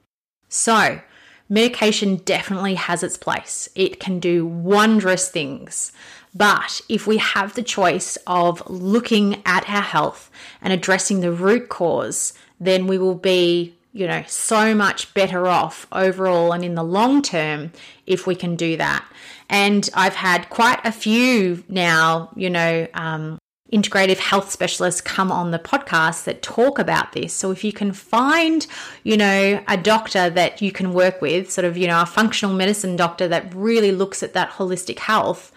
So, 0.48 1.00
medication 1.48 2.16
definitely 2.16 2.74
has 2.74 3.02
its 3.02 3.16
place. 3.16 3.68
It 3.74 3.98
can 3.98 4.20
do 4.20 4.46
wondrous 4.46 5.28
things. 5.28 5.90
But 6.32 6.80
if 6.88 7.08
we 7.08 7.16
have 7.16 7.54
the 7.54 7.62
choice 7.62 8.16
of 8.26 8.62
looking 8.70 9.42
at 9.44 9.68
our 9.68 9.82
health 9.82 10.30
and 10.62 10.72
addressing 10.72 11.20
the 11.20 11.32
root 11.32 11.68
cause, 11.68 12.34
then 12.60 12.86
we 12.86 12.98
will 12.98 13.14
be, 13.14 13.74
you 13.92 14.06
know, 14.06 14.22
so 14.26 14.74
much 14.74 15.12
better 15.14 15.48
off 15.48 15.86
overall 15.90 16.52
and 16.52 16.64
in 16.64 16.74
the 16.74 16.84
long 16.84 17.22
term 17.22 17.72
if 18.06 18.26
we 18.26 18.34
can 18.34 18.54
do 18.54 18.76
that. 18.76 19.04
And 19.48 19.88
I've 19.94 20.14
had 20.14 20.48
quite 20.50 20.80
a 20.84 20.92
few 20.92 21.64
now, 21.68 22.30
you 22.36 22.50
know, 22.50 22.86
um, 22.94 23.38
integrative 23.72 24.18
health 24.18 24.50
specialists 24.50 25.00
come 25.00 25.30
on 25.30 25.50
the 25.50 25.58
podcast 25.58 26.24
that 26.24 26.42
talk 26.42 26.78
about 26.78 27.12
this. 27.12 27.32
So 27.32 27.50
if 27.50 27.64
you 27.64 27.72
can 27.72 27.92
find, 27.92 28.66
you 29.04 29.16
know, 29.16 29.62
a 29.66 29.76
doctor 29.76 30.28
that 30.30 30.60
you 30.60 30.72
can 30.72 30.92
work 30.92 31.20
with, 31.20 31.50
sort 31.50 31.64
of, 31.64 31.76
you 31.76 31.86
know, 31.86 32.02
a 32.02 32.06
functional 32.06 32.54
medicine 32.54 32.96
doctor 32.96 33.28
that 33.28 33.54
really 33.54 33.92
looks 33.92 34.22
at 34.22 34.34
that 34.34 34.50
holistic 34.50 34.98
health, 34.98 35.52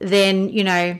then, 0.00 0.48
you 0.48 0.64
know, 0.64 0.98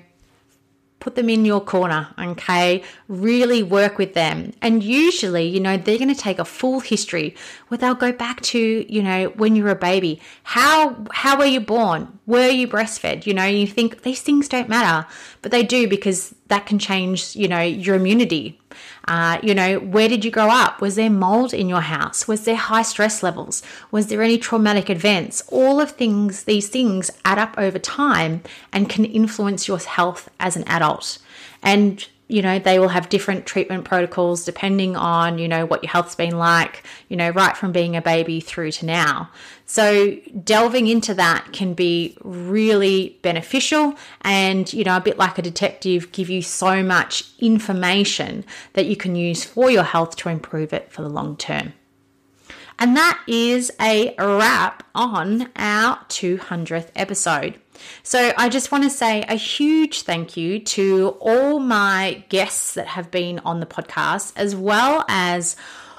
put 1.07 1.15
them 1.15 1.31
in 1.31 1.45
your 1.45 1.61
corner, 1.61 2.09
okay? 2.19 2.83
Really 3.07 3.63
work 3.63 3.97
with 3.97 4.15
them. 4.15 4.53
And 4.61 4.83
usually, 4.83 5.47
you 5.47 5.61
know, 5.61 5.77
they're 5.77 5.99
going 5.99 6.13
to 6.13 6.21
take 6.21 6.41
a 6.41 6.45
full 6.45 6.81
history 6.81 7.37
where 7.69 7.79
they'll 7.79 7.95
go 7.95 8.11
back 8.11 8.41
to, 8.41 8.59
you 8.93 9.05
know, 9.05 9.29
when 9.37 9.55
you 9.55 9.63
were 9.63 9.71
a 9.71 9.77
baby. 9.77 10.21
How 10.43 11.07
how 11.13 11.39
were 11.39 11.45
you 11.45 11.61
born? 11.61 12.19
Were 12.27 12.49
you 12.49 12.67
breastfed? 12.67 13.25
You 13.25 13.35
know, 13.35 13.45
you 13.45 13.69
think 13.69 14.03
these 14.03 14.21
things 14.21 14.49
don't 14.49 14.69
matter, 14.69 15.07
but 15.47 15.53
they 15.53 15.63
do 15.63 15.87
because 15.87 16.35
that 16.49 16.67
can 16.67 16.77
change, 16.81 17.37
you 17.37 17.47
know, 17.47 17.61
your 17.61 17.95
immunity 17.95 18.59
uh, 19.09 19.39
you 19.43 19.55
know, 19.55 19.79
where 19.79 20.09
did 20.09 20.25
you 20.25 20.31
grow 20.31 20.49
up? 20.49 20.81
Was 20.81 20.97
there 20.97 21.11
mold 21.11 21.55
in 21.55 21.69
your 21.69 21.81
house? 21.81 22.27
Was 22.27 22.45
there 22.45 22.57
high 22.57 22.83
stress 22.83 23.23
levels? 23.23 23.63
Was 23.91 24.09
there 24.09 24.23
any 24.23 24.39
traumatic 24.39 24.91
events? 24.91 25.43
All 25.49 25.81
of 25.81 25.93
things, 25.93 26.45
these 26.45 26.69
things 26.69 27.11
add 27.25 27.39
up 27.39 27.55
over 27.57 27.79
time 27.79 28.43
and 28.73 28.89
can 28.89 29.05
influence 29.05 29.69
your 29.69 29.79
health 29.79 30.29
as 30.41 30.57
an 30.57 30.65
adult. 30.65 31.19
And 31.63 32.07
you 32.29 32.43
know 32.43 32.59
they 32.59 32.79
will 32.79 32.89
have 32.89 33.09
different 33.09 33.47
treatment 33.47 33.85
protocols 33.85 34.45
depending 34.45 34.97
on 34.97 35.39
you 35.39 35.47
know 35.47 35.65
what 35.65 35.83
your 35.83 35.91
health's 35.91 36.15
been 36.15 36.39
like 36.39 36.83
you 37.09 37.17
know 37.17 37.31
right 37.31 37.57
from 37.57 37.71
being 37.73 37.95
a 37.95 38.03
baby 38.03 38.41
through 38.41 38.73
to 38.73 38.87
now. 38.87 39.31
So 39.69 40.17
delving 40.45 40.87
into 40.87 41.15
that 41.15 41.53
can 41.53 41.75
be 41.75 42.17
really 42.23 43.19
beneficial 43.23 43.95
and 44.23 44.73
you 44.73 44.85
know 44.85 44.97
a 44.97 45.01
bit 45.01 45.19
like 45.19 45.39
a 45.39 45.43
detective 45.43 46.13
give 46.13 46.29
you 46.29 46.43
so 46.43 46.83
much 46.83 47.25
information 47.39 48.45
that 48.73 48.87
you 48.87 48.97
can 48.97 49.17
use 49.17 49.45
for 49.45 49.71
your 49.71 49.85
health 49.85 50.17
to 50.17 50.29
improve 50.29 50.73
it 50.73 50.93
for 50.93 51.03
the 51.03 51.09
long 51.09 51.37
term. 51.37 51.73
And 52.79 52.97
that 52.97 53.23
is 53.27 53.73
a 53.81 54.15
wrap 54.19 54.83
on 54.95 55.51
our 55.57 55.97
200th 56.09 56.91
episode 56.95 57.59
so, 58.03 58.33
I 58.37 58.49
just 58.49 58.73
want 58.73 58.85
to 58.85 58.91
say 58.91 59.23
a 59.29 59.35
huge 59.35 60.03
thank 60.03 60.37
you 60.37 60.59
to 60.61 61.17
all 61.21 61.59
my 61.59 62.25
guests 62.29 62.75
that 62.75 62.87
have 62.89 63.11
been 63.11 63.41
on 63.41 63.61
the 63.61 63.67
podcast, 63.67 64.33
as 64.37 64.55
well 64.55 65.05
as 65.09 65.57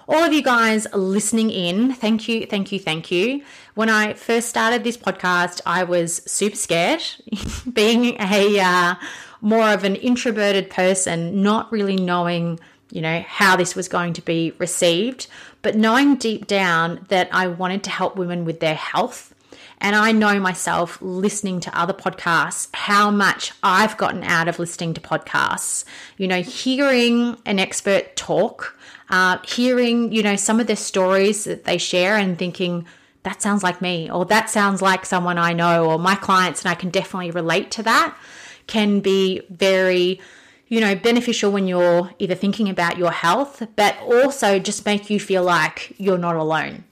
all 0.07 0.23
of 0.23 0.31
you 0.33 0.41
guys 0.41 0.87
listening 0.93 1.49
in. 1.49 1.93
Thank 1.93 2.27
you, 2.27 2.45
thank 2.45 2.71
you, 2.71 2.79
thank 2.79 3.11
you. 3.11 3.43
When 3.75 3.89
I 3.89 4.13
first 4.13 4.49
started 4.49 4.83
this 4.83 4.97
podcast, 4.97 5.61
I 5.65 5.83
was 5.83 6.21
super 6.25 6.55
scared, 6.55 7.03
being 7.73 8.15
a 8.19 8.59
uh, 8.59 8.95
more 9.41 9.69
of 9.69 9.83
an 9.83 9.95
introverted 9.95 10.69
person, 10.69 11.41
not 11.41 11.71
really 11.71 11.95
knowing, 11.95 12.59
you 12.91 13.01
know, 13.01 13.23
how 13.27 13.55
this 13.55 13.75
was 13.75 13.87
going 13.87 14.13
to 14.13 14.21
be 14.21 14.53
received, 14.57 15.27
but 15.61 15.75
knowing 15.75 16.15
deep 16.15 16.47
down 16.47 17.05
that 17.09 17.29
I 17.31 17.47
wanted 17.47 17.83
to 17.83 17.89
help 17.89 18.15
women 18.15 18.45
with 18.45 18.59
their 18.59 18.75
health. 18.75 19.33
And 19.79 19.95
I 19.95 20.11
know 20.11 20.39
myself 20.39 20.97
listening 21.01 21.59
to 21.61 21.79
other 21.79 21.93
podcasts, 21.93 22.67
how 22.73 23.11
much 23.11 23.51
I've 23.61 23.95
gotten 23.97 24.23
out 24.23 24.47
of 24.47 24.57
listening 24.57 24.95
to 24.95 25.01
podcasts. 25.01 25.85
You 26.17 26.27
know, 26.27 26.41
hearing 26.41 27.37
an 27.45 27.59
expert 27.59 28.15
talk, 28.15 28.75
uh, 29.09 29.37
hearing, 29.45 30.11
you 30.11 30.23
know, 30.23 30.35
some 30.35 30.59
of 30.59 30.67
the 30.67 30.75
stories 30.75 31.43
that 31.43 31.65
they 31.65 31.77
share 31.77 32.17
and 32.17 32.37
thinking, 32.37 32.87
that 33.23 33.41
sounds 33.41 33.61
like 33.61 33.81
me, 33.81 34.09
or 34.09 34.25
that 34.25 34.49
sounds 34.49 34.81
like 34.81 35.05
someone 35.05 35.37
I 35.37 35.53
know, 35.53 35.85
or 35.85 35.99
my 35.99 36.15
clients, 36.15 36.63
and 36.63 36.71
I 36.71 36.75
can 36.75 36.89
definitely 36.89 37.31
relate 37.31 37.71
to 37.71 37.83
that, 37.83 38.17
can 38.65 38.99
be 38.99 39.41
very, 39.49 40.19
you 40.67 40.79
know, 40.79 40.95
beneficial 40.95 41.51
when 41.51 41.67
you're 41.67 42.11
either 42.19 42.35
thinking 42.35 42.67
about 42.67 42.97
your 42.97 43.11
health, 43.11 43.67
but 43.75 43.95
also 44.01 44.59
just 44.59 44.85
make 44.85 45.09
you 45.09 45.19
feel 45.19 45.43
like 45.43 45.93
you're 45.97 46.17
not 46.17 46.35
alone. 46.35 46.83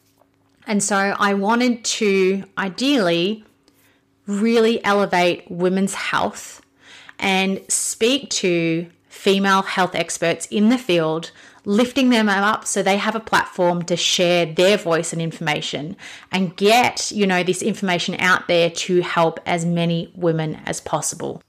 And 0.67 0.83
so 0.83 0.95
I 0.95 1.33
wanted 1.33 1.83
to 1.85 2.43
ideally 2.57 3.43
really 4.27 4.83
elevate 4.83 5.49
women's 5.49 5.93
health 5.93 6.61
and 7.19 7.61
speak 7.69 8.29
to 8.29 8.87
female 9.07 9.61
health 9.61 9.95
experts 9.95 10.45
in 10.47 10.69
the 10.69 10.77
field 10.77 11.31
lifting 11.65 12.09
them 12.09 12.29
up 12.29 12.65
so 12.65 12.81
they 12.81 12.97
have 12.97 13.15
a 13.15 13.19
platform 13.19 13.83
to 13.83 13.97
share 13.97 14.45
their 14.45 14.77
voice 14.77 15.11
and 15.11 15.21
information 15.21 15.97
and 16.31 16.55
get, 16.55 17.11
you 17.11 17.25
know, 17.25 17.43
this 17.43 17.61
information 17.61 18.15
out 18.19 18.47
there 18.47 18.69
to 18.69 19.01
help 19.01 19.39
as 19.45 19.65
many 19.65 20.11
women 20.15 20.55
as 20.65 20.79
possible. 20.79 21.41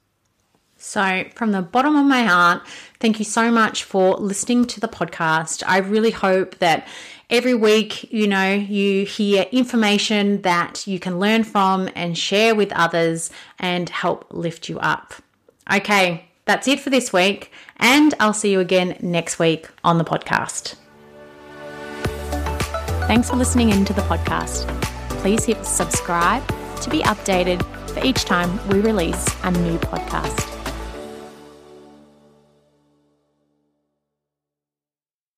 So, 0.78 1.24
from 1.34 1.52
the 1.52 1.62
bottom 1.62 1.96
of 1.96 2.06
my 2.06 2.22
heart, 2.22 2.62
thank 3.00 3.18
you 3.18 3.24
so 3.24 3.50
much 3.50 3.82
for 3.82 4.14
listening 4.16 4.66
to 4.66 4.80
the 4.80 4.88
podcast. 4.88 5.62
I 5.66 5.78
really 5.78 6.10
hope 6.10 6.58
that 6.58 6.86
every 7.30 7.54
week, 7.54 8.12
you 8.12 8.26
know, 8.26 8.52
you 8.52 9.04
hear 9.04 9.46
information 9.52 10.42
that 10.42 10.86
you 10.86 10.98
can 10.98 11.18
learn 11.18 11.44
from 11.44 11.88
and 11.94 12.16
share 12.16 12.54
with 12.54 12.72
others 12.72 13.30
and 13.58 13.88
help 13.88 14.26
lift 14.30 14.68
you 14.68 14.78
up. 14.78 15.14
Okay, 15.72 16.26
that's 16.44 16.68
it 16.68 16.80
for 16.80 16.90
this 16.90 17.12
week, 17.12 17.50
and 17.78 18.14
I'll 18.20 18.32
see 18.32 18.52
you 18.52 18.60
again 18.60 18.96
next 19.00 19.38
week 19.38 19.68
on 19.82 19.98
the 19.98 20.04
podcast. 20.04 20.76
Thanks 23.06 23.30
for 23.30 23.36
listening 23.36 23.70
into 23.70 23.92
the 23.92 24.02
podcast. 24.02 24.66
Please 25.20 25.44
hit 25.44 25.64
subscribe 25.64 26.46
to 26.82 26.90
be 26.90 27.00
updated 27.02 27.64
for 27.90 28.04
each 28.04 28.24
time 28.24 28.60
we 28.68 28.80
release 28.80 29.26
a 29.42 29.50
new 29.50 29.78
podcast. 29.78 30.55